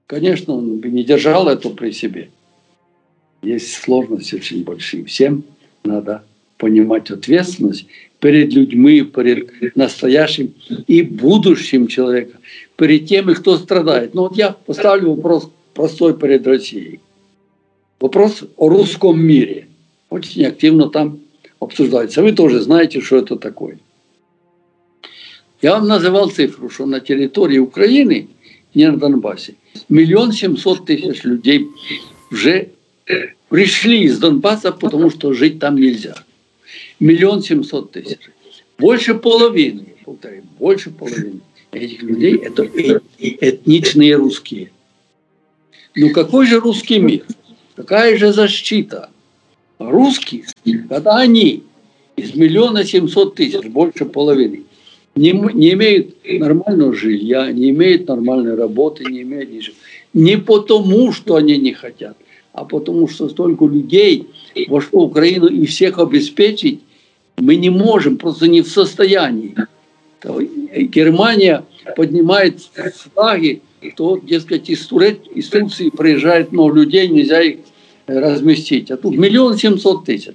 конечно, 0.05 0.53
он 0.53 0.77
бы 0.77 0.87
не 0.87 1.03
держал 1.03 1.49
это 1.49 1.69
при 1.69 1.91
себе. 1.91 2.29
Есть 3.47 3.75
сложности 3.75 4.35
очень 4.35 4.63
большие. 4.65 5.05
Всем 5.05 5.43
надо 5.85 6.23
понимать 6.57 7.09
ответственность 7.11 7.85
перед 8.19 8.51
людьми, 8.53 9.03
перед 9.03 9.73
настоящим 9.75 10.53
и 10.87 11.01
будущим 11.01 11.87
человеком, 11.87 12.41
перед 12.75 13.07
теми, 13.07 13.33
кто 13.33 13.57
страдает. 13.57 14.13
Но 14.13 14.23
вот 14.23 14.35
я 14.35 14.51
поставлю 14.51 15.11
вопрос 15.11 15.49
простой 15.73 16.17
перед 16.17 16.45
Россией. 16.45 16.99
Вопрос 18.01 18.43
о 18.57 18.67
русском 18.67 19.17
мире. 19.17 19.67
Очень 20.09 20.45
активно 20.45 20.89
там 20.89 21.19
обсуждается. 21.61 22.21
Вы 22.21 22.33
тоже 22.33 22.59
знаете, 22.59 22.99
что 22.99 23.15
это 23.15 23.37
такое. 23.37 23.79
Я 25.61 25.75
вам 25.75 25.87
называл 25.87 26.29
цифру, 26.31 26.69
что 26.69 26.85
на 26.85 26.99
территории 26.99 27.59
Украины, 27.59 28.27
не 28.73 28.91
на 28.91 28.97
Донбассе, 28.97 29.55
миллион 29.87 30.33
семьсот 30.33 30.85
тысяч 30.85 31.23
людей 31.23 31.67
уже 32.29 32.71
пришли 33.49 34.03
из 34.03 34.19
Донбасса, 34.19 34.71
потому 34.71 35.09
что 35.09 35.33
жить 35.33 35.59
там 35.59 35.75
нельзя. 35.75 36.15
Миллион 36.99 37.41
семьсот 37.41 37.91
тысяч. 37.91 38.19
Больше 38.77 39.15
половины, 39.15 39.95
повторяю, 40.05 40.43
больше 40.59 40.91
половины 40.91 41.41
этих 41.71 42.03
людей– 42.03 42.35
это 42.43 42.63
этничные 43.17 44.15
русские. 44.15 44.71
Ну 45.95 46.11
какой 46.11 46.45
же 46.45 46.59
русский 46.59 46.99
мир? 46.99 47.23
Какая 47.75 48.17
же 48.17 48.33
защита 48.33 49.09
русских, 49.79 50.45
когда 50.89 51.17
они 51.17 51.63
из 52.15 52.35
миллиона 52.35 52.83
семьсот 52.83 53.35
тысяч, 53.35 53.65
больше 53.65 54.05
половины, 54.05 54.63
не, 55.15 55.31
не 55.31 55.73
имеют 55.73 56.15
нормального 56.23 56.93
жилья, 56.93 57.51
не 57.51 57.71
имеют 57.71 58.07
нормальной 58.07 58.55
работы, 58.55 59.05
не 59.05 59.21
имеют 59.23 59.51
ничего. 59.51 59.75
Не 60.13 60.37
потому, 60.37 61.11
что 61.11 61.35
они 61.35 61.57
не 61.57 61.73
хотят, 61.73 62.17
а 62.57 62.65
потому, 62.65 63.07
что 63.07 63.29
столько 63.29 63.65
людей 63.65 64.27
вошло 64.67 65.01
в 65.05 65.09
Украину 65.09 65.45
и 65.45 65.67
всех 65.67 65.99
обеспечить 65.99 66.79
мы 67.37 67.55
не 67.55 67.69
можем, 67.69 68.17
просто 68.17 68.47
не 68.47 68.63
в 68.63 68.67
состоянии. 68.67 69.55
Германия 70.23 71.63
поднимает 71.95 72.59
флаги, 73.13 73.61
что, 73.93 74.17
дескать, 74.17 74.71
из, 74.71 74.87
Туре... 74.87 75.19
из 75.35 75.49
Турции 75.49 75.89
приезжает 75.89 76.51
много 76.51 76.77
людей, 76.77 77.07
нельзя 77.07 77.43
их 77.43 77.59
разместить. 78.07 78.89
А 78.89 78.97
тут 78.97 79.15
миллион 79.15 79.55
семьсот 79.55 80.05
тысяч. 80.05 80.33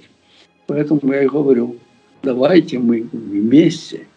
Поэтому 0.65 1.01
я 1.11 1.23
и 1.23 1.27
говорю, 1.27 1.75
давайте 2.23 2.79
мы 2.79 3.05
вместе 3.11 4.07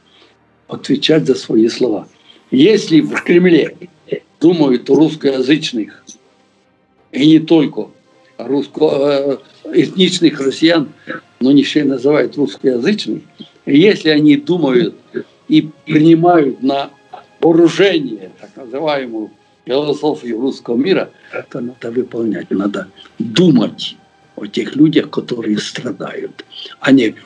отвечать 0.68 1.26
за 1.26 1.34
свои 1.34 1.66
слова. 1.66 2.07
Если 2.52 3.00
в 3.00 3.20
Кремле 3.24 3.76
думают 4.40 4.88
русскоязычных, 4.88 6.04
и 7.11 7.26
не 7.26 7.40
только 7.40 7.88
русско, 8.39 8.84
э, 8.84 9.39
этничных 9.72 10.41
россиян, 10.41 10.93
но 11.41 11.53
не 11.53 11.61
еще 11.61 11.84
называют 11.84 12.37
русскоязычных, 12.37 13.22
если 13.66 14.11
они 14.11 14.37
думают 14.37 14.97
и 15.49 15.68
принимают 15.84 16.62
на 16.62 16.91
вооружение 17.41 18.30
так 18.41 18.51
называемую 18.57 19.30
философию 19.64 20.41
русского 20.41 20.76
мира, 20.76 21.11
то 21.51 21.61
надо 21.61 21.91
выполнять, 21.91 22.51
надо 22.51 22.89
думать 23.18 23.97
о 24.37 24.47
тех 24.47 24.76
людях, 24.76 25.11
которые 25.11 25.59
страдают, 25.59 26.45
а 26.80 26.93
не 26.93 27.16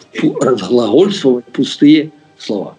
разглагольствовать 0.40 1.44
пустые 1.46 2.12
слова. 2.38 2.76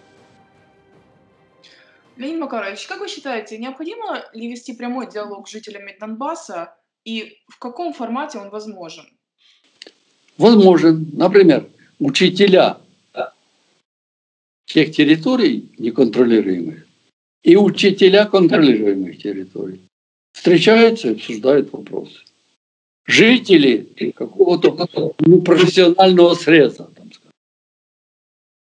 Леонид 2.18 2.40
Макарович, 2.40 2.88
как 2.88 3.00
вы 3.00 3.08
считаете, 3.08 3.58
необходимо 3.58 4.24
ли 4.34 4.50
вести 4.50 4.74
прямой 4.74 5.10
диалог 5.10 5.48
с 5.48 5.52
жителями 5.52 5.96
Донбасса 6.00 6.76
и 7.06 7.38
в 7.48 7.58
каком 7.60 7.94
формате 7.94 8.40
он 8.40 8.50
возможен? 8.50 9.06
Возможен. 10.38 11.10
Например, 11.14 11.68
учителя 12.00 12.80
тех 14.66 14.92
территорий 14.92 15.70
неконтролируемых 15.78 16.86
и 17.44 17.56
учителя 17.56 18.26
контролируемых 18.26 19.18
территорий 19.18 19.82
встречаются 20.34 21.10
и 21.10 21.14
обсуждают 21.14 21.72
вопросы. 21.74 22.20
Жители 23.06 24.12
какого-то 24.16 25.14
ну, 25.20 25.42
профессионального 25.42 26.36
среза, 26.36 26.90
там, 26.96 27.10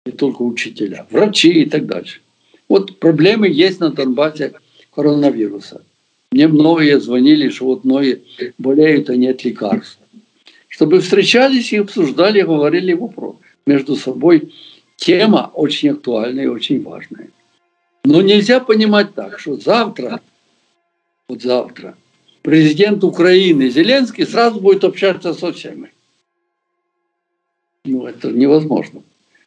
не 0.06 0.14
только 0.14 0.42
учителя, 0.42 1.06
врачи 1.12 1.62
и 1.62 1.70
так 1.70 1.86
дальше. 1.86 2.22
Вот 2.68 3.00
проблемы 3.00 3.50
есть 3.50 3.80
на 3.80 3.92
Донбассе 3.92 4.54
коронавируса. 4.92 5.84
Мне 6.32 6.48
многие 6.48 7.00
звонили, 7.00 7.50
что 7.50 7.66
вот 7.66 7.84
многие 7.84 8.22
болеют, 8.58 9.10
а 9.10 9.16
нет 9.16 9.44
лекарств. 9.44 10.00
Чтобы 10.68 11.00
встречались 11.00 11.74
и 11.74 11.78
обсуждали, 11.78 12.42
говорили 12.42 12.94
вопрос 12.94 13.38
между 13.66 13.96
собой. 13.96 14.54
Тема 14.96 15.52
очень 15.54 15.90
актуальная 15.90 16.44
и 16.44 16.48
очень 16.48 16.84
важная. 16.84 17.30
Но 18.04 18.22
нельзя 18.22 18.60
понимать 18.60 19.16
так, 19.16 19.40
что 19.40 19.58
завтра, 19.58 20.22
вот 21.28 21.42
завтра, 21.42 21.98
президент 22.44 23.04
Украины 23.04 23.70
Зеленский 23.70 24.26
сразу 24.26 24.60
будет 24.60 24.84
общаться 24.84 25.34
со 25.34 25.52
всеми. 25.52 25.92
Ну, 27.86 28.06
это 28.06 28.32
невозможно. 28.32 29.02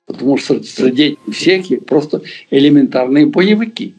Потому 0.06 0.36
что 0.36 0.62
среди 0.64 1.16
всех 1.30 1.66
просто 1.86 2.22
элементарные 2.50 3.26
боевики. 3.26 3.94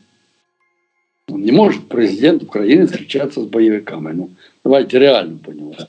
Он 1.34 1.42
не 1.42 1.52
может 1.52 1.88
президент 1.88 2.44
Украины 2.44 2.86
встречаться 2.86 3.42
с 3.42 3.46
боевиками. 3.46 4.12
Ну, 4.14 4.30
давайте 4.64 5.00
реально 5.00 5.40
понимать. 5.40 5.88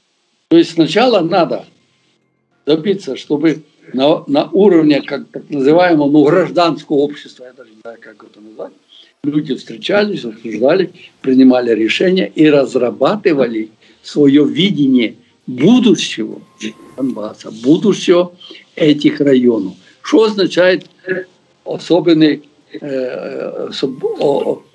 То 0.48 0.56
есть 0.56 0.70
сначала 0.70 1.20
надо 1.20 1.66
добиться, 2.64 3.14
чтобы 3.14 3.62
на, 3.92 4.24
на 4.26 4.48
уровне 4.50 5.02
как 5.02 5.28
так 5.28 5.50
называемого 5.50 6.10
ну, 6.10 6.24
гражданского 6.24 6.96
общества, 6.96 7.44
я 7.44 7.52
даже 7.52 7.70
не 7.70 7.80
знаю, 7.82 7.98
как 8.00 8.24
это 8.24 8.40
назвать, 8.40 8.72
люди 9.22 9.54
встречались, 9.54 10.24
обсуждали, 10.24 10.92
принимали 11.20 11.74
решения 11.74 12.32
и 12.34 12.48
разрабатывали 12.48 13.68
свое 14.02 14.46
видение 14.46 15.16
будущего 15.46 16.40
Донбасса, 16.96 17.50
будущего 17.50 18.32
этих 18.76 19.20
районов. 19.20 19.74
Что 20.00 20.24
означает 20.24 20.86
особенный 21.66 22.48
э, 22.80 23.66
особ, 23.68 24.02
Е, 24.24 24.30
е, 24.30 24.73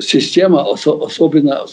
система 0.00 0.64
особенно, 0.70 1.66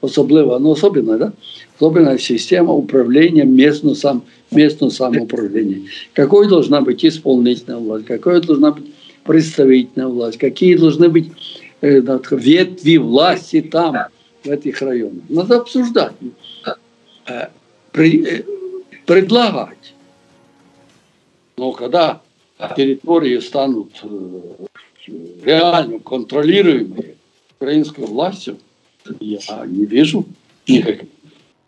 особлива, 0.00 0.58
ну 0.58 0.72
особенная, 0.72 1.18
да? 1.18 1.32
Особенная 1.76 2.18
система 2.18 2.72
управления 2.72 3.44
местно, 3.44 3.94
сам, 3.94 4.22
местно 4.50 4.90
самоуправления. 4.90 5.88
Какой 6.12 6.48
должна 6.48 6.80
быть 6.80 7.04
исполнительная 7.04 7.78
власть, 7.78 8.06
какой 8.06 8.40
должна 8.40 8.72
быть 8.72 8.84
представительная 9.24 10.08
власть, 10.08 10.38
какие 10.38 10.76
должны 10.76 11.08
быть 11.08 11.32
э, 11.80 12.00
ветви 12.30 12.96
власти 12.96 13.62
там, 13.62 13.96
в 14.44 14.50
этих 14.50 14.80
районах. 14.82 15.22
Надо 15.28 15.58
обсуждать, 15.58 16.14
э, 17.26 17.48
при, 17.92 18.24
э, 18.24 18.44
предлагать. 19.06 19.94
Но 21.56 21.72
когда 21.72 22.20
территории 22.76 23.38
станут 23.38 23.90
э, 24.02 24.08
реально 25.06 25.98
контролируемые 25.98 27.14
украинской 27.56 28.04
властью, 28.04 28.58
я 29.20 29.66
не 29.66 29.84
вижу 29.84 30.26
никаких 30.66 31.08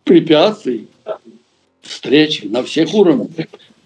препятствий 0.04 0.86
встречи 1.82 2.46
на 2.46 2.62
всех 2.62 2.94
уровнях. 2.94 3.28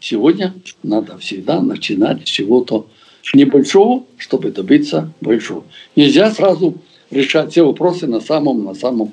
Сегодня 0.01 0.55
надо 0.82 1.18
всегда 1.18 1.61
начинать 1.61 2.26
с 2.26 2.30
чего-то 2.30 2.86
небольшого, 3.34 4.05
чтобы 4.16 4.51
добиться 4.51 5.12
большого. 5.20 5.64
Нельзя 5.96 6.30
сразу 6.30 6.74
решать 7.11 7.51
все 7.53 7.64
вопросы 7.64 8.07
на 8.07 8.20
самом, 8.20 8.64
на 8.64 8.74
самом 8.74 9.12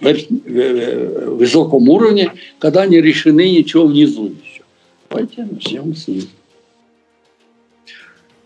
высоком 0.00 1.88
уровне, 1.88 2.32
когда 2.58 2.86
не 2.86 3.00
решены 3.00 3.48
ничего 3.50 3.86
внизу 3.86 4.26
еще. 4.26 4.62
Давайте 5.08 5.44
начнем 5.44 5.94
снизу. 5.94 6.28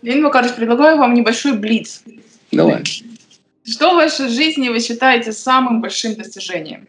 Леонид 0.07 0.23
Макарович, 0.23 0.55
предлагаю 0.55 0.97
вам 0.97 1.13
небольшой 1.13 1.57
блиц. 1.57 2.01
Давай. 2.53 2.81
Что 3.65 3.91
в 3.91 3.95
вашей 3.95 4.29
жизни 4.29 4.69
вы 4.69 4.79
считаете 4.79 5.33
самым 5.33 5.81
большим 5.81 6.15
достижением? 6.15 6.87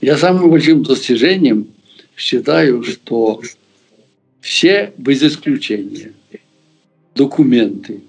Я 0.00 0.16
самым 0.16 0.48
большим 0.48 0.82
достижением 0.82 1.66
считаю, 2.16 2.82
что 2.82 3.42
все 4.40 4.94
без 4.96 5.22
исключения 5.22 6.14
документы, 7.14 8.00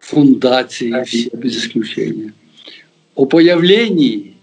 фундации, 0.00 1.04
все 1.04 1.30
без 1.32 1.58
исключения, 1.58 2.34
о 3.14 3.26
появлении 3.26 4.34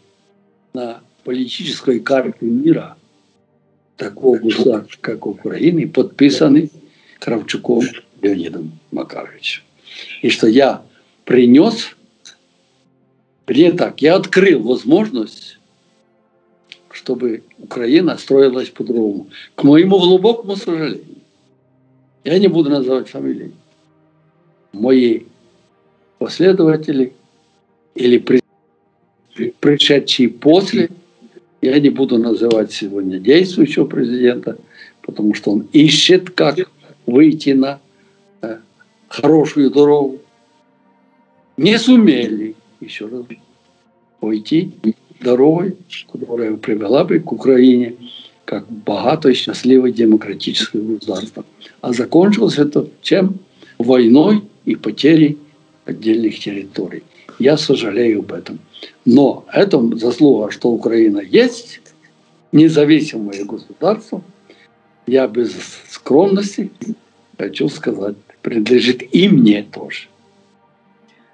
на 0.73 1.01
политической 1.25 1.99
карте 1.99 2.45
мира 2.45 2.95
такого 3.97 4.37
государства, 4.37 4.97
как 5.01 5.25
Украины, 5.25 5.87
подписаны 5.87 6.69
Кравчуком 7.19 7.83
Леонидом 8.21 8.79
Макаровичем. 8.91 9.63
И 10.21 10.29
что 10.29 10.47
я 10.47 10.83
принес, 11.25 11.95
вернее 13.47 13.73
так, 13.73 14.01
я 14.01 14.15
открыл 14.15 14.61
возможность, 14.61 15.59
чтобы 16.91 17.43
Украина 17.57 18.17
строилась 18.17 18.69
по-другому. 18.69 19.27
К 19.55 19.63
моему 19.63 19.99
глубокому 19.99 20.55
сожалению, 20.55 21.03
я 22.23 22.39
не 22.39 22.47
буду 22.47 22.69
называть 22.69 23.09
фамилии, 23.09 23.51
мои 24.73 25.21
последователи 26.19 27.13
или 27.95 28.23
пришедшие 29.59 30.29
после, 30.29 30.89
я 31.62 31.80
не 31.80 31.89
буду 31.89 32.18
называть 32.18 32.72
сегодня 32.72 33.20
действующего 33.20 33.86
президента, 33.86 34.58
потому 35.01 35.34
что 35.34 35.51
он 35.51 35.68
ищет, 35.74 36.30
как 36.30 36.70
выйти 37.05 37.51
на 37.51 37.80
э, 38.41 38.58
хорошую 39.08 39.72
дорогу. 39.72 40.20
Не 41.58 41.80
сумели, 41.80 42.55
еще 42.80 43.08
раз, 43.08 43.26
уйти 44.22 44.74
дорогой, 45.20 45.76
которая 46.12 46.55
привела 46.58 47.03
бы 47.03 47.20
к 47.20 47.32
Украине 47.32 47.95
как 48.45 48.70
богатой, 48.70 49.34
счастливой 49.34 49.91
демократическое 49.91 50.80
государство. 50.80 51.43
А 51.82 51.91
закончилось 51.91 52.58
это 52.58 52.88
чем? 53.01 53.39
Войной 53.78 54.43
и 54.64 54.76
потерей 54.76 55.38
отдельных 55.86 56.39
территорий. 56.39 57.03
Я 57.39 57.58
сожалею 57.58 58.20
об 58.20 58.32
этом. 58.32 58.60
Но 59.05 59.45
это 59.53 59.82
заслуга, 59.97 60.51
что 60.51 60.69
Украина 60.69 61.19
есть, 61.19 61.82
независимое 62.51 63.45
государство. 63.45 64.21
Я 65.05 65.28
без 65.28 65.55
скромности 65.89 66.71
хочу 67.38 67.69
сказать, 67.69 68.15
принадлежит 68.41 69.03
и 69.15 69.30
мне 69.30 69.63
тоже. 69.63 70.07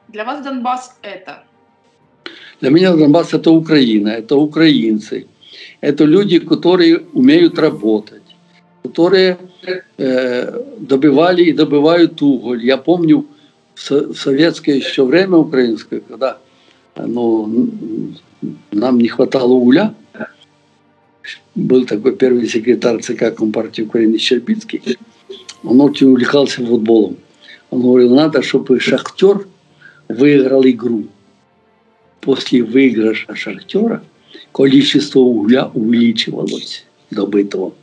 Для 0.08 0.26
вас 0.26 0.44
Донбасс 0.44 0.96
это? 1.02 1.44
Для 2.62 2.70
меня 2.70 2.96
Донбасс 2.96 3.34
это 3.34 3.52
Украина, 3.52 4.10
это 4.10 4.36
украинцы. 4.36 5.26
Это 5.82 6.06
люди, 6.06 6.40
которые 6.40 7.00
умеют 7.14 7.60
работать, 7.60 8.24
которые 8.84 9.38
э, 9.98 10.62
добивали 10.80 11.44
и 11.44 11.52
добывают 11.52 12.22
уголь. 12.22 12.64
Я 12.64 12.78
помню 12.78 13.26
в 13.76 14.14
советское 14.14 14.78
еще 14.78 15.04
время 15.06 15.38
украинское, 15.38 16.00
когда 16.00 16.38
ну, 16.96 17.68
нам 18.72 18.98
не 19.00 19.08
хватало 19.08 19.54
угля, 19.54 19.94
был 21.56 21.86
такой 21.86 22.16
первый 22.16 22.48
секретарь 22.48 23.02
ЦК 23.02 23.34
Компартии 23.36 23.84
Украины 23.84 24.18
Щербицкий, 24.18 24.98
он 25.64 25.80
очень 25.82 26.08
увлекался 26.08 26.66
футболом. 26.66 27.18
Он 27.70 27.82
говорил, 27.82 28.14
надо, 28.14 28.42
чтобы 28.42 28.80
Шахтер 28.80 29.48
выиграл 30.08 30.64
игру. 30.66 31.06
После 32.22 32.64
выигрыша 32.64 33.36
Шахтера 33.36 34.04
количество 34.52 35.20
угля 35.20 35.70
увеличивалось 35.74 36.86
добытого. 37.10 37.74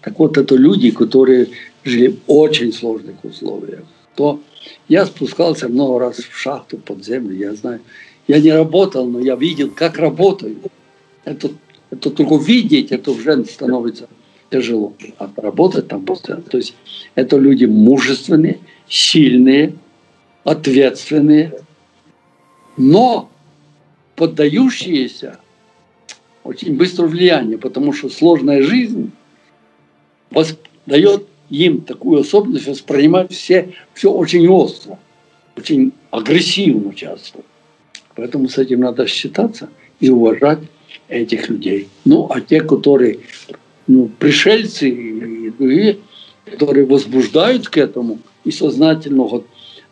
Так 0.00 0.18
вот, 0.18 0.36
это 0.36 0.56
люди, 0.56 0.90
которые 0.90 1.48
жили 1.84 2.08
в 2.08 2.18
очень 2.26 2.72
сложных 2.72 3.24
условиях. 3.24 3.84
То 4.16 4.40
я 4.88 5.06
спускался 5.06 5.68
много 5.68 6.00
раз 6.00 6.16
в 6.16 6.36
шахту 6.36 6.78
под 6.78 7.04
землю, 7.04 7.36
я 7.36 7.54
знаю. 7.54 7.80
Я 8.28 8.40
не 8.40 8.52
работал, 8.52 9.06
но 9.06 9.20
я 9.20 9.36
видел, 9.36 9.70
как 9.70 9.96
работают. 9.98 10.58
Это, 11.24 11.50
это 11.90 12.10
только 12.10 12.36
видеть, 12.36 12.92
это 12.92 13.10
уже 13.10 13.44
становится 13.46 14.08
тяжело. 14.50 14.92
А 15.18 15.30
работать 15.36 15.88
там 15.88 16.04
постоянно. 16.04 16.44
То 16.44 16.58
есть 16.58 16.74
это 17.14 17.38
люди 17.38 17.64
мужественные, 17.64 18.60
сильные, 18.86 19.74
ответственные, 20.44 21.60
но 22.76 23.30
поддающиеся 24.14 25.38
очень 26.44 26.76
быстро 26.76 27.06
влиянию, 27.06 27.58
потому 27.58 27.94
что 27.94 28.10
сложная 28.10 28.62
жизнь 28.62 29.10
дает 30.86 31.26
им 31.48 31.80
такую 31.80 32.20
особенность 32.20 32.66
воспринимать 32.66 33.32
все, 33.32 33.72
все 33.94 34.12
очень 34.12 34.46
остро, 34.48 34.98
очень 35.56 35.92
агрессивно 36.10 36.94
часто. 36.94 37.40
Поэтому 38.18 38.48
с 38.48 38.58
этим 38.58 38.80
надо 38.80 39.06
считаться 39.06 39.68
и 40.00 40.10
уважать 40.10 40.58
этих 41.08 41.48
людей. 41.48 41.88
Ну, 42.04 42.26
а 42.28 42.40
те, 42.40 42.60
которые 42.60 43.20
ну, 43.86 44.10
пришельцы 44.18 44.88
и 44.90 45.50
другие, 45.50 45.98
которые 46.44 46.84
возбуждают 46.84 47.68
к 47.68 47.76
этому 47.76 48.18
и 48.42 48.50
сознательно 48.50 49.22
вот, 49.22 49.46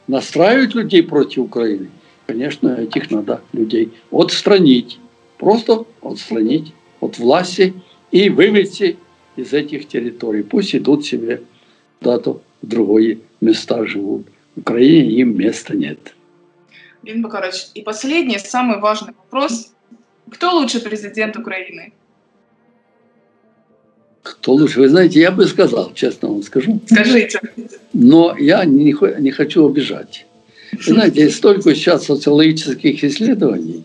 настраивают 0.09 0.75
людей 0.75 1.05
против 1.05 1.45
Украины, 1.45 1.89
конечно, 2.27 2.71
этих 2.71 3.13
надо 3.13 3.43
людей 3.53 3.93
отстранить. 4.11 4.99
Просто 5.39 5.85
отстранить 6.03 6.73
от 6.99 7.19
власти 7.19 7.75
и 8.11 8.29
вывести 8.29 8.97
из 9.37 9.53
этих 9.53 9.87
территорий. 9.87 10.43
Пусть 10.43 10.75
идут 10.75 11.07
себе 11.07 11.43
куда-то 12.01 12.43
в 12.61 12.67
другие 12.67 13.21
места 13.41 13.87
живут. 13.87 14.27
В 14.57 14.63
Украине 14.63 15.13
им 15.13 15.39
места 15.39 15.77
нет. 15.77 16.16
Лин 17.07 17.23
Бакарович, 17.23 17.69
и 17.75 17.83
последний, 17.83 18.39
самый 18.39 18.81
важный 18.81 19.15
вопрос. 19.17 19.73
Кто 20.29 20.51
лучший 20.57 20.81
президент 20.81 21.37
Украины? 21.37 21.93
Кто 24.23 24.55
лучше? 24.55 24.81
Вы 24.81 24.89
знаете, 24.89 25.21
я 25.21 25.31
бы 25.31 25.47
сказал, 25.47 25.93
честно 25.95 26.29
вам 26.29 26.43
скажу. 26.43 26.81
Скажите. 26.91 27.41
Но 27.93 28.37
я 28.37 28.65
не, 28.65 28.93
не 29.21 29.31
хочу 29.31 29.69
обижать. 29.69 30.27
Вы 30.73 30.95
знаете, 30.95 31.23
есть 31.23 31.37
столько 31.37 31.75
сейчас 31.77 32.07
социологических 32.07 33.05
исследований, 33.05 33.85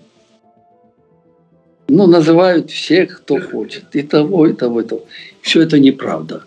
ну, 1.87 2.07
называют 2.07 2.71
всех, 2.71 3.19
кто 3.19 3.39
хочет. 3.39 3.95
И 3.95 4.01
того, 4.01 4.47
и 4.47 4.53
того, 4.53 4.81
и 4.81 4.83
того. 4.83 5.05
Все 5.41 5.61
это 5.61 5.77
неправда. 5.77 6.43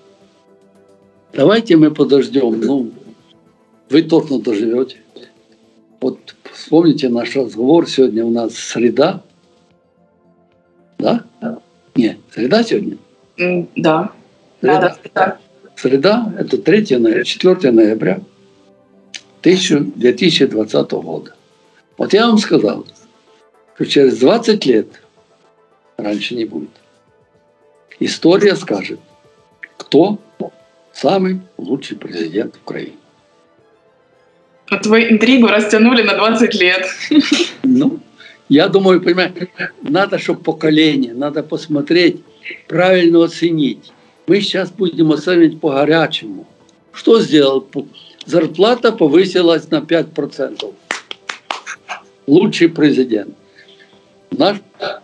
Давайте 1.33 1.77
мы 1.77 1.91
подождем. 1.91 2.61
Ну, 2.61 2.91
вы 3.91 4.03
точно 4.03 4.41
доживете. 4.41 4.97
Вот 6.01 6.35
вспомните 6.65 7.11
наш 7.11 7.37
разговор. 7.37 7.89
Сегодня 7.89 8.25
у 8.25 8.31
нас 8.31 8.55
среда. 8.55 9.23
Да? 10.99 11.25
Нет, 11.95 12.17
среда 12.33 12.65
сегодня? 12.65 12.97
Да. 13.77 14.13
Среда. 14.61 14.97
Да, 15.15 15.39
Среда– 15.77 16.33
это 16.39 16.57
3 16.57 16.99
ноября, 16.99 17.25
4 17.25 17.71
ноября 17.73 18.21
2020 19.43 20.91
года. 20.93 21.35
Вот 21.99 22.13
я 22.15 22.29
вам 22.29 22.39
сказал, 22.39 22.87
что 23.75 23.85
через 23.85 24.19
20 24.19 24.67
лет– 24.67 24.87
раньше 25.97 26.35
не 26.35 26.45
будет. 26.45 26.71
История 28.01 28.57
скажет, 28.57 29.01
кто 29.77 30.19
самый 30.93 31.41
лучший 31.59 31.99
президент 31.99 32.57
Украины. 32.57 32.97
А 34.69 34.79
твою 34.79 35.13
интригу 35.13 35.47
растянули 35.47 36.03
на 36.03 36.15
20 36.15 36.55
лет. 36.55 36.87
Ну, 37.63 38.01
я 38.49 38.69
думаю, 38.69 39.01
понимаете, 39.01 39.49
надо, 39.83 40.19
чтобы 40.19 40.41
поколение, 40.41 41.15
надо 41.15 41.43
посмотреть, 41.43 42.17
правильно 42.69 43.25
оценить. 43.25 43.93
Мы 44.27 44.41
сейчас 44.41 44.71
будем 44.71 45.13
оценивать 45.13 45.61
по-горячему. 45.61 46.47
Что 46.93 47.21
сделал? 47.21 47.67
Зарплата 48.27 48.93
повысилась 48.93 49.71
на 49.71 49.81
5%. 49.81 50.75
Лучший 52.27 52.69
президент. 52.69 53.35
Наш, 54.31 54.59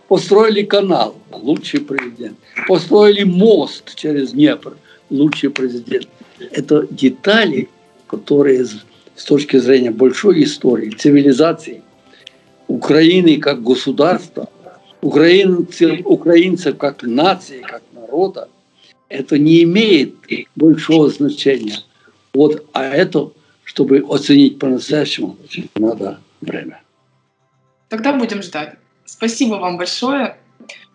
построили 0.07 0.63
канал, 0.63 1.15
лучший 1.31 1.81
президент. 1.81 2.37
Построили 2.67 3.23
мост 3.23 3.95
через 3.95 4.31
Днепр, 4.31 4.75
лучший 5.09 5.49
президент. 5.49 6.07
Это 6.39 6.87
детали, 6.89 7.69
которые 8.07 8.65
с 9.21 9.23
точки 9.23 9.57
зрения 9.57 9.91
большой 9.91 10.43
истории, 10.43 10.89
цивилизации, 10.89 11.83
Украины 12.67 13.37
как 13.37 13.61
государства, 13.61 14.49
украинцев, 15.01 15.99
украинцев 16.05 16.75
как 16.77 17.03
нации, 17.03 17.61
как 17.61 17.83
народа, 17.93 18.49
это 19.09 19.37
не 19.37 19.61
имеет 19.61 20.15
большого 20.55 21.09
значения. 21.09 21.77
Вот, 22.33 22.65
а 22.73 22.83
это, 22.83 23.31
чтобы 23.63 24.03
оценить 24.09 24.57
по-настоящему, 24.57 25.37
надо 25.75 26.19
время. 26.39 26.81
Тогда 27.89 28.13
будем 28.13 28.41
ждать. 28.41 28.75
Спасибо 29.05 29.55
вам 29.55 29.77
большое. 29.77 30.37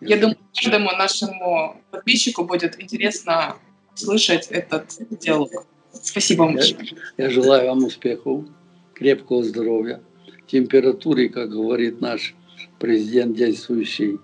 Я 0.01 0.17
думаю, 0.17 0.37
каждому 0.53 0.91
нашему 0.91 1.79
подписчику 1.91 2.43
будет 2.43 2.81
интересно 2.81 3.55
слышать 3.95 4.47
этот 4.47 4.97
диалог. 5.21 5.65
Спасибо 6.01 6.43
вам 6.43 6.55
большое. 6.55 6.87
Я, 7.17 7.25
я 7.25 7.29
желаю 7.29 7.67
вам 7.67 7.83
успехов, 7.83 8.45
крепкого 8.93 9.43
здоровья, 9.43 10.01
температуры, 10.47 11.29
как 11.29 11.49
говорит 11.49 12.01
наш 12.01 12.35
президент 12.79 13.35
действующий 13.35 14.19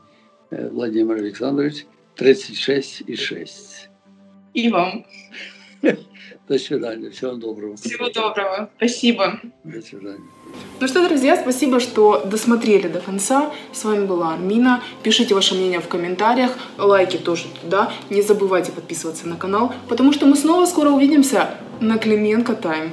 э, 0.49 0.69
Владимир 0.69 1.15
Александрович, 1.15 1.85
36,6. 2.17 3.47
И 4.53 4.69
вам. 4.69 5.05
До 6.47 6.59
свидания. 6.59 7.09
Всего 7.09 7.33
доброго. 7.33 7.77
Всего 7.77 8.09
доброго. 8.09 8.69
Спасибо. 8.77 9.39
До 9.63 9.81
свидания. 9.81 10.19
Ну 10.79 10.87
что, 10.87 11.07
друзья, 11.07 11.37
спасибо, 11.37 11.79
что 11.79 12.25
досмотрели 12.25 12.87
до 12.87 12.99
конца. 12.99 13.51
С 13.71 13.85
вами 13.85 14.05
была 14.05 14.33
Армина. 14.33 14.83
Пишите 15.03 15.33
ваше 15.33 15.55
мнение 15.55 15.79
в 15.79 15.87
комментариях, 15.87 16.57
лайки 16.77 17.17
тоже 17.17 17.45
туда. 17.61 17.91
Не 18.09 18.21
забывайте 18.21 18.71
подписываться 18.71 19.27
на 19.27 19.37
канал, 19.37 19.73
потому 19.87 20.11
что 20.11 20.25
мы 20.25 20.35
снова 20.35 20.65
скоро 20.65 20.89
увидимся 20.89 21.57
на 21.79 21.97
Клименко 21.97 22.55
Тайм. 22.55 22.91